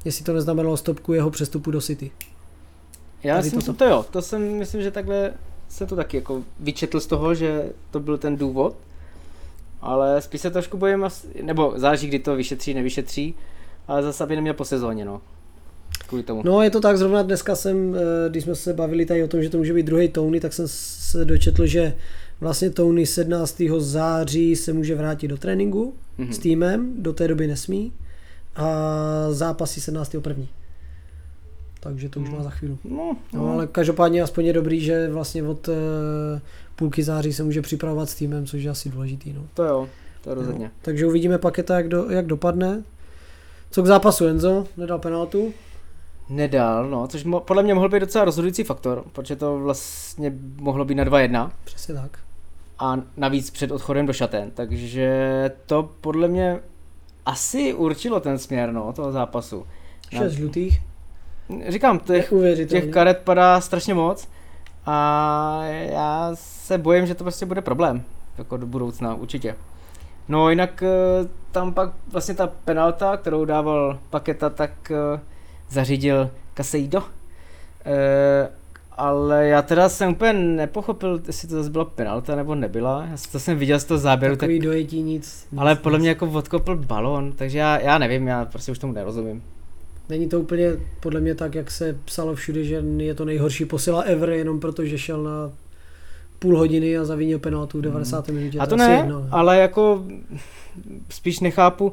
jestli 0.08 0.24
to 0.24 0.32
neznamenalo 0.32 0.76
stopku 0.76 1.12
jeho 1.12 1.30
přestupu 1.30 1.70
do 1.70 1.80
City. 1.80 2.10
Já 3.22 3.36
Tady 3.36 3.50
si 3.50 3.56
myslím, 3.56 3.74
to 3.74 3.84
jo, 3.84 4.04
to 4.10 4.22
jsem 4.22 4.52
myslím, 4.58 4.82
že 4.82 4.90
takhle 4.90 5.32
se 5.68 5.86
to 5.86 5.96
taky 5.96 6.16
jako 6.16 6.42
vyčetl 6.60 7.00
z 7.00 7.06
toho, 7.06 7.34
že 7.34 7.64
to 7.90 8.00
byl 8.00 8.18
ten 8.18 8.36
důvod, 8.36 8.76
ale 9.80 10.22
spíš 10.22 10.40
se 10.40 10.50
trošku 10.50 10.76
bojím, 10.76 11.04
nebo 11.42 11.72
záleží, 11.76 12.06
kdy 12.06 12.18
to 12.18 12.36
vyšetří, 12.36 12.74
nevyšetří, 12.74 13.34
ale 13.88 14.02
zase 14.02 14.24
aby 14.24 14.34
neměl 14.36 14.54
po 14.54 14.64
sezóně, 14.64 15.04
no. 15.04 15.20
Kvůli 16.06 16.22
tomu. 16.22 16.42
No 16.44 16.62
je 16.62 16.70
to 16.70 16.80
tak, 16.80 16.98
zrovna 16.98 17.22
dneska 17.22 17.56
jsem, 17.56 17.94
eh, 17.94 18.28
když 18.30 18.44
jsme 18.44 18.54
se 18.54 18.72
bavili 18.72 19.06
tady 19.06 19.24
o 19.24 19.28
tom, 19.28 19.42
že 19.42 19.50
to 19.50 19.58
může 19.58 19.74
být 19.74 19.86
druhý 19.86 20.08
Tony, 20.08 20.40
tak 20.40 20.52
jsem 20.52 20.64
se 20.68 21.24
dočetl, 21.24 21.66
že 21.66 21.94
vlastně 22.40 22.70
Tony 22.70 23.06
17. 23.06 23.80
září 23.80 24.56
se 24.56 24.72
může 24.72 24.94
vrátit 24.94 25.28
do 25.28 25.36
tréninku 25.38 25.94
Mhm. 26.18 26.32
s 26.32 26.38
týmem, 26.38 26.92
do 27.02 27.12
té 27.12 27.28
doby 27.28 27.46
nesmí 27.46 27.92
a 28.58 28.66
zápasy 29.30 29.80
17. 29.80 30.16
první. 30.20 30.48
Takže 31.80 32.08
to 32.08 32.20
už 32.20 32.30
má 32.30 32.42
za 32.42 32.50
chvíli. 32.50 32.76
No, 32.84 33.16
No, 33.32 33.52
ale 33.52 33.66
každopádně 33.66 34.22
aspoň 34.22 34.44
je 34.44 34.52
dobrý, 34.52 34.80
že 34.80 35.08
vlastně 35.08 35.42
od 35.42 35.68
eh, 35.68 36.40
půlky 36.76 37.02
září 37.02 37.32
se 37.32 37.42
může 37.44 37.62
připravovat 37.62 38.10
s 38.10 38.14
týmem, 38.14 38.46
což 38.46 38.62
je 38.62 38.70
asi 38.70 38.88
důležitý. 38.88 39.32
No. 39.32 39.42
to 39.54 39.64
jo, 39.64 39.88
to 40.24 40.34
rozhodně. 40.34 40.64
No, 40.64 40.70
takže 40.82 41.06
uvidíme 41.06 41.38
paketa, 41.38 41.76
jak, 41.76 41.88
do, 41.88 42.10
jak 42.10 42.26
dopadne. 42.26 42.82
Co 43.70 43.82
k 43.82 43.86
zápasu 43.86 44.26
Enzo? 44.26 44.66
Nedal 44.76 44.98
penaltu? 44.98 45.52
Nedal, 46.28 46.90
no, 46.90 47.08
což 47.08 47.24
mo- 47.26 47.40
podle 47.40 47.62
mě 47.62 47.74
mohl 47.74 47.88
být 47.88 48.00
docela 48.00 48.24
rozhodující 48.24 48.64
faktor, 48.64 49.04
protože 49.12 49.36
to 49.36 49.58
vlastně 49.58 50.32
mohlo 50.56 50.84
být 50.84 50.94
na 50.94 51.04
2-1 51.04 51.50
Přesně 51.64 51.94
tak. 51.94 52.18
a 52.78 53.00
navíc 53.16 53.50
před 53.50 53.70
odchodem 53.72 54.06
do 54.06 54.12
šaten, 54.12 54.50
takže 54.50 55.50
to 55.66 55.90
podle 56.00 56.28
mě 56.28 56.60
asi 57.28 57.74
určilo 57.74 58.20
ten 58.20 58.38
směr, 58.38 58.72
no, 58.72 58.92
toho 58.92 59.12
zápasu. 59.12 59.66
Šest 60.10 60.32
žlutých. 60.32 60.82
Říkám, 61.68 61.98
těch, 61.98 62.32
těch 62.68 62.90
karet 62.90 63.18
padá 63.18 63.60
strašně 63.60 63.94
moc 63.94 64.28
a 64.86 65.60
já 65.64 66.30
se 66.34 66.78
bojím, 66.78 67.06
že 67.06 67.14
to 67.14 67.24
prostě 67.24 67.46
bude 67.46 67.62
problém, 67.62 68.02
jako 68.38 68.56
do 68.56 68.66
budoucna, 68.66 69.14
určitě. 69.14 69.56
No 70.28 70.50
jinak 70.50 70.82
eh, 70.82 70.88
tam 71.52 71.74
pak 71.74 71.90
vlastně 72.12 72.34
ta 72.34 72.46
penalta, 72.46 73.16
kterou 73.16 73.44
dával 73.44 73.98
Paketa, 74.10 74.50
tak 74.50 74.90
eh, 74.90 75.20
zařídil 75.68 76.30
Caseido. 76.54 77.02
Eh, 77.84 78.48
ale 78.98 79.48
já 79.48 79.62
teda 79.62 79.88
jsem 79.88 80.10
úplně 80.10 80.32
nepochopil, 80.32 81.20
jestli 81.26 81.48
to 81.48 81.54
zase 81.54 81.70
byla 81.70 81.84
penalta 81.84 82.36
nebo 82.36 82.54
nebyla. 82.54 83.06
Já 83.10 83.16
to 83.32 83.40
jsem 83.40 83.58
viděl 83.58 83.80
z 83.80 83.84
toho 83.84 83.98
záběru, 83.98 84.32
tak, 84.34 84.40
Takový 84.40 84.58
dojetí 84.58 85.02
nic. 85.02 85.46
ale 85.56 85.70
nic, 85.72 85.80
podle 85.80 85.98
nic. 85.98 86.02
mě 86.02 86.08
jako 86.08 86.26
odkopl 86.26 86.76
balon, 86.76 87.32
takže 87.32 87.58
já, 87.58 87.78
já 87.80 87.98
nevím, 87.98 88.26
já 88.26 88.44
prostě 88.44 88.72
už 88.72 88.78
tomu 88.78 88.92
nerozumím. 88.92 89.42
Není 90.08 90.28
to 90.28 90.40
úplně 90.40 90.72
podle 91.00 91.20
mě 91.20 91.34
tak, 91.34 91.54
jak 91.54 91.70
se 91.70 91.96
psalo 92.04 92.34
všude, 92.34 92.64
že 92.64 92.82
je 92.96 93.14
to 93.14 93.24
nejhorší 93.24 93.64
posila 93.64 94.02
ever, 94.02 94.30
jenom 94.30 94.60
protože 94.60 94.98
šel 94.98 95.22
na 95.22 95.50
půl 96.38 96.58
hodiny 96.58 96.98
a 96.98 97.04
zavinil 97.04 97.38
penaltu 97.38 97.78
v 97.78 97.82
90. 97.82 98.28
minutě. 98.28 98.58
A 98.58 98.66
to 98.66 98.76
ne, 98.76 98.96
jedno, 98.96 99.26
ale 99.30 99.58
jako 99.58 100.04
spíš 101.10 101.40
nechápu, 101.40 101.92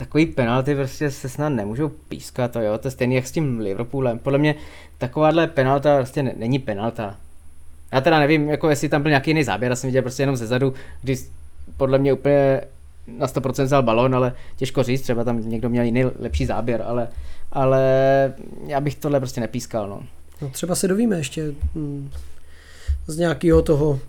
takový 0.00 0.26
penalty 0.26 0.74
prostě 0.74 1.10
se 1.10 1.28
snad 1.28 1.48
nemůžou 1.48 1.88
pískat, 1.88 2.52
to 2.52 2.60
jo, 2.60 2.78
to 2.78 2.86
je 2.86 2.92
stejný 2.92 3.14
jak 3.14 3.26
s 3.26 3.32
tím 3.32 3.58
Liverpoolem. 3.58 4.18
Podle 4.18 4.38
mě 4.38 4.54
takováhle 4.98 5.46
penalta 5.46 5.96
prostě 5.96 6.22
ne, 6.22 6.34
není 6.36 6.58
penalta. 6.58 7.16
Já 7.92 8.00
teda 8.00 8.18
nevím, 8.18 8.48
jako 8.48 8.70
jestli 8.70 8.88
tam 8.88 9.02
byl 9.02 9.10
nějaký 9.10 9.30
jiný 9.30 9.44
záběr, 9.44 9.72
já 9.72 9.76
jsem 9.76 9.88
viděl 9.88 10.02
prostě 10.02 10.22
jenom 10.22 10.36
ze 10.36 10.46
zadu, 10.46 10.74
kdy 11.02 11.16
podle 11.76 11.98
mě 11.98 12.12
úplně 12.12 12.60
na 13.18 13.26
100% 13.26 13.64
vzal 13.64 13.82
balon, 13.82 14.14
ale 14.14 14.32
těžko 14.56 14.82
říct, 14.82 15.02
třeba 15.02 15.24
tam 15.24 15.48
někdo 15.50 15.68
měl 15.68 15.84
jiný 15.84 16.04
lepší 16.04 16.46
záběr, 16.46 16.82
ale, 16.86 17.08
ale 17.52 17.82
já 18.66 18.80
bych 18.80 18.94
tohle 18.94 19.20
prostě 19.20 19.40
nepískal, 19.40 19.88
no. 19.88 20.02
No 20.42 20.50
třeba 20.50 20.74
se 20.74 20.88
dovíme 20.88 21.16
ještě 21.16 21.52
hm, 21.74 22.10
z 23.06 23.18
nějakého 23.18 23.62
toho 23.62 24.00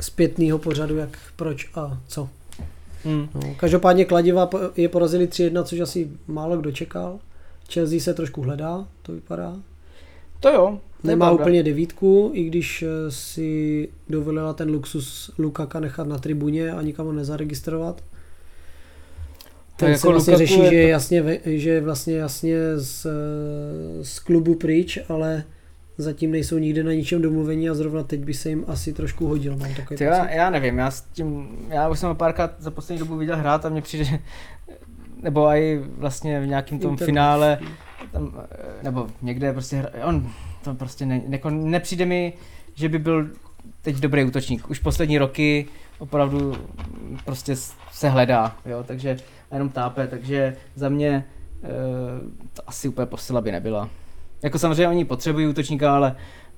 zpětného 0.00 0.58
pořadu, 0.58 0.96
jak 0.96 1.18
proč 1.36 1.70
a 1.74 1.98
co. 2.06 2.28
Hmm. 3.04 3.28
No, 3.34 3.54
každopádně 3.56 4.04
Kladiva 4.04 4.50
je 4.76 4.88
porazili 4.88 5.26
3-1, 5.26 5.64
což 5.64 5.80
asi 5.80 6.10
málo 6.26 6.56
kdo 6.56 6.72
čekal. 6.72 7.18
Chelsea 7.72 8.00
se 8.00 8.14
trošku 8.14 8.42
hledá, 8.42 8.86
to 9.02 9.12
vypadá. 9.12 9.56
To 10.40 10.48
jo. 10.48 10.78
to 11.02 11.08
Nemá 11.08 11.26
pravda. 11.26 11.42
úplně 11.42 11.62
devítku, 11.62 12.30
i 12.34 12.44
když 12.44 12.82
eh, 12.82 13.10
si 13.10 13.88
dovolila 14.08 14.52
ten 14.52 14.70
luxus 14.70 15.30
Lukaka 15.38 15.80
nechat 15.80 16.06
na 16.06 16.18
tribuně 16.18 16.72
a 16.72 16.82
nikam 16.82 17.06
ho 17.06 17.12
nezaregistrovat. 17.12 18.02
Ten 19.76 19.90
jako 19.90 20.00
se 20.00 20.08
vlastně 20.08 20.32
Lukaku 20.32 20.46
řeší, 20.46 20.60
je 20.60 20.70
že 20.70 20.76
je 20.76 20.88
jasně, 20.88 21.40
že 21.44 21.70
je 21.70 21.80
vlastně 21.80 22.16
jasně 22.16 22.58
z, 22.76 23.06
eh, 23.06 24.04
z 24.04 24.18
klubu 24.18 24.54
pryč, 24.54 24.98
ale 25.08 25.44
zatím 26.02 26.30
nejsou 26.30 26.58
nikde 26.58 26.84
na 26.84 26.92
ničem 26.92 27.22
domluvení 27.22 27.70
a 27.70 27.74
zrovna 27.74 28.02
teď 28.02 28.20
by 28.24 28.34
se 28.34 28.48
jim 28.48 28.64
asi 28.68 28.92
trošku 28.92 29.26
hodil, 29.26 29.56
mám 29.56 29.74
takový 29.74 29.98
Ty, 29.98 30.04
já, 30.04 30.30
já 30.30 30.50
nevím, 30.50 30.78
já 30.78 30.90
s 30.90 31.00
tím, 31.02 31.48
já 31.68 31.88
už 31.88 31.98
jsem 31.98 32.08
ho 32.08 32.14
párkrát 32.14 32.54
za 32.58 32.70
poslední 32.70 32.98
dobu 32.98 33.16
viděl 33.16 33.36
hrát 33.36 33.66
a 33.66 33.68
mně 33.68 33.82
přijde, 33.82 34.04
že- 34.04 34.18
nebo 35.22 35.46
i 35.46 35.84
vlastně 35.98 36.40
v 36.40 36.46
nějakém 36.46 36.78
tom 36.78 36.94
Inter- 36.96 37.04
finále, 37.04 37.58
tam, 38.12 38.34
nebo 38.82 39.06
někde 39.22 39.52
prostě, 39.52 39.76
hra, 39.76 39.90
on 40.04 40.30
to 40.64 40.74
prostě 40.74 41.06
ne, 41.06 41.20
jako 41.28 41.50
nepřijde 41.50 42.06
mi, 42.06 42.32
že 42.74 42.88
by 42.88 42.98
byl 42.98 43.28
teď 43.82 43.96
dobrý 43.96 44.24
útočník. 44.24 44.70
Už 44.70 44.78
poslední 44.78 45.18
roky 45.18 45.66
opravdu 45.98 46.54
prostě 47.24 47.56
se 47.92 48.08
hledá, 48.08 48.56
jo, 48.66 48.84
takže 48.86 49.16
a 49.50 49.54
jenom 49.54 49.68
tápe, 49.68 50.06
takže 50.06 50.56
za 50.74 50.88
mě 50.88 51.08
e, 51.10 51.24
to 52.54 52.62
asi 52.66 52.88
úplně 52.88 53.06
posila 53.06 53.40
by 53.40 53.52
nebyla. 53.52 53.88
Jako 54.42 54.58
samozřejmě 54.58 54.88
oni 54.88 55.04
potřebují 55.04 55.46
útočníka, 55.46 55.94
ale, 55.94 56.16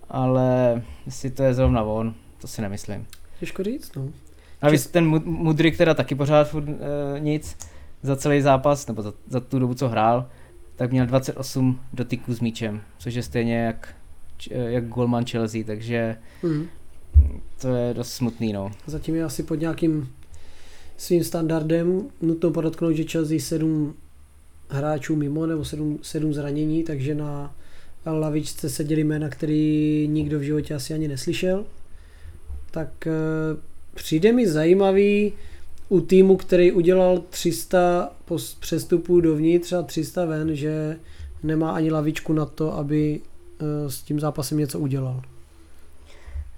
ale 0.08 0.82
jestli 1.06 1.30
to 1.30 1.42
je 1.42 1.54
zrovna 1.54 1.82
on, 1.82 2.14
to 2.40 2.46
si 2.46 2.62
nemyslím. 2.62 3.06
Těžko 3.40 3.62
říct, 3.62 3.94
no. 3.96 4.08
A 4.62 4.70
víc 4.70 4.86
ten 4.86 5.06
Mu- 5.10 5.24
Mudrik 5.24 5.76
teda 5.76 5.94
taky 5.94 6.14
pořád 6.14 6.44
furt, 6.48 6.68
uh, 6.68 6.74
nic 7.18 7.56
za 8.02 8.16
celý 8.16 8.40
zápas, 8.40 8.86
nebo 8.86 9.02
za, 9.02 9.12
za 9.26 9.40
tu 9.40 9.58
dobu, 9.58 9.74
co 9.74 9.88
hrál, 9.88 10.28
tak 10.76 10.90
měl 10.90 11.06
28 11.06 11.80
dotyků 11.92 12.34
s 12.34 12.40
míčem, 12.40 12.80
což 12.98 13.14
je 13.14 13.22
stejně 13.22 13.56
jak, 13.58 13.94
eh, 14.50 14.70
jak 14.70 14.88
golman 14.88 15.24
Chelsea, 15.24 15.64
takže 15.66 16.16
Hmm. 16.42 16.66
to 17.60 17.68
je 17.68 17.94
dost 17.94 18.12
smutný, 18.12 18.52
no. 18.52 18.70
Zatím 18.86 19.14
je 19.14 19.24
asi 19.24 19.42
pod 19.42 19.54
nějakým 19.54 20.08
svým 20.96 21.24
standardem. 21.24 22.02
Nutno 22.20 22.50
podotknout, 22.50 22.92
že 22.92 23.04
Chelsea 23.04 23.38
7 23.40 23.94
hráčů 24.68 25.16
mimo 25.16 25.46
nebo 25.46 25.64
7, 25.64 25.98
7 26.02 26.34
zranění, 26.34 26.84
takže 26.84 27.14
na 27.14 27.54
lavičce 28.10 28.70
seděli 28.70 29.04
jména, 29.04 29.28
který 29.28 30.08
nikdo 30.10 30.38
v 30.38 30.42
životě 30.42 30.74
asi 30.74 30.94
ani 30.94 31.08
neslyšel. 31.08 31.64
Tak 32.70 33.06
eh, 33.06 33.12
přijde 33.94 34.32
mi 34.32 34.48
zajímavý 34.48 35.32
u 35.88 36.00
týmu, 36.00 36.36
který 36.36 36.72
udělal 36.72 37.22
300 37.30 38.12
pos- 38.28 38.56
přestupů 38.60 39.20
dovnitř 39.20 39.72
a 39.72 39.82
300 39.82 40.24
ven, 40.24 40.56
že 40.56 40.96
nemá 41.42 41.70
ani 41.70 41.90
lavičku 41.90 42.32
na 42.32 42.46
to, 42.46 42.74
aby 42.74 43.20
eh, 43.60 43.90
s 43.90 44.02
tím 44.02 44.20
zápasem 44.20 44.58
něco 44.58 44.78
udělal. 44.78 45.22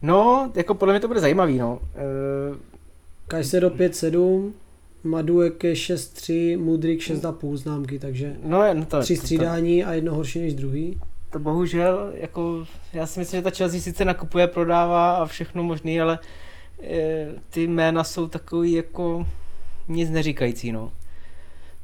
No, 0.03 0.53
jako 0.55 0.75
podle 0.75 0.95
mě 0.95 1.01
to 1.01 1.09
bude 1.09 1.21
zajímavý, 1.21 1.59
no. 1.59 1.79
Uh, 2.51 2.57
Kajsedo 3.29 3.71
5-7, 3.71 4.53
Maduek 5.05 5.65
je 5.65 5.73
6-3, 5.73 6.59
Mudrik 6.59 7.01
6,5 7.01 7.57
známky, 7.57 7.99
takže 7.99 8.37
no, 8.43 8.75
no 8.75 8.85
to, 8.85 9.01
tři 9.01 9.15
to, 9.15 9.21
to, 9.21 9.27
střídání 9.27 9.85
a 9.85 9.93
jedno 9.93 10.15
horší 10.15 10.39
než 10.41 10.55
druhý. 10.55 11.01
To 11.35 11.41
bohužel, 11.41 12.13
jako, 12.15 12.67
já 12.93 13.07
si 13.07 13.21
myslím, 13.21 13.39
že 13.39 13.43
ta 13.43 13.51
Chelsea 13.51 13.81
sice 13.81 14.05
nakupuje, 14.05 14.47
prodává 14.47 15.17
a 15.17 15.27
všechno 15.27 15.63
možný, 15.63 16.01
ale 16.01 16.19
e, 16.83 17.27
ty 17.51 17.67
jména 17.67 18.05
jsou 18.05 18.29
takový 18.29 18.73
jako 18.73 19.27
nic 19.89 20.11
neříkající, 20.11 20.73
no. 20.73 20.93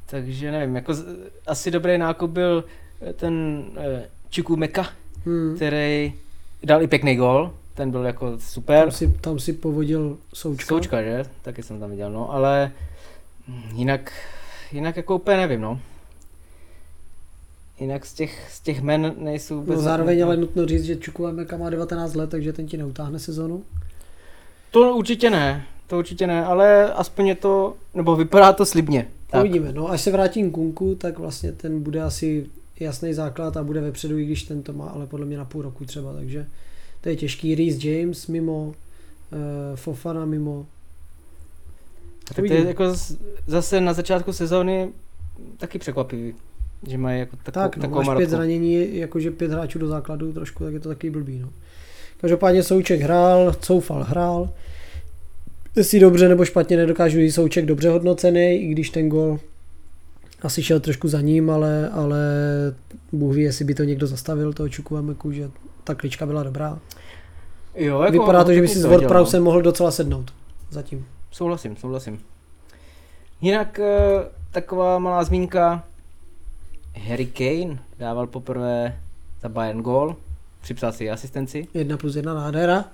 Takže 0.05 0.51
nevím, 0.51 0.75
jako 0.75 0.93
asi 1.47 1.71
dobrý 1.71 1.97
nákup 1.97 2.31
byl 2.31 2.63
eh, 3.01 3.13
ten 3.13 3.63
e, 3.77 4.09
Chukwumeka, 4.35 4.87
Hmm. 5.25 5.55
který 5.55 6.13
dal 6.63 6.81
i 6.81 6.87
pěkný 6.87 7.15
gol, 7.15 7.53
ten 7.73 7.91
byl 7.91 8.05
jako 8.05 8.39
super. 8.39 8.79
Tam, 8.79 8.91
si, 8.91 9.07
tam 9.07 9.39
si 9.39 9.53
povodil 9.53 10.17
součka. 10.33 10.75
Součka, 10.75 11.03
že? 11.03 11.23
Taky 11.41 11.63
jsem 11.63 11.79
tam 11.79 11.89
viděl, 11.89 12.11
no, 12.11 12.33
ale 12.33 12.71
jinak, 13.73 14.13
jinak 14.71 14.97
jako 14.97 15.15
úplně 15.15 15.37
nevím, 15.37 15.61
no. 15.61 15.79
Jinak 17.81 18.05
z 18.05 18.13
těch, 18.13 18.51
z 18.51 18.59
těch 18.59 18.81
men 18.81 19.13
nejsou 19.17 19.55
vůbec... 19.55 19.75
No, 19.75 19.81
zároveň 19.81 20.23
ale 20.23 20.37
nutno 20.37 20.65
říct, 20.65 20.83
že 20.83 20.95
Čukwemeka 20.95 21.57
má 21.57 21.69
19 21.69 22.15
let, 22.15 22.29
takže 22.29 22.53
ten 22.53 22.67
ti 22.67 22.77
neutáhne 22.77 23.19
sezonu. 23.19 23.63
To 24.71 24.95
určitě 24.95 25.29
ne, 25.29 25.65
to 25.87 25.97
určitě 25.97 26.27
ne, 26.27 26.45
ale 26.45 26.93
aspoň 26.93 27.27
je 27.27 27.35
to, 27.35 27.73
nebo 27.93 28.15
vypadá 28.15 28.53
to 28.53 28.65
slibně. 28.65 29.07
Tak. 29.29 29.39
Uvidíme. 29.41 29.71
No, 29.71 29.89
až 29.91 30.01
se 30.01 30.11
vrátím 30.11 30.51
Kunku, 30.51 30.95
tak 30.95 31.19
vlastně 31.19 31.51
ten 31.51 31.83
bude 31.83 32.01
asi 32.03 32.45
jasný 32.79 33.13
základ 33.13 33.57
a 33.57 33.63
bude 33.63 33.81
vepředu, 33.81 34.17
i 34.17 34.25
když 34.25 34.43
ten 34.43 34.63
to 34.63 34.73
má, 34.73 34.85
ale 34.89 35.07
podle 35.07 35.25
mě 35.25 35.37
na 35.37 35.45
půl 35.45 35.61
roku 35.61 35.85
třeba, 35.85 36.13
takže 36.13 36.45
to 37.01 37.09
je 37.09 37.15
těžký. 37.15 37.55
Reece 37.55 37.87
James 37.89 38.27
mimo, 38.27 38.63
uh, 38.65 38.73
Fofana 39.75 40.25
mimo. 40.25 40.65
Tak 42.27 42.47
to 42.47 42.53
je 42.53 42.67
jako 42.67 42.93
z- 42.95 43.17
zase 43.47 43.81
na 43.81 43.93
začátku 43.93 44.33
sezóny 44.33 44.89
taky 45.57 45.79
překvapivý, 45.79 46.33
že 46.87 46.97
mají 46.97 47.19
jako 47.19 47.37
takovou, 47.43 47.63
Tak, 47.63 47.77
no, 47.77 47.81
takovou 47.81 47.97
máš 47.97 48.05
pět 48.05 48.13
marotku. 48.13 48.29
zranění, 48.29 48.97
jakože 48.97 49.31
pět 49.31 49.51
hráčů 49.51 49.79
do 49.79 49.87
základu 49.87 50.33
trošku, 50.33 50.63
tak 50.63 50.73
je 50.73 50.79
to 50.79 50.89
taky 50.89 51.09
blbý. 51.09 51.39
No. 51.39 51.49
Každopádně 52.21 52.63
Souček 52.63 53.01
hrál, 53.01 53.53
Coufal 53.53 54.03
hrál. 54.03 54.49
Jestli 55.75 55.99
dobře 55.99 56.29
nebo 56.29 56.45
špatně 56.45 56.77
nedokážu 56.77 57.17
říct, 57.17 57.35
Souček 57.35 57.65
dobře 57.65 57.89
hodnocený, 57.89 58.55
i 58.55 58.67
když 58.67 58.89
ten 58.89 59.09
gol 59.09 59.39
asi 60.41 60.63
šel 60.63 60.79
trošku 60.79 61.07
za 61.07 61.21
ním, 61.21 61.49
ale, 61.49 61.89
ale 61.89 62.19
Bůh 63.11 63.35
ví, 63.35 63.41
jestli 63.41 63.65
by 63.65 63.73
to 63.75 63.83
někdo 63.83 64.07
zastavil, 64.07 64.53
toho 64.53 64.69
Čukuameku, 64.69 65.31
že 65.31 65.49
ta 65.83 65.95
klička 65.95 66.25
byla 66.25 66.43
dobrá. 66.43 66.79
Jo, 67.75 68.01
jako, 68.01 68.11
Vypadá 68.11 68.43
to, 68.43 68.53
že 68.53 68.61
by 68.61 68.67
si 68.67 68.73
s 68.73 68.83
viděl, 68.83 68.91
no. 68.91 68.97
WordPressem 68.97 69.43
mohl 69.43 69.61
docela 69.61 69.91
sednout. 69.91 70.33
Zatím. 70.69 71.05
Souhlasím, 71.31 71.75
souhlasím. 71.77 72.19
Jinak 73.41 73.79
eh, 73.79 73.93
taková 74.51 74.99
malá 74.99 75.23
zmínka. 75.23 75.83
Harry 76.95 77.25
Kane 77.25 77.79
dával 77.99 78.27
poprvé 78.27 78.99
za 79.41 79.49
Bayern 79.49 79.81
gol, 79.81 80.15
připsal 80.61 80.91
si 80.91 81.09
asistenci, 81.09 81.67
Jedna 81.73 81.97
plus 81.97 82.15
jedna 82.15 82.33
nádhera. 82.33 82.85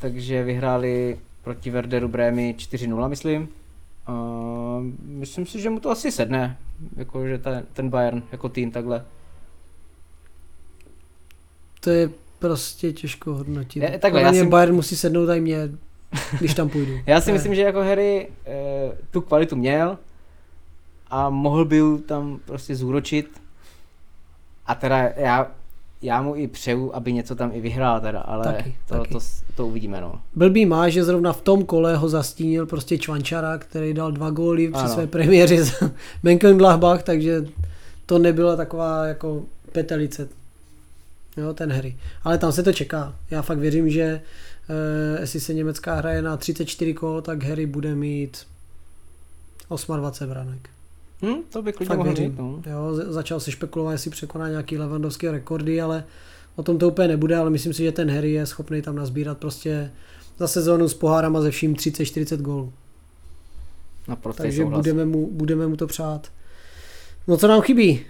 takže 0.00 0.42
vyhráli 0.44 1.18
proti 1.44 1.70
Werderu 1.70 2.08
Brémy 2.08 2.54
4-0, 2.58 3.08
myslím. 3.08 3.48
A 4.06 4.12
myslím 5.00 5.46
si, 5.46 5.60
že 5.60 5.70
mu 5.70 5.80
to 5.80 5.90
asi 5.90 6.12
sedne, 6.12 6.56
jako, 6.96 7.26
že 7.26 7.38
ten, 7.38 7.64
ten 7.72 7.88
Bayern 7.90 8.22
jako 8.32 8.48
tým 8.48 8.70
takhle. 8.70 9.04
To 11.80 11.90
je 11.90 12.10
prostě 12.38 12.92
těžko 12.92 13.34
hodnotit. 13.34 13.82
Je- 13.82 13.98
takhle, 13.98 14.22
já 14.22 14.32
si- 14.32 14.46
Bayern 14.46 14.74
musí 14.74 14.96
sednout 14.96 15.28
i 15.30 15.40
mě, 15.40 15.56
když 16.38 16.54
tam 16.54 16.68
půjdu. 16.68 16.92
Já 17.06 17.20
si 17.20 17.32
myslím, 17.32 17.54
že 17.54 17.62
jako 17.62 17.78
Harry 17.80 18.28
eh, 18.46 18.92
tu 19.10 19.20
kvalitu 19.20 19.56
měl 19.56 19.98
a 21.10 21.30
mohl 21.30 21.64
by 21.64 21.76
ju 21.76 21.98
tam 21.98 22.40
prostě 22.44 22.76
zúročit. 22.76 23.40
A 24.66 24.74
teda 24.74 24.98
já, 25.16 25.50
já 26.02 26.22
mu 26.22 26.36
i 26.36 26.48
přeju, 26.48 26.94
aby 26.94 27.12
něco 27.12 27.34
tam 27.34 27.50
i 27.54 27.60
vyhrál 27.60 28.00
teda, 28.00 28.20
ale 28.20 28.44
Taky, 28.44 28.76
to, 28.88 28.94
taky. 28.94 29.12
To, 29.14 29.20
to, 29.54 29.66
uvidíme 29.66 30.00
no. 30.00 30.20
Blbý 30.34 30.66
má, 30.66 30.88
že 30.88 31.04
zrovna 31.04 31.32
v 31.32 31.40
tom 31.40 31.64
kole 31.64 31.96
ho 31.96 32.08
zastínil 32.08 32.66
prostě 32.66 32.98
Čvančara, 32.98 33.58
který 33.58 33.94
dal 33.94 34.12
dva 34.12 34.30
góly 34.30 34.68
při 34.68 34.80
Ano. 34.80 34.94
své 34.94 35.06
premiéře 35.06 35.64
za 35.64 35.90
Mönchengladbach, 36.24 37.02
takže 37.02 37.46
to 38.06 38.18
nebyla 38.18 38.56
taková 38.56 39.06
jako 39.06 39.42
petelice. 39.72 40.28
Jo, 41.36 41.54
ten 41.54 41.72
Harry. 41.72 41.96
Ale 42.24 42.38
tam 42.38 42.52
se 42.52 42.62
to 42.62 42.72
čeká. 42.72 43.14
Já 43.30 43.42
fakt 43.42 43.58
věřím, 43.58 43.90
že 43.90 44.02
eh, 44.02 45.20
jestli 45.20 45.40
se 45.40 45.54
německá 45.54 45.94
hraje 45.94 46.22
na 46.22 46.36
34 46.36 46.94
kol, 46.94 47.22
tak 47.22 47.44
Harry 47.44 47.66
bude 47.66 47.94
mít 47.94 48.46
28 49.68 50.28
branek. 50.28 50.70
Hm, 51.22 51.42
to 51.52 51.62
by 51.62 51.72
klidně 51.72 51.88
Fakt 51.88 51.98
mohl 51.98 52.08
věřím. 52.10 52.30
mít, 52.30 52.38
no. 52.38 52.62
Jo, 52.66 52.94
začal 53.12 53.40
se 53.40 53.50
špekulovat, 53.50 53.92
jestli 53.92 54.10
překoná 54.10 54.48
nějaký 54.48 54.78
Lewandowský 54.78 55.28
rekordy, 55.28 55.80
ale 55.80 56.04
o 56.56 56.62
tom 56.62 56.78
to 56.78 56.88
úplně 56.88 57.08
nebude, 57.08 57.36
ale 57.36 57.50
myslím 57.50 57.72
si, 57.72 57.82
že 57.82 57.92
ten 57.92 58.10
Harry 58.10 58.32
je 58.32 58.46
schopný 58.46 58.82
tam 58.82 58.96
nazbírat 58.96 59.38
prostě 59.38 59.90
za 60.38 60.48
sezónu 60.48 60.88
s 60.88 60.94
pohárama 60.94 61.40
ze 61.40 61.50
vším 61.50 61.74
30-40 61.74 62.36
gólů. 62.36 62.72
Naprosto 64.08 64.42
Takže 64.42 64.62
souhlas. 64.62 64.78
budeme 64.78 65.04
mu, 65.04 65.28
budeme 65.32 65.66
mu 65.66 65.76
to 65.76 65.86
přát. 65.86 66.28
No 67.28 67.36
co 67.36 67.48
nám 67.48 67.60
chybí? 67.60 68.00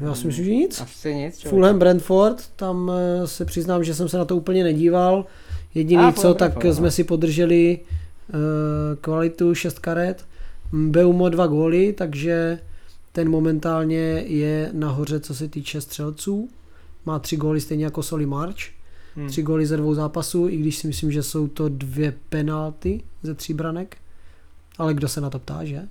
Já 0.00 0.14
si 0.14 0.26
myslím, 0.26 0.44
že 0.44 0.54
nic. 0.54 0.80
Asi 0.80 1.14
nic. 1.14 1.38
člověk. 1.38 1.50
Fulham 1.50 1.78
Brentford, 1.78 2.48
tam 2.56 2.92
eh, 2.94 3.26
se 3.26 3.44
přiznám, 3.44 3.84
že 3.84 3.94
jsem 3.94 4.08
se 4.08 4.18
na 4.18 4.24
to 4.24 4.36
úplně 4.36 4.64
nedíval. 4.64 5.24
Jediný 5.74 6.02
A, 6.02 6.12
co, 6.12 6.20
Fulham 6.20 6.36
tak 6.36 6.50
Brentford, 6.50 6.76
jsme 6.76 6.84
no. 6.86 6.90
si 6.90 7.04
podrželi 7.04 7.78
eh, 7.80 8.32
kvalitu 9.00 9.54
6 9.54 9.78
karet. 9.78 10.24
Beumo 10.72 11.28
dva 11.28 11.46
góly, 11.46 11.92
takže 11.92 12.60
ten 13.12 13.30
momentálně 13.30 14.22
je 14.26 14.70
nahoře, 14.72 15.20
co 15.20 15.34
se 15.34 15.48
týče 15.48 15.80
střelců. 15.80 16.48
Má 17.04 17.18
tři 17.18 17.36
góly 17.36 17.60
stejně 17.60 17.84
jako 17.84 18.02
Soli 18.02 18.26
March. 18.26 18.58
Hm. 19.16 19.28
Tři 19.28 19.42
góly 19.42 19.66
ze 19.66 19.76
dvou 19.76 19.94
zápasů, 19.94 20.48
i 20.48 20.56
když 20.56 20.76
si 20.76 20.86
myslím, 20.86 21.12
že 21.12 21.22
jsou 21.22 21.48
to 21.48 21.68
dvě 21.68 22.14
penalty 22.28 23.00
ze 23.22 23.34
tří 23.34 23.54
branek. 23.54 23.96
Ale 24.78 24.94
kdo 24.94 25.08
se 25.08 25.20
na 25.20 25.30
to 25.30 25.38
ptá, 25.38 25.64
že? 25.64 25.82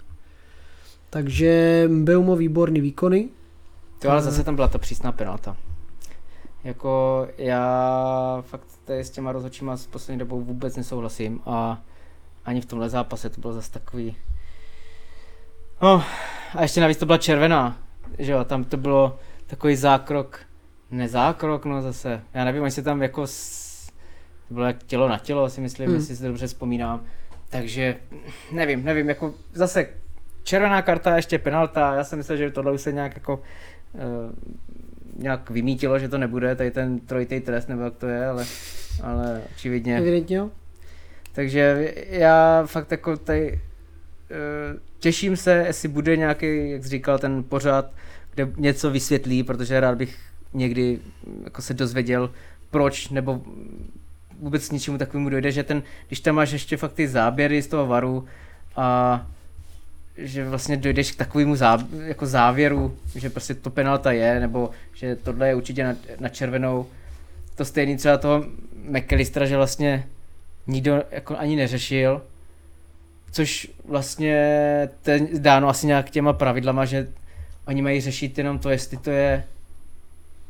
Takže 1.09 1.83
Beumo 2.03 2.35
výborný 2.35 2.81
výkony. 2.81 3.29
To 3.99 4.09
ale 4.09 4.21
zase 4.21 4.43
tam 4.43 4.55
byla 4.55 4.67
ta 4.67 4.77
přísná 4.77 5.11
penalta. 5.11 5.57
Jako 6.63 7.27
já 7.37 8.43
fakt 8.47 8.67
tady 8.85 8.99
s 8.99 9.09
těma 9.09 9.31
rozhodčíma 9.31 9.77
s 9.77 9.87
poslední 9.87 10.19
dobou 10.19 10.41
vůbec 10.41 10.75
nesouhlasím 10.75 11.41
a 11.45 11.81
ani 12.45 12.61
v 12.61 12.65
tomhle 12.65 12.89
zápase 12.89 13.29
to 13.29 13.41
bylo 13.41 13.53
zase 13.53 13.71
takový... 13.71 14.15
No, 15.81 16.03
a 16.53 16.61
ještě 16.61 16.81
navíc 16.81 16.97
to 16.97 17.05
byla 17.05 17.17
červená, 17.17 17.77
že 18.19 18.31
jo, 18.31 18.43
tam 18.43 18.63
to 18.63 18.77
bylo 18.77 19.19
takový 19.47 19.75
zákrok, 19.75 20.39
nezákrok, 20.91 21.65
no 21.65 21.81
zase, 21.81 22.21
já 22.33 22.45
nevím, 22.45 22.65
jestli 22.65 22.83
tam 22.83 23.01
jako 23.01 23.27
s... 23.27 23.91
to 24.47 24.53
bylo 24.53 24.65
jak 24.65 24.83
tělo 24.83 25.07
na 25.07 25.17
tělo, 25.17 25.49
si 25.49 25.61
myslím, 25.61 25.87
hmm. 25.87 25.95
jestli 25.95 26.15
si 26.15 26.21
to 26.21 26.27
dobře 26.27 26.47
vzpomínám, 26.47 27.03
takže 27.49 27.95
nevím, 28.51 28.85
nevím, 28.85 29.09
jako 29.09 29.33
zase 29.53 29.87
červená 30.43 30.81
karta, 30.81 31.15
ještě 31.15 31.39
penalta, 31.39 31.95
já 31.95 32.03
jsem 32.03 32.17
myslel, 32.17 32.37
že 32.37 32.51
tohle 32.51 32.71
už 32.71 32.81
se 32.81 32.91
nějak 32.91 33.15
jako 33.15 33.43
uh, 33.93 34.01
nějak 35.17 35.49
vymítilo, 35.49 35.99
že 35.99 36.09
to 36.09 36.17
nebude, 36.17 36.55
tady 36.55 36.71
ten 36.71 36.99
trojitý 36.99 37.39
trest, 37.39 37.69
nebo 37.69 37.81
jak 37.81 37.95
to 37.95 38.07
je, 38.07 38.27
ale, 38.27 38.45
ale 39.03 39.41
očividně. 39.55 39.97
Evidentně. 39.97 40.41
Takže 41.31 41.93
já 42.09 42.63
fakt 42.65 42.91
jako 42.91 43.17
tady 43.17 43.61
těším 44.99 45.37
se, 45.37 45.63
jestli 45.67 45.87
bude 45.87 46.17
nějaký, 46.17 46.69
jak 46.69 46.83
jsi 46.83 46.89
říkal, 46.89 47.19
ten 47.19 47.43
pořád, 47.43 47.91
kde 48.35 48.51
něco 48.57 48.91
vysvětlí, 48.91 49.43
protože 49.43 49.79
rád 49.79 49.97
bych 49.97 50.17
někdy 50.53 50.99
mm, 51.27 51.41
jako 51.43 51.61
se 51.61 51.73
dozvěděl, 51.73 52.31
proč, 52.71 53.09
nebo 53.09 53.41
vůbec 54.39 54.69
k 54.69 54.71
něčemu 54.71 54.97
takovému 54.97 55.29
dojde, 55.29 55.51
že 55.51 55.63
ten, 55.63 55.83
když 56.07 56.19
tam 56.19 56.35
máš 56.35 56.51
ještě 56.51 56.77
fakt 56.77 56.93
ty 56.93 57.07
záběry 57.07 57.61
z 57.61 57.67
toho 57.67 57.87
varu 57.87 58.25
a 58.75 59.27
že 60.17 60.49
vlastně 60.49 60.77
dojdeš 60.77 61.11
k 61.11 61.15
takovému 61.15 61.55
zá, 61.55 61.87
jako 62.03 62.25
závěru, 62.25 62.97
že 63.15 63.29
prostě 63.29 63.53
to 63.53 63.69
penalta 63.69 64.11
je, 64.11 64.39
nebo 64.39 64.69
že 64.93 65.15
tohle 65.15 65.47
je 65.47 65.55
určitě 65.55 65.83
na, 65.83 65.95
na 66.19 66.29
červenou. 66.29 66.85
To 67.55 67.65
stejný 67.65 67.97
třeba 67.97 68.17
toho 68.17 68.45
McAllistera, 68.83 69.45
že 69.45 69.57
vlastně 69.57 70.07
nikdo 70.67 71.03
jako 71.11 71.37
ani 71.37 71.55
neřešil, 71.55 72.21
což 73.31 73.71
vlastně 73.85 74.35
ten, 75.01 75.27
dáno 75.37 75.69
asi 75.69 75.87
nějak 75.87 76.09
těma 76.09 76.33
pravidlama, 76.33 76.85
že 76.85 77.07
oni 77.67 77.81
mají 77.81 78.01
řešit 78.01 78.37
jenom 78.37 78.59
to, 78.59 78.69
jestli 78.69 78.97
to 78.97 79.09
je 79.11 79.43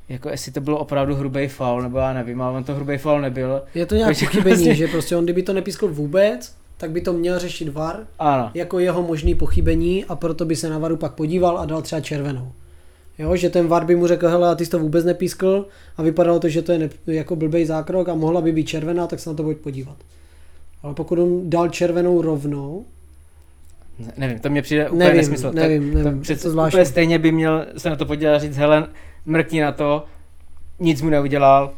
jako 0.09 0.29
jestli 0.29 0.51
to 0.51 0.61
bylo 0.61 0.77
opravdu 0.79 1.15
hrubý 1.15 1.47
faul, 1.47 1.81
nebo 1.81 1.97
já 1.97 2.13
nevím, 2.13 2.41
ale 2.41 2.57
on 2.57 2.63
to 2.63 2.75
hrubý 2.75 2.97
faul 2.97 3.21
nebyl. 3.21 3.61
Je 3.75 3.85
to 3.85 3.95
nějak 3.95 4.07
Takže 4.07 4.25
pochybení, 4.25 4.55
vlastně- 4.55 4.75
že 4.75 4.87
prostě 4.87 5.15
on 5.15 5.23
kdyby 5.23 5.43
to 5.43 5.53
nepískl 5.53 5.87
vůbec, 5.87 6.55
tak 6.77 6.91
by 6.91 7.01
to 7.01 7.13
měl 7.13 7.39
řešit 7.39 7.69
VAR 7.69 7.95
Ano. 8.19 8.51
jako 8.53 8.79
jeho 8.79 9.03
možný 9.03 9.35
pochybení 9.35 10.05
a 10.05 10.15
proto 10.15 10.45
by 10.45 10.55
se 10.55 10.69
na 10.69 10.77
VARu 10.77 10.97
pak 10.97 11.13
podíval 11.13 11.57
a 11.59 11.65
dal 11.65 11.81
třeba 11.81 12.01
červenou. 12.01 12.51
Jo, 13.17 13.35
že 13.35 13.49
ten 13.49 13.67
VAR 13.67 13.85
by 13.85 13.95
mu 13.95 14.07
řekl, 14.07 14.27
hele, 14.27 14.49
a 14.49 14.55
ty 14.55 14.65
jsi 14.65 14.71
to 14.71 14.79
vůbec 14.79 15.05
nepískl 15.05 15.65
a 15.97 16.01
vypadalo 16.03 16.39
to, 16.39 16.49
že 16.49 16.61
to 16.61 16.71
je 16.71 16.79
ne, 16.79 16.89
jako 17.07 17.35
blbej 17.35 17.65
zákrok 17.65 18.09
a 18.09 18.15
mohla 18.15 18.41
by 18.41 18.51
být 18.51 18.67
červená, 18.67 19.07
tak 19.07 19.19
se 19.19 19.29
na 19.29 19.35
to 19.35 19.43
pojď 19.43 19.57
podívat. 19.57 19.95
Ale 20.83 20.93
pokud 20.93 21.19
on 21.19 21.49
dal 21.49 21.69
červenou 21.69 22.21
rovnou, 22.21 22.85
Ne- 23.99 24.13
Nevím, 24.17 24.39
to 24.39 24.49
mě 24.49 24.61
přijde 24.61 24.89
úplně 24.89 25.03
Nevím, 25.05 25.17
nesmysl. 25.17 25.51
nevím, 25.53 25.91
to, 25.91 25.97
nevím, 25.97 26.21
to 26.21 26.35
to 26.43 26.49
zvláštní. 26.49 26.75
úplně 26.77 26.85
stejně 26.85 27.19
by 27.19 27.31
měl 27.31 27.65
se 27.77 27.89
na 27.89 27.95
to 27.95 28.05
podívat 28.05 28.33
a 28.35 28.39
říct, 28.39 28.57
hele, 28.57 28.87
mrkni 29.25 29.61
na 29.61 29.71
to, 29.71 30.05
nic 30.79 31.01
mu 31.01 31.09
neudělal, 31.09 31.73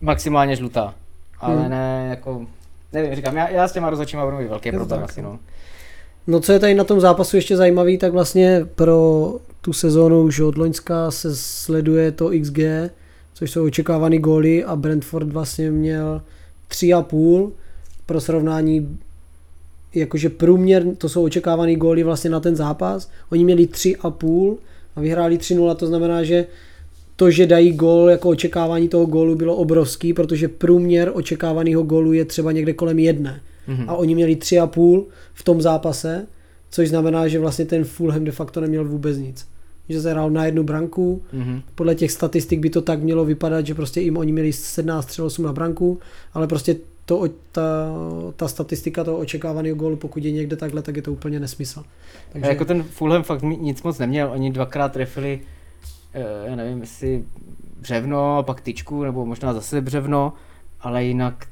maximálně 0.00 0.56
žlutá. 0.56 0.94
Ale 1.40 1.56
Hmm. 1.60 1.70
ne, 1.70 2.06
jako, 2.10 2.46
nevím, 2.92 3.14
říkám, 3.14 3.36
já, 3.36 3.48
já 3.50 3.68
s 3.68 3.72
těma 3.72 3.90
rozhodčíma 3.90 4.24
budu 4.24 4.36
mít 4.36 4.48
velký 4.48 4.70
problém 4.70 5.00
tak, 5.00 5.10
asi, 5.10 5.22
no. 5.22 5.30
no. 5.32 5.38
No 6.26 6.40
co 6.40 6.52
je 6.52 6.58
tady 6.58 6.74
na 6.74 6.84
tom 6.84 7.00
zápasu 7.00 7.36
ještě 7.36 7.56
zajímavý, 7.56 7.98
tak 7.98 8.12
vlastně 8.12 8.66
pro 8.74 9.32
tu 9.60 9.72
sezónu 9.72 10.22
už 10.22 10.40
od 10.40 10.58
Loňska 10.58 11.10
se 11.10 11.36
sleduje 11.36 12.12
to 12.12 12.30
XG, 12.42 12.58
což 13.34 13.50
jsou 13.50 13.64
očekávaný 13.66 14.18
góly 14.18 14.64
a 14.64 14.76
Brentford 14.76 15.28
vlastně 15.28 15.70
měl 15.70 16.22
3,5 16.68 17.50
pro 18.06 18.20
srovnání 18.20 18.98
jakože 19.94 20.28
průměr, 20.30 20.84
to 20.98 21.08
jsou 21.08 21.24
očekávaný 21.24 21.76
góly 21.76 22.02
vlastně 22.02 22.30
na 22.30 22.40
ten 22.40 22.56
zápas, 22.56 23.10
oni 23.30 23.44
měli 23.44 23.66
3,5 23.66 24.56
a 24.96 25.00
vyhráli 25.00 25.36
3-0, 25.38 25.74
to 25.74 25.86
znamená, 25.86 26.22
že 26.24 26.46
to, 27.16 27.30
že 27.30 27.46
dají 27.46 27.72
gól, 27.72 28.10
jako 28.10 28.28
očekávání 28.28 28.88
toho 28.88 29.06
gólu 29.06 29.34
bylo 29.34 29.56
obrovský, 29.56 30.12
protože 30.12 30.48
průměr 30.48 31.10
očekávaného 31.14 31.82
gólu 31.82 32.12
je 32.12 32.24
třeba 32.24 32.52
někde 32.52 32.72
kolem 32.72 32.98
jedné 32.98 33.40
Mhm. 33.68 33.90
a 33.90 33.94
oni 33.96 34.14
měli 34.14 34.36
3,5 34.36 35.04
v 35.34 35.42
tom 35.44 35.62
zápase, 35.62 36.26
což 36.70 36.88
znamená, 36.88 37.28
že 37.28 37.38
vlastně 37.38 37.64
ten 37.64 37.84
Fulham 37.84 38.24
de 38.24 38.32
facto 38.32 38.60
neměl 38.60 38.84
vůbec 38.84 39.18
nic. 39.18 39.46
Že 39.88 40.00
se 40.00 40.10
hrál 40.10 40.30
na 40.30 40.46
jednu 40.46 40.62
branku, 40.62 41.22
Mhm. 41.32 41.62
podle 41.74 41.94
těch 41.94 42.12
statistik 42.12 42.60
by 42.60 42.70
to 42.70 42.82
tak 42.82 43.02
mělo 43.02 43.24
vypadat, 43.24 43.66
že 43.66 43.74
prostě 43.74 44.00
jim 44.00 44.16
oni 44.16 44.32
měli 44.32 44.52
17 44.52 45.04
střel 45.08 45.24
8 45.26 45.42
na 45.44 45.52
branku, 45.52 45.98
ale 46.34 46.46
prostě 46.46 46.76
to, 47.06 47.24
ta, 47.52 47.92
ta 48.36 48.48
statistika 48.48 49.04
toho 49.04 49.18
očekávaného 49.18 49.76
gólu, 49.76 49.96
pokud 49.96 50.24
je 50.24 50.30
někde 50.30 50.56
takhle, 50.56 50.82
tak 50.82 50.96
je 50.96 51.02
to 51.02 51.12
úplně 51.12 51.40
nesmysl. 51.40 51.84
Takže... 52.32 52.48
Jako 52.48 52.64
ten 52.64 52.82
Fulham 52.82 53.22
fakt 53.22 53.42
nic 53.42 53.82
moc 53.82 53.98
neměl, 53.98 54.30
oni 54.32 54.50
dvakrát 54.50 54.92
trefili, 54.92 55.40
eh, 56.12 56.24
já 56.46 56.56
nevím, 56.56 56.80
jestli 56.80 57.24
břevno, 57.80 58.42
pak 58.42 58.60
tyčku, 58.60 59.04
nebo 59.04 59.26
možná 59.26 59.54
zase 59.54 59.80
břevno, 59.80 60.32
ale 60.80 61.04
jinak 61.04 61.46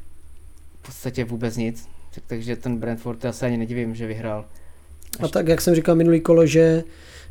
v 0.83 0.87
podstatě 0.87 1.25
vůbec 1.25 1.57
nic. 1.57 1.89
Tak, 2.15 2.25
takže 2.27 2.57
ten 2.57 2.77
Brentford 2.77 3.25
já 3.25 3.33
se 3.33 3.47
ani 3.47 3.57
nedivím, 3.57 3.95
že 3.95 4.07
vyhrál. 4.07 4.45
A 5.21 5.29
tak, 5.29 5.49
jak 5.49 5.61
jsem 5.61 5.75
říkal 5.75 5.95
minulý 5.95 6.21
kolo, 6.21 6.47
že 6.47 6.85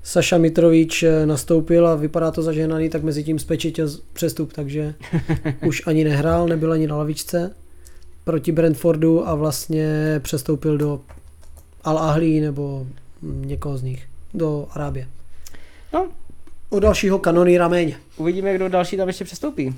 Saša 0.03 0.37
Mitrovič 0.37 1.03
eh, 1.03 1.25
nastoupil 1.25 1.87
a 1.87 1.95
vypadá 1.95 2.31
to 2.31 2.41
zažehnaný, 2.41 2.89
tak 2.89 3.03
mezi 3.03 3.23
tím 3.23 3.39
spečetil 3.39 3.89
přestup, 4.13 4.53
takže 4.53 4.93
už 5.65 5.87
ani 5.87 6.03
nehrál, 6.03 6.47
nebyl 6.47 6.71
ani 6.71 6.87
na 6.87 6.97
lavičce 6.97 7.55
proti 8.23 8.51
Brentfordu 8.51 9.27
a 9.27 9.35
vlastně 9.35 10.19
přestoupil 10.23 10.77
do 10.77 11.01
Al 11.83 11.97
Ahly 11.99 12.39
nebo 12.39 12.87
někoho 13.21 13.77
z 13.77 13.83
nich, 13.83 14.07
do 14.33 14.67
Arábie. 14.71 15.07
No. 15.93 16.07
O 16.69 16.79
dalšího 16.79 17.19
kanonýra 17.19 17.67
méně. 17.67 17.97
Uvidíme, 18.17 18.55
kdo 18.55 18.69
další 18.69 18.97
tam 18.97 19.07
ještě 19.07 19.23
přestoupí. 19.25 19.75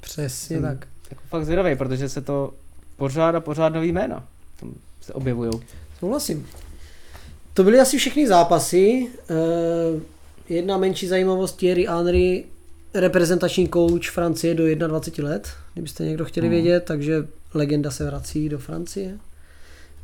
Přesně 0.00 0.56
Jsem 0.56 0.62
tak. 0.62 0.86
Jako 1.10 1.22
fakt 1.28 1.44
zvědavý, 1.44 1.76
protože 1.76 2.08
se 2.08 2.20
to 2.20 2.52
pořád 2.96 3.34
a 3.34 3.40
pořád 3.40 3.68
nový 3.68 3.92
jména 3.92 4.26
tam 4.60 4.74
se 5.00 5.12
objevují. 5.12 5.50
Souhlasím. 5.98 6.46
To 7.54 7.64
byly 7.64 7.80
asi 7.80 7.98
všechny 7.98 8.28
zápasy. 8.28 9.08
Eh, 9.30 10.00
Jedna 10.48 10.78
menší 10.78 11.06
zajímavost, 11.06 11.56
Thierry 11.56 11.86
Henry, 11.86 12.44
reprezentační 12.94 13.68
kouč 13.68 14.10
Francie 14.10 14.54
do 14.54 14.88
21 14.88 15.30
let, 15.30 15.48
kdybyste 15.72 16.04
někdo 16.04 16.24
chtěli 16.24 16.46
Hmm. 16.46 16.54
vědět, 16.54 16.84
takže 16.84 17.26
legenda 17.54 17.90
se 17.90 18.04
vrací 18.06 18.48
do 18.48 18.58
Francie. 18.58 19.18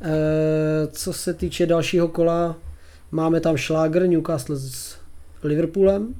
Eh, 0.01 0.87
Co 0.91 1.13
se 1.13 1.33
týče 1.33 1.65
dalšího 1.65 2.07
kola, 2.07 2.55
máme 3.11 3.39
tam 3.39 3.57
šláger 3.57 4.09
Newcastle 4.09 4.55
s 4.55 4.97
Liverpoolem, 5.43 6.15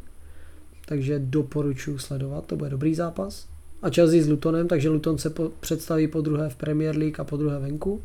takže 0.86 1.20
doporučuji 1.20 1.98
sledovat, 1.98 2.46
to 2.46 2.56
bude 2.56 2.70
dobrý 2.70 2.96
zápas. 2.96 3.48
A 3.82 3.90
Chelsea 3.90 4.24
s 4.24 4.28
Lutonem, 4.28 4.68
takže 4.68 4.90
Luton 4.90 5.18
se 5.18 5.30
po, 5.30 5.50
představí 5.60 6.08
po 6.08 6.22
druhé 6.22 6.50
v 6.50 6.56
Premier 6.56 6.98
League 6.98 7.20
a 7.20 7.24
po 7.24 7.38
druhé 7.38 7.60
venku. 7.60 8.02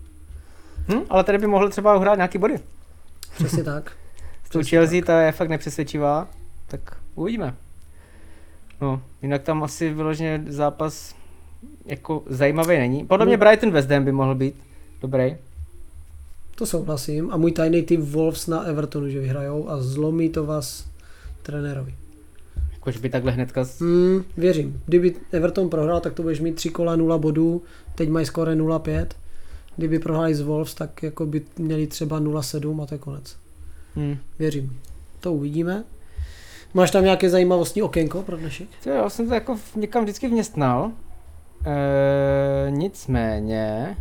Hm, 0.88 1.00
ale 1.10 1.24
tady 1.24 1.38
by 1.38 1.46
mohl 1.46 1.68
třeba 1.68 1.96
uhrát 1.96 2.16
nějaký 2.16 2.38
body. 2.38 2.54
Přesně 3.34 3.64
tak. 3.64 3.92
S 4.44 4.50
tou 4.50 4.60
Chelsea 4.64 5.02
ta 5.06 5.20
je 5.22 5.32
fakt 5.32 5.48
nepřesvědčivá, 5.48 6.28
tak 6.68 6.96
uvidíme. 7.14 7.54
No, 8.82 9.02
jinak 9.22 9.42
tam 9.42 9.62
asi 9.62 9.94
vyloženě 9.94 10.44
zápas 10.48 11.14
jako 11.86 12.22
zajímavý 12.26 12.78
není. 12.78 13.06
Podle 13.06 13.26
mě 13.26 13.36
No. 13.36 13.40
Brighton 13.40 13.70
West 13.70 13.90
Ham 13.90 14.04
by 14.04 14.12
mohl 14.12 14.34
být 14.34 14.54
dobrý. 15.00 15.36
To 16.54 16.66
souhlasím. 16.66 17.30
A 17.30 17.36
můj 17.36 17.52
tajný 17.52 17.82
tip 17.82 18.00
Wolves 18.00 18.46
na 18.46 18.62
Evertonu, 18.62 19.08
že 19.08 19.20
vyhrajou 19.20 19.68
a 19.68 19.82
zlomí 19.82 20.28
to 20.28 20.46
vás 20.46 20.86
trenérovi. 21.42 21.94
Jakož 22.72 22.96
by 22.96 23.08
takhle 23.08 23.32
hnedka... 23.32 23.64
Hmm, 23.80 24.24
věřím. 24.36 24.80
Kdyby 24.86 25.14
Everton 25.32 25.68
prohrál, 25.68 26.00
tak 26.00 26.12
to 26.12 26.22
budeš 26.22 26.40
mít 26.40 26.54
3 26.54 26.70
kola 26.70 26.96
0 26.96 27.18
bodů, 27.18 27.62
teď 27.94 28.08
mají 28.08 28.26
skóre 28.26 28.54
0-5. 28.54 29.06
Kdyby 29.76 29.98
prohráli 29.98 30.34
z 30.34 30.40
Wolves, 30.40 30.74
tak 30.74 31.02
jako 31.02 31.26
by 31.26 31.42
měli 31.58 31.86
třeba 31.86 32.20
0-7 32.20 32.82
a 32.82 32.86
to 32.86 32.94
je 32.94 32.98
konec. 32.98 33.36
Hm. 33.96 34.16
Věřím. 34.38 34.80
To 35.20 35.32
uvidíme. 35.32 35.84
Máš 36.74 36.90
tam 36.90 37.04
nějaké 37.04 37.30
zajímavostní 37.30 37.82
okénko 37.82 38.22
pro 38.22 38.36
dnešek? 38.36 38.68
To 38.84 38.90
jo, 38.90 39.10
jsem 39.10 39.28
to 39.28 39.34
jako 39.34 39.58
někam 39.76 40.02
vždycky 40.02 40.28
vměstnal. 40.28 40.92
E, 41.66 42.70
nicméně 42.70 43.96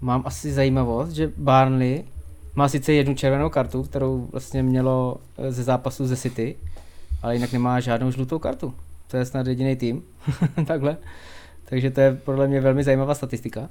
mám 0.00 0.22
asi 0.26 0.52
zajímavost, 0.52 1.10
že 1.10 1.32
Barnley 1.36 2.04
má 2.54 2.68
sice 2.68 2.92
jednu 2.92 3.14
červenou 3.14 3.50
kartu, 3.50 3.82
kterou 3.82 4.28
vlastně 4.32 4.62
mělo 4.62 5.16
eh, 5.38 5.52
ze 5.52 5.62
zápasu 5.62 6.06
ze 6.06 6.16
City, 6.16 6.56
ale 7.22 7.34
jinak 7.34 7.52
nemá 7.52 7.80
žádnou 7.80 8.10
žlutou 8.10 8.38
kartu. 8.38 8.74
To 9.06 9.16
je 9.16 9.24
snad 9.24 9.46
jediný 9.46 9.76
tým. 9.76 10.02
Takhle. 10.66 10.96
Takže 11.64 11.90
to 11.90 12.00
je 12.00 12.14
podle 12.14 12.48
mě 12.48 12.60
velmi 12.60 12.84
zajímavá 12.84 13.14
statistika. 13.14 13.68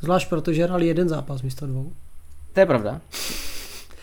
Zvlášť 0.00 0.28
protože 0.28 0.64
hrali 0.64 0.86
jeden 0.86 1.08
zápas 1.08 1.42
místo 1.42 1.66
dvou. 1.66 1.92
To 2.52 2.60
je 2.60 2.66
pravda. 2.66 3.00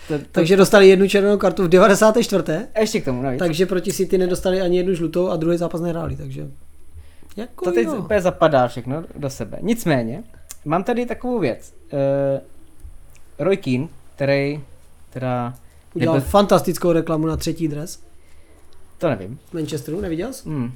To, 0.10 0.20
to, 0.20 0.26
Takže 0.32 0.58
dostali 0.58 0.90
jednu 0.90 1.08
červenou 1.08 1.38
kartu 1.38 1.64
v 1.64 1.68
94. 1.68 2.44
ještě 2.80 3.02
k 3.02 3.06
tomu 3.06 3.22
navíc. 3.22 3.40
Takže 3.40 3.66
proti 3.66 3.94
City 3.94 4.18
nedostali 4.18 4.62
ani 4.62 4.78
jednu 4.78 4.94
žlutou 4.94 5.30
a 5.30 5.36
druhý 5.36 5.58
zápas 5.58 5.82
nehráli, 5.82 6.16
takže... 6.16 6.48
Jako 7.38 7.66
To 7.66 7.72
teď 7.72 7.86
jo. 7.88 7.96
úplně 7.96 8.22
zapadá 8.22 8.68
všechno 8.68 9.04
do 9.16 9.30
sebe. 9.30 9.58
Nicméně, 9.62 10.24
mám 10.66 10.84
tady 10.84 11.06
takovou 11.06 11.40
věc. 11.40 11.74
Uh, 11.94 12.00
Roy 13.40 13.58
Keane, 13.58 13.88
který 14.16 14.64
teda... 15.10 15.54
Udělal 15.94 16.16
nebyl- 16.16 16.30
fantastickou 16.30 16.92
reklamu 16.92 17.28
na 17.28 17.38
třetí 17.38 17.68
dres 17.68 18.00
To 18.98 19.10
nevím. 19.10 19.40
Manchesteru, 19.54 20.02
neviděl 20.02 20.34
jsi? 20.34 20.50
Hmm. 20.50 20.72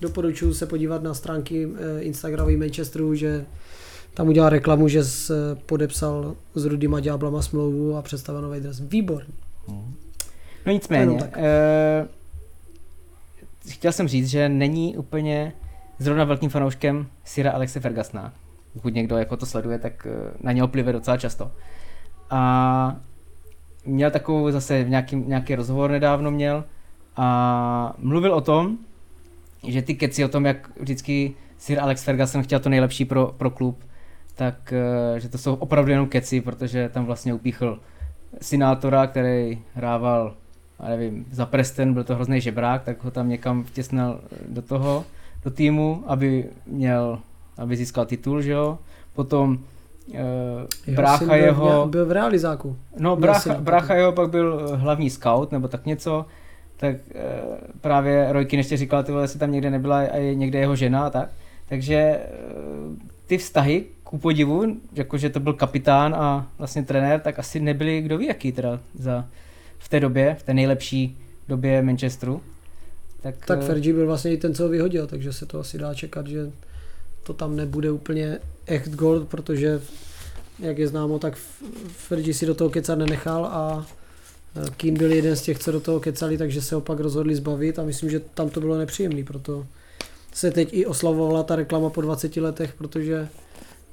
Doporučuji 0.00 0.54
se 0.54 0.66
podívat 0.66 1.02
na 1.02 1.14
stránky 1.14 1.68
eh, 1.98 2.00
Instagramový 2.00 2.56
Manchesteru, 2.56 3.14
že 3.14 3.46
tam 4.18 4.28
udělal 4.28 4.50
reklamu, 4.50 4.88
že 4.88 5.04
s, 5.04 5.56
podepsal 5.66 6.36
s 6.54 6.64
Rudyma 6.64 7.00
Ďáblama 7.00 7.42
smlouvu 7.42 7.96
a 7.96 8.02
představil 8.02 8.42
nový 8.42 8.60
dres. 8.60 8.80
Výborný. 8.80 9.34
No 10.66 10.72
nicméně, 10.72 11.14
uh, 11.14 11.22
chtěl 13.70 13.92
jsem 13.92 14.08
říct, 14.08 14.28
že 14.28 14.48
není 14.48 14.96
úplně 14.96 15.52
zrovna 15.98 16.24
velkým 16.24 16.50
fanouškem 16.50 17.06
Sira 17.24 17.50
Alexe 17.50 17.80
Fergasna. 17.80 18.32
Pokud 18.72 18.94
někdo 18.94 19.16
jako 19.16 19.36
to 19.36 19.46
sleduje, 19.46 19.78
tak 19.78 20.06
eh, 20.06 20.32
na 20.40 20.52
něho 20.52 20.68
plive 20.68 20.92
docela 20.92 21.16
často. 21.16 21.50
A 22.30 22.96
měl 23.84 24.10
takovou 24.10 24.50
zase 24.50 24.84
nějaký, 24.88 25.16
nějaký 25.16 25.54
rozhovor 25.54 25.90
nedávno 25.90 26.30
měl 26.30 26.64
a 27.16 27.94
mluvil 27.98 28.34
o 28.34 28.40
tom, 28.40 28.78
že 29.68 29.82
ty 29.82 29.94
keci 29.94 30.24
o 30.24 30.28
tom, 30.28 30.46
jak 30.46 30.70
vždycky 30.80 31.34
Sir 31.58 31.80
Alex 31.80 32.04
Ferguson 32.04 32.42
chtěl 32.42 32.60
to 32.60 32.68
nejlepší 32.68 33.04
pro, 33.04 33.34
pro 33.36 33.50
klub, 33.50 33.87
tak 34.38 34.72
eh, 34.72 35.20
že 35.20 35.28
to 35.28 35.38
jsou 35.38 35.54
opravdu 35.54 35.90
jenom 35.90 36.08
keci, 36.08 36.40
protože 36.40 36.88
tam 36.88 37.04
vlastně 37.04 37.34
upíchl 37.34 37.78
Sinátora, 38.40 39.06
který 39.06 39.58
hrával, 39.74 40.34
já 40.82 40.88
nevím, 40.88 41.26
za 41.30 41.46
Preston, 41.46 41.94
byl 41.94 42.04
to 42.04 42.14
hrozný 42.14 42.40
žebrák, 42.40 42.84
tak 42.84 43.04
ho 43.04 43.10
tam 43.10 43.28
někam 43.28 43.64
vtěsnal 43.64 44.20
do 44.48 44.62
toho, 44.62 45.04
do 45.44 45.50
týmu, 45.50 46.02
aby 46.06 46.44
měl, 46.66 47.18
aby 47.56 47.76
získal 47.76 48.06
titul, 48.06 48.42
že 48.42 48.52
jo. 48.52 48.78
Potom 49.14 49.58
uh, 50.88 50.94
brácha 50.94 51.24
byl, 51.24 51.34
jeho... 51.34 51.88
Byl 51.88 52.06
v 52.06 52.12
realizáku. 52.12 52.76
No, 52.98 53.16
brácha, 53.16 53.54
brácha 53.54 53.94
jeho 53.94 54.12
pak 54.12 54.30
byl 54.30 54.76
hlavní 54.76 55.10
scout, 55.10 55.52
nebo 55.52 55.68
tak 55.68 55.86
něco, 55.86 56.26
tak 56.76 56.96
e, 57.14 57.24
právě 57.80 58.32
Rojkin 58.32 58.58
ještě 58.58 58.76
říkal, 58.76 59.02
ty 59.02 59.12
vole, 59.12 59.24
jestli 59.24 59.38
tam 59.38 59.52
někde 59.52 59.70
nebyla 59.70 59.98
a 59.98 60.16
je 60.16 60.34
někde 60.34 60.58
jeho 60.58 60.76
žena 60.76 61.06
a 61.06 61.10
tak. 61.10 61.28
Takže 61.68 61.94
e, 61.94 62.20
ty 63.26 63.38
vztahy, 63.38 63.84
ku 64.08 64.18
podivu, 64.18 64.76
jakože 64.92 65.30
to 65.30 65.40
byl 65.40 65.52
kapitán 65.52 66.14
a 66.14 66.50
vlastně 66.58 66.82
trenér, 66.82 67.20
tak 67.20 67.38
asi 67.38 67.60
nebyli 67.60 68.02
kdo 68.02 68.18
ví 68.18 68.26
jaký 68.26 68.52
teda 68.52 68.80
za, 68.98 69.28
v 69.78 69.88
té 69.88 70.00
době, 70.00 70.36
v 70.40 70.42
té 70.42 70.54
nejlepší 70.54 71.18
době 71.48 71.82
Manchesteru. 71.82 72.42
Tak, 73.20 73.46
Tak 73.46 73.58
eh, 73.62 73.66
Fergie 73.66 73.94
byl 73.94 74.06
vlastně 74.06 74.32
i 74.32 74.36
ten, 74.36 74.54
co 74.54 74.62
ho 74.62 74.68
vyhodil, 74.68 75.06
takže 75.06 75.32
se 75.32 75.46
to 75.46 75.60
asi 75.60 75.78
dá 75.78 75.94
čekat, 75.94 76.26
že 76.26 76.50
to 77.22 77.34
tam 77.34 77.56
nebude 77.56 77.90
úplně 77.90 78.38
echt 78.66 78.94
gold, 78.94 79.28
protože 79.28 79.80
jak 80.58 80.78
je 80.78 80.88
známo, 80.88 81.18
tak 81.18 81.36
Fergie 81.88 82.34
si 82.34 82.46
do 82.46 82.54
toho 82.54 82.70
kecat 82.70 82.98
nenechal 82.98 83.46
a 83.46 83.86
eh, 84.56 84.70
Keane 84.76 84.98
byl 84.98 85.12
jeden 85.12 85.36
z 85.36 85.42
těch, 85.42 85.58
co 85.58 85.72
do 85.72 85.80
toho 85.80 86.00
kecali, 86.00 86.38
takže 86.38 86.62
se 86.62 86.76
opak 86.76 87.00
rozhodli 87.00 87.34
zbavit 87.34 87.78
a 87.78 87.84
myslím, 87.84 88.10
že 88.10 88.20
tam 88.20 88.50
to 88.50 88.60
bylo 88.60 88.78
nepříjemný, 88.78 89.24
proto 89.24 89.66
se 90.32 90.50
teď 90.50 90.68
i 90.72 90.86
oslavovala 90.86 91.42
ta 91.42 91.56
reklama 91.56 91.90
po 91.90 92.00
20 92.00 92.36
letech, 92.36 92.74
protože 92.78 93.28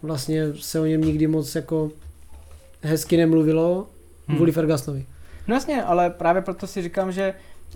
vlastně 0.02 0.54
se 0.54 0.80
o 0.80 0.86
něm 0.86 1.02
nikdy 1.02 1.28
moc 1.28 1.56
jako 1.56 1.92
hezky 2.82 3.18
nemluvilo 3.18 3.88
Hmm. 4.28 4.38
kvůli 4.38 4.52
Fergusonovi. 4.52 5.06
No 5.48 5.56
jasně, 5.56 5.84
ale 5.84 6.10
právě 6.10 6.42
proto 6.42 6.68
si 6.68 6.82
říkám, 6.82 7.12
že 7.12 7.34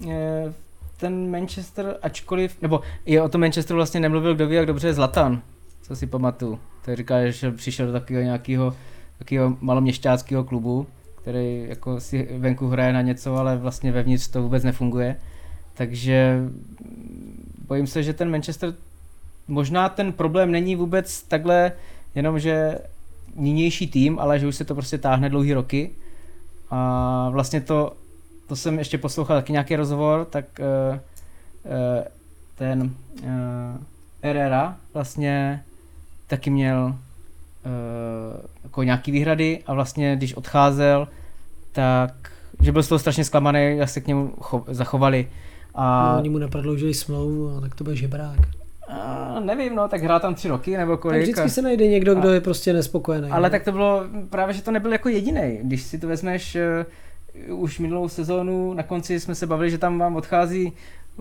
eh, 0.10 0.54
ten 0.98 1.32
Manchester, 1.32 1.96
ačkoliv, 2.02 2.62
nebo 2.62 2.82
i 3.06 3.20
o 3.20 3.30
tom 3.30 3.42
Manchesteru 3.42 3.78
vlastně 3.78 4.00
nemluvil, 4.00 4.36
kdo 4.36 4.48
ví, 4.48 4.56
jak 4.56 4.66
dobře 4.66 4.88
je 4.88 4.94
Zlatan, 4.94 5.42
co 5.82 5.96
si 5.96 6.08
pamatuju. 6.08 6.60
To 6.86 6.96
říká, 6.96 7.30
že 7.30 7.52
přišel 7.52 7.86
do 7.86 7.92
takového 7.94 8.24
nějakého 8.24 8.76
takového 9.18 9.58
maloměšťáckého 9.62 10.44
klubu, 10.44 10.88
který 11.22 11.66
jako 11.68 12.00
si 12.00 12.28
venku 12.38 12.68
hraje 12.68 12.94
na 12.94 13.02
něco, 13.02 13.36
ale 13.36 13.58
vlastně 13.58 13.92
vevnitř 13.92 14.28
to 14.28 14.42
vůbec 14.42 14.64
nefunguje. 14.64 15.16
Takže 15.74 16.38
mm, 16.40 17.54
bojím 17.68 17.88
se, 17.88 18.04
že 18.04 18.14
ten 18.14 18.32
Manchester, 18.32 18.74
možná 19.48 19.90
ten 19.90 20.14
problém 20.14 20.52
není 20.52 20.76
vůbec 20.76 21.24
takhle 21.24 21.72
jenom, 22.16 22.40
že 22.40 22.80
nynější 23.36 23.88
tým, 23.88 24.20
ale 24.20 24.40
že 24.40 24.48
už 24.48 24.56
se 24.56 24.66
to 24.66 24.74
prostě 24.76 24.98
táhne 24.98 25.30
dlouhý 25.30 25.54
roky. 25.54 25.92
A 26.70 27.30
vlastně 27.30 27.62
to, 27.62 27.94
to 28.48 28.56
jsem 28.56 28.80
ještě 28.80 28.98
poslouchal 28.98 29.38
taky 29.38 29.52
nějaký 29.52 29.76
rozhovor, 29.76 30.26
tak 30.26 30.46
uh, 30.60 30.96
uh, 30.96 32.04
ten 32.56 32.82
uh, 32.82 33.28
Herrera 34.24 34.78
vlastně 34.94 35.64
taky 36.28 36.50
měl 36.50 36.86
uh, 36.86 38.42
jako 38.64 38.84
nějaký 38.84 39.12
výhrady 39.12 39.64
a 39.68 39.74
vlastně 39.74 40.16
když 40.16 40.34
odcházel, 40.34 41.08
tak 41.72 42.32
že 42.62 42.72
byl 42.72 42.84
z 42.84 42.88
toho 42.88 43.00
strašně 43.00 43.24
zklamaný, 43.26 43.78
jak 43.78 43.90
se 43.90 44.02
k 44.02 44.08
němu 44.08 44.28
cho- 44.28 44.64
zachovali. 44.68 45.28
A, 45.76 46.12
No, 46.14 46.20
oni 46.20 46.30
mu 46.30 46.38
neprodloužili 46.38 46.94
smlouvu, 46.94 47.62
tak 47.62 47.76
to 47.76 47.84
byl 47.84 47.96
žebrák. 47.96 48.59
A 48.90 49.40
nevím, 49.40 49.76
no, 49.76 49.88
tak 49.88 50.02
hrál 50.02 50.20
tam 50.20 50.36
tři 50.36 50.48
roky 50.48 50.78
nebo 50.78 50.92
Tak 50.92 51.00
kolik. 51.02 51.22
vždycky 51.22 51.42
a- 51.42 51.48
se 51.48 51.62
najde 51.62 51.88
někdo, 51.88 52.16
kdo 52.16 52.30
a- 52.30 52.34
je 52.34 52.42
prostě 52.42 52.74
nespokojený. 52.74 53.30
Ale 53.30 53.44
no. 53.44 53.52
tak 53.52 53.64
to 53.64 53.72
bylo 53.72 54.04
právě, 54.30 54.54
že 54.54 54.62
to 54.62 54.72
nebyl 54.72 54.92
jako 54.92 55.10
jediný. 55.10 55.60
Když 55.64 55.84
si 55.84 55.98
to 56.00 56.08
vezmeš 56.08 56.58
uh, 57.50 57.62
už 57.64 57.80
minulou 57.80 58.10
sezónu, 58.10 58.74
na 58.74 58.84
konci 58.84 59.20
jsme 59.20 59.36
se 59.36 59.48
bavili, 59.48 59.72
že 59.72 59.78
tam 59.78 60.00
vám 60.00 60.16
odchází 60.16 60.74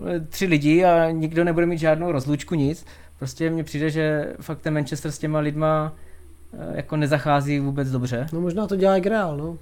eh, 0.07 0.19
tři 0.19 0.45
lidi 0.45 0.83
a 0.85 1.11
nikdo 1.11 1.43
nebude 1.43 1.65
mít 1.65 1.77
žádnou 1.79 2.11
rozlučku, 2.11 2.55
nic. 2.55 2.85
Prostě 3.17 3.49
mně 3.49 3.63
přijde, 3.63 3.89
že 3.89 4.33
fakt 4.41 4.59
ten 4.61 4.73
Manchester 4.73 5.11
s 5.11 5.17
těma 5.19 5.39
lidma 5.39 5.93
jako 6.73 6.95
nezachází 6.95 7.59
vůbec 7.59 7.91
dobře. 7.91 8.27
No 8.33 8.41
možná 8.41 8.67
to 8.67 8.75
dělá 8.75 8.97
i 8.97 9.09
Real, 9.09 9.37
no. 9.37 9.57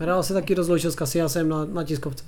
Real 0.00 0.22
se 0.22 0.34
taky 0.34 0.54
rozloučil 0.54 0.90
s 0.92 0.94
Casillasem 0.94 1.48
na, 1.48 1.64
na 1.64 1.84
tiskovce. 1.84 2.24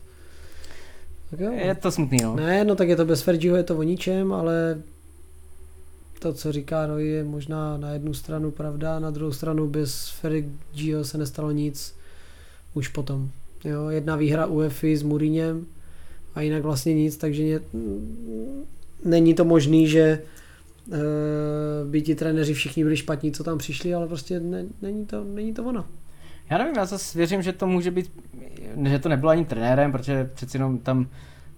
Tak 1.30 1.40
jo. 1.40 1.52
Je 1.52 1.74
to 1.74 1.90
smutný, 1.90 2.18
no. 2.22 2.36
Ne, 2.36 2.64
no 2.64 2.74
tak 2.74 2.88
je 2.88 2.96
to 2.96 3.04
bez 3.04 3.22
Fergieho, 3.22 3.56
je 3.56 3.62
to 3.62 3.76
o 3.76 3.82
ničem, 3.82 4.32
ale 4.32 4.82
to, 6.18 6.32
co 6.32 6.52
říká 6.52 6.86
Roy, 6.86 7.06
je 7.06 7.24
možná 7.24 7.76
na 7.76 7.90
jednu 7.92 8.14
stranu 8.14 8.50
pravda, 8.50 8.98
na 8.98 9.10
druhou 9.10 9.32
stranu 9.32 9.68
bez 9.68 10.08
Fergieho 10.08 11.04
se 11.04 11.18
nestalo 11.18 11.50
nic 11.50 11.94
už 12.74 12.88
potom. 12.88 13.30
Jo, 13.64 13.88
jedna 13.88 14.16
výhra 14.16 14.46
UEFI 14.46 14.96
s 14.96 15.02
Mourinhem 15.02 15.66
a 16.34 16.40
jinak 16.40 16.62
vlastně 16.62 16.94
nic, 16.94 17.16
takže 17.16 17.42
mě, 17.42 17.60
není 19.04 19.34
to 19.34 19.44
možný, 19.44 19.88
že 19.88 20.22
uh, 20.86 20.94
by 21.90 22.02
ti 22.02 22.14
trenéři 22.14 22.54
všichni 22.54 22.84
byli 22.84 22.96
špatní, 22.96 23.32
co 23.32 23.44
tam 23.44 23.58
přišli, 23.58 23.94
ale 23.94 24.06
prostě 24.06 24.40
ne, 24.40 24.64
není, 24.82 25.06
to, 25.06 25.24
není 25.24 25.54
to 25.54 25.64
ono. 25.64 25.84
Já 26.50 26.58
nevím, 26.58 26.74
já 26.76 26.84
zase 26.84 27.18
věřím, 27.18 27.42
že 27.42 27.52
to 27.52 27.66
může 27.66 27.90
být, 27.90 28.10
že 28.84 28.98
to 28.98 29.08
nebylo 29.08 29.30
ani 29.30 29.44
trenérem, 29.44 29.92
protože 29.92 30.30
přeci 30.34 30.56
jenom 30.56 30.78
tam, 30.78 31.06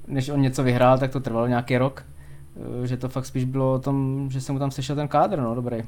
než 0.06 0.28
on 0.28 0.40
něco 0.40 0.62
vyhrál, 0.62 0.98
tak 0.98 1.10
to 1.10 1.20
trvalo 1.20 1.46
nějaký 1.46 1.78
rok. 1.78 2.04
Eh, 2.82 2.86
Že 2.86 2.96
to 2.96 3.08
fakt 3.08 3.26
spíš 3.26 3.44
bylo 3.44 3.74
o 3.74 3.78
tom, 3.78 4.28
že 4.30 4.40
se 4.40 4.52
mu 4.52 4.58
tam 4.58 4.70
sešel 4.70 4.96
ten 4.96 5.08
kádr, 5.08 5.38
no 5.38 5.54
dobrý. 5.54 5.82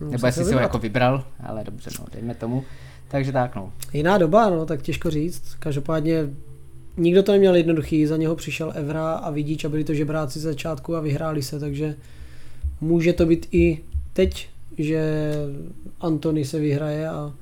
No, 0.00 0.10
Nebo 0.10 0.18
se 0.18 0.28
jestli 0.28 0.44
si 0.44 0.54
ho 0.54 0.60
jako 0.60 0.78
vybral, 0.78 1.24
ale 1.46 1.64
dobře, 1.64 1.90
no, 2.00 2.06
dejme 2.12 2.34
tomu. 2.34 2.64
Takže 3.08 3.32
tak, 3.32 3.56
no. 3.56 3.72
Jiná 3.92 4.18
doba, 4.18 4.50
no, 4.50 4.66
tak 4.66 4.82
těžko 4.82 5.10
říct. 5.10 5.54
Každopádně 5.58 6.28
nikdo 6.96 7.22
to 7.22 7.32
neměl 7.32 7.56
jednoduchý, 7.56 8.06
za 8.06 8.16
něho 8.16 8.36
přišel 8.36 8.72
Evra 8.74 9.12
a 9.12 9.30
Vidíč 9.30 9.64
a 9.64 9.68
byli 9.68 9.84
to 9.84 9.94
žebráci 9.94 10.40
z 10.40 10.42
začátku 10.42 10.96
a 10.96 11.00
vyhráli 11.00 11.42
se, 11.42 11.60
takže 11.60 11.94
může 12.80 13.12
to 13.12 13.26
být 13.26 13.48
i 13.52 13.80
teď, 14.12 14.48
že 14.78 15.32
Antony 16.00 16.44
se 16.44 16.58
vyhraje 16.58 17.08
a 17.08 17.32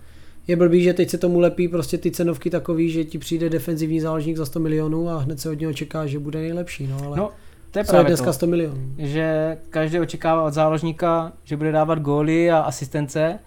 je 0.46 0.56
blbý, 0.56 0.82
že 0.82 0.92
teď 0.94 1.10
se 1.10 1.18
tomu 1.18 1.40
lepí 1.40 1.68
prostě 1.68 1.98
ty 1.98 2.10
cenovky 2.10 2.50
takový, 2.50 2.90
že 2.90 3.04
ti 3.04 3.18
přijde 3.18 3.50
defenzivní 3.50 4.00
záložník 4.00 4.36
za 4.36 4.46
100 4.46 4.60
milionů 4.60 5.08
a 5.08 5.18
hned 5.18 5.40
se 5.40 5.50
od 5.50 5.60
něho 5.60 5.72
čeká, 5.72 6.06
že 6.06 6.18
bude 6.18 6.38
nejlepší, 6.38 6.86
no 6.86 6.98
ale 7.06 7.16
No, 7.16 7.30
to 7.70 7.78
je 7.78 7.84
co 7.84 7.88
je 7.88 7.92
právě 7.92 8.08
dneska 8.08 8.26
to, 8.26 8.32
100 8.32 8.46
milionů? 8.46 8.94
že 8.98 9.58
každý 9.70 10.00
očekává 10.00 10.42
od 10.42 10.54
záložníka, 10.54 11.32
že 11.44 11.56
bude 11.56 11.72
dávat 11.72 11.98
góly 11.98 12.50
a 12.50 12.58
asistence, 12.58 13.38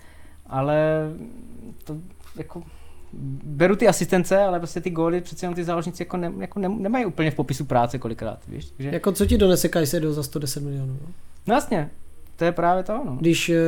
ale 0.47 1.09
to 1.83 1.97
jako 2.35 2.63
beru 3.43 3.75
ty 3.75 3.87
asistence, 3.87 4.37
ale 4.37 4.59
prostě 4.59 4.81
ty 4.81 4.89
góly 4.89 5.21
přece 5.21 5.45
jenom 5.45 5.55
ty 5.55 5.63
záložníci 5.63 6.01
jako, 6.03 6.17
ne, 6.17 6.31
jako 6.39 6.59
ne, 6.59 6.69
nemají 6.69 7.05
úplně 7.05 7.31
v 7.31 7.35
popisu 7.35 7.65
práce 7.65 7.99
kolikrát, 7.99 8.39
víš? 8.47 8.65
Takže, 8.77 8.89
Jako 8.93 9.11
co 9.11 9.25
ti 9.25 9.37
donese 9.37 9.69
Kajsedo 9.69 10.13
za 10.13 10.23
110 10.23 10.63
milionů? 10.63 10.97
No? 11.01 11.07
no 11.47 11.53
jasně, 11.55 11.89
to 12.35 12.45
je 12.45 12.51
právě 12.51 12.83
to, 12.83 13.01
no. 13.05 13.17
Když 13.19 13.49
e, 13.49 13.59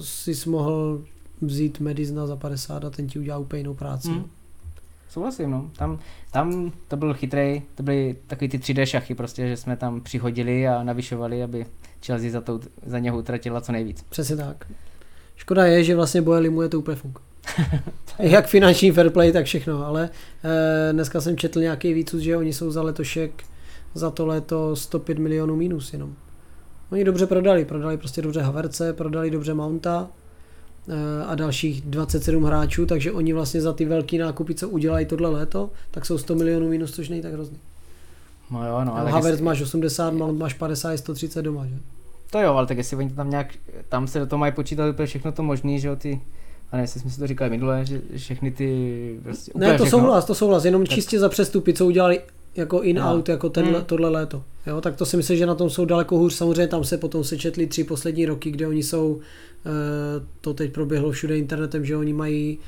jsi 0.00 0.50
mohl 0.50 1.02
vzít 1.46 1.80
Medizna 1.80 2.26
za 2.26 2.36
50 2.36 2.84
a 2.84 2.90
ten 2.90 3.06
ti 3.06 3.18
udělá 3.18 3.38
úplně 3.38 3.60
jinou 3.60 3.74
práci. 3.74 4.08
Hmm. 4.08 4.24
Souhlasím, 5.08 5.50
no. 5.50 5.70
Tam, 5.76 5.98
tam 6.30 6.72
to 6.88 6.96
byl 6.96 7.14
chytrej, 7.14 7.62
to 7.74 7.82
byly 7.82 8.16
takový 8.26 8.48
ty 8.48 8.58
3D 8.58 8.84
šachy 8.84 9.14
prostě, 9.14 9.48
že 9.48 9.56
jsme 9.56 9.76
tam 9.76 10.00
přihodili 10.00 10.68
a 10.68 10.82
navyšovali, 10.82 11.42
aby 11.42 11.66
Chelsea 12.06 12.30
za, 12.30 12.40
to, 12.40 12.60
za 12.86 12.98
něho 12.98 13.18
utratila 13.18 13.60
co 13.60 13.72
nejvíc. 13.72 14.04
Přesně 14.08 14.36
tak. 14.36 14.66
Škoda 15.36 15.66
je, 15.66 15.84
že 15.84 15.96
vlastně 15.96 16.22
Boeli 16.22 16.50
mu 16.50 16.62
je 16.62 16.68
to 16.68 16.78
úplně 16.78 16.96
fuk. 16.96 17.22
Jak 18.18 18.46
finanční 18.46 18.90
fair 18.90 19.10
play, 19.10 19.32
tak 19.32 19.46
všechno, 19.46 19.86
ale 19.86 20.10
e, 20.44 20.92
dneska 20.92 21.20
jsem 21.20 21.36
četl 21.36 21.60
nějaký 21.60 21.94
výcud, 21.94 22.20
že 22.20 22.36
oni 22.36 22.52
jsou 22.52 22.70
za 22.70 22.82
letošek 22.82 23.44
za 23.94 24.10
to 24.10 24.26
léto 24.26 24.76
105 24.76 25.18
milionů 25.18 25.56
minus 25.56 25.92
jenom. 25.92 26.14
Oni 26.90 27.04
dobře 27.04 27.26
prodali, 27.26 27.64
prodali 27.64 27.96
prostě 27.96 28.22
dobře 28.22 28.40
Haverce, 28.40 28.92
prodali 28.92 29.30
dobře 29.30 29.54
Mounta 29.54 30.10
a 31.26 31.34
dalších 31.34 31.80
27 31.82 32.44
hráčů, 32.44 32.86
takže 32.86 33.12
oni 33.12 33.32
vlastně 33.32 33.60
za 33.60 33.72
ty 33.72 33.84
velký 33.84 34.18
nákupy, 34.18 34.54
co 34.54 34.68
udělají 34.68 35.06
tohle 35.06 35.28
léto, 35.30 35.70
tak 35.90 36.06
jsou 36.06 36.18
100 36.18 36.34
milionů 36.34 36.68
minus, 36.68 36.92
což 36.92 37.08
není 37.08 37.22
tak 37.22 37.32
hrozný. 37.32 37.56
No 38.50 38.66
jo, 38.68 38.84
no, 38.84 38.96
ale 38.98 39.10
Havertz 39.10 39.26
jestli, 39.32 39.44
máš 39.44 39.60
80, 39.60 40.10
Mount 40.10 40.38
máš 40.38 40.54
50, 40.54 40.90
je 40.92 40.98
130 40.98 41.42
doma, 41.42 41.66
že? 41.66 41.74
to 42.30 42.40
jo, 42.40 42.54
ale 42.54 42.66
tak 42.66 42.78
jestli 42.78 42.96
oni 42.96 43.08
to 43.10 43.16
tam 43.16 43.30
nějak, 43.30 43.54
tam 43.88 44.06
se 44.06 44.18
do 44.18 44.26
toho 44.26 44.40
mají 44.40 44.52
počítat 44.52 44.90
úplně 44.90 45.06
všechno 45.06 45.32
to 45.32 45.42
možný, 45.42 45.80
že 45.80 45.88
jo, 45.88 45.96
ty, 45.96 46.20
a 46.72 46.76
ne, 46.76 46.82
jestli 46.82 47.00
jsme 47.00 47.10
si 47.10 47.18
to 47.20 47.26
říkali 47.26 47.50
minule, 47.50 47.84
že 47.84 48.00
všechny 48.16 48.50
ty, 48.50 49.18
prostě 49.22 49.52
Ne, 49.54 49.66
to 49.78 49.84
všechno. 49.84 49.98
souhlas, 50.00 50.24
to 50.24 50.34
souhlas, 50.34 50.64
jenom 50.64 50.86
Tak- 50.86 50.94
čistě 50.94 51.18
za 51.18 51.28
přestupy, 51.28 51.72
co 51.74 51.86
udělali 51.86 52.20
jako 52.56 52.82
in-out, 52.82 53.28
No. 53.28 53.32
jako 53.34 53.48
tenhle, 53.48 53.78
Hmm. 53.78 53.84
tohle 53.86 54.08
léto. 54.08 54.44
Jo, 54.66 54.80
tak 54.80 54.96
to 54.96 55.06
si 55.06 55.16
myslím, 55.16 55.36
že 55.38 55.46
na 55.46 55.54
tom 55.54 55.70
jsou 55.70 55.84
daleko 55.84 56.18
hůř. 56.18 56.34
Samozřejmě 56.34 56.66
tam 56.66 56.84
se 56.84 56.98
potom 56.98 57.24
sečetli 57.24 57.66
tři 57.66 57.84
poslední 57.84 58.26
roky, 58.26 58.50
kde 58.50 58.66
oni 58.66 58.82
jsou, 58.82 59.20
eh, 59.66 59.70
to 60.40 60.54
teď 60.54 60.72
proběhlo 60.72 61.10
všude 61.10 61.38
internetem, 61.38 61.84
že 61.84 61.96
oni 61.96 62.12
mají 62.12 62.58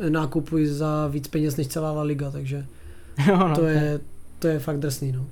eh, 0.00 0.10
nákupy 0.10 0.66
za 0.68 1.06
víc 1.06 1.28
peněz 1.28 1.56
než 1.56 1.66
celá 1.68 1.92
La 1.92 2.02
Liga, 2.02 2.30
takže 2.30 2.66
jo, 3.28 3.36
no, 3.48 3.54
to, 3.56 3.64
je, 3.64 4.00
to 4.38 4.48
je 4.48 4.58
fakt 4.58 4.78
drsný. 4.78 5.12
No. 5.12 5.26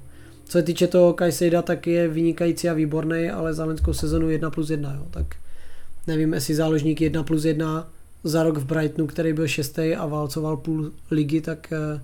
Co 0.45 0.53
se 0.53 0.63
týče 0.63 0.87
toho 0.87 1.13
Kajsejda, 1.13 1.63
tak 1.63 1.87
je 1.87 2.09
vynikající 2.09 2.69
a 2.69 2.73
výborný, 2.75 3.31
ale 3.31 3.55
za 3.55 3.65
lenskou 3.65 3.93
sezonu 3.93 4.31
1 4.31 4.51
plus 4.51 4.71
1, 4.71 4.95
jo. 4.95 5.07
tak 5.11 5.27
nevím, 6.07 6.33
jestli 6.35 6.55
záložník 6.55 7.01
1 7.01 7.23
plus 7.23 7.45
1 7.45 7.89
za 8.25 8.43
rok 8.43 8.57
v 8.59 8.65
Brightonu, 8.65 9.07
který 9.07 9.33
byl 9.33 9.47
šestý 9.49 9.95
a 9.97 10.07
válcoval 10.07 10.57
půl 10.57 10.91
ligy, 11.11 11.41
tak 11.41 11.73
eh, 11.73 12.01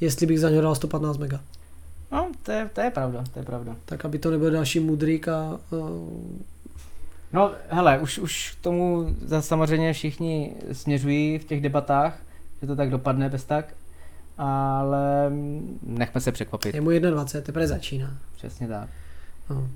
jestli 0.00 0.26
bych 0.26 0.40
za 0.40 0.50
něho 0.50 0.62
dal 0.62 0.74
115 0.74 1.16
mega. 1.16 1.40
No, 2.12 2.30
to 2.42 2.52
je, 2.52 2.70
to 2.72 2.80
je 2.80 2.90
pravda, 2.90 3.24
to 3.32 3.38
je 3.38 3.44
pravda. 3.44 3.76
Tak 3.84 4.04
aby 4.04 4.18
to 4.18 4.30
nebyl 4.30 4.50
další 4.50 4.80
mudrík 4.80 5.28
a 5.28 5.60
uh, 5.70 5.80
No, 7.34 7.52
hele, 7.68 7.98
už, 7.98 8.18
už 8.18 8.56
k 8.60 8.62
tomu 8.62 9.14
zase 9.20 9.48
samozřejmě 9.48 9.92
všichni 9.92 10.54
směřují 10.72 11.38
v 11.38 11.44
těch 11.44 11.60
debatách, 11.60 12.18
že 12.60 12.66
to 12.66 12.76
tak 12.76 12.90
dopadne 12.90 13.28
bez 13.28 13.44
tak, 13.44 13.74
ale 14.38 15.32
nechme 15.82 16.20
se 16.20 16.32
překvapit. 16.32 16.74
je 16.74 16.80
mu 16.80 16.90
21, 16.90 17.46
teprve 17.46 17.66
začíná. 17.66 18.18
Přesně 18.36 18.68
tak. 18.68 18.88
No. 19.50 19.68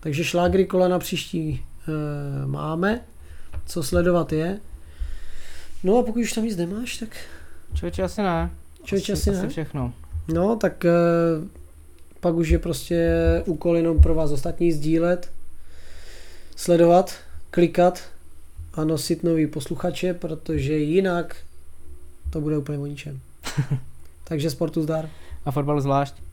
Takže 0.00 0.24
šlágry 0.24 0.66
kola 0.66 0.88
na 0.88 0.98
příští 0.98 1.50
e, 1.88 2.46
máme, 2.46 3.00
co 3.66 3.82
sledovat 3.82 4.32
je. 4.32 4.60
No 5.84 5.98
a 5.98 6.02
pokud 6.02 6.20
už 6.20 6.32
tam 6.32 6.44
nic 6.44 6.56
nemáš, 6.56 6.96
tak 6.96 7.08
Člověče 7.74 8.02
asi 8.02 8.22
ne. 8.22 8.50
Člověče 8.84 9.12
asi 9.12 9.30
ne. 9.30 9.38
asi 9.38 9.48
všechno. 9.48 9.92
no, 10.28 10.56
tak 10.56 10.84
e, 10.84 10.90
pak 12.20 12.34
už 12.34 12.48
je 12.48 12.58
prostě 12.58 13.10
úkol 13.46 13.76
jenom 13.76 14.00
pro 14.00 14.14
vás 14.14 14.30
ostatní 14.30 14.72
sdílet, 14.72 15.30
sledovat, 16.56 17.14
klikat 17.50 18.02
a 18.74 18.84
nosit 18.84 19.22
nový 19.22 19.46
posluchače, 19.46 20.14
protože 20.14 20.78
jinak 20.78 21.36
to 22.30 22.40
bude 22.40 22.58
úplně 22.58 22.78
o 22.78 22.86
ničem. 22.86 23.20
Takže 24.24 24.50
sportu 24.50 24.82
zdar. 24.82 25.08
A 25.44 25.50
fotbal 25.50 25.80
zvlášť. 25.80 26.23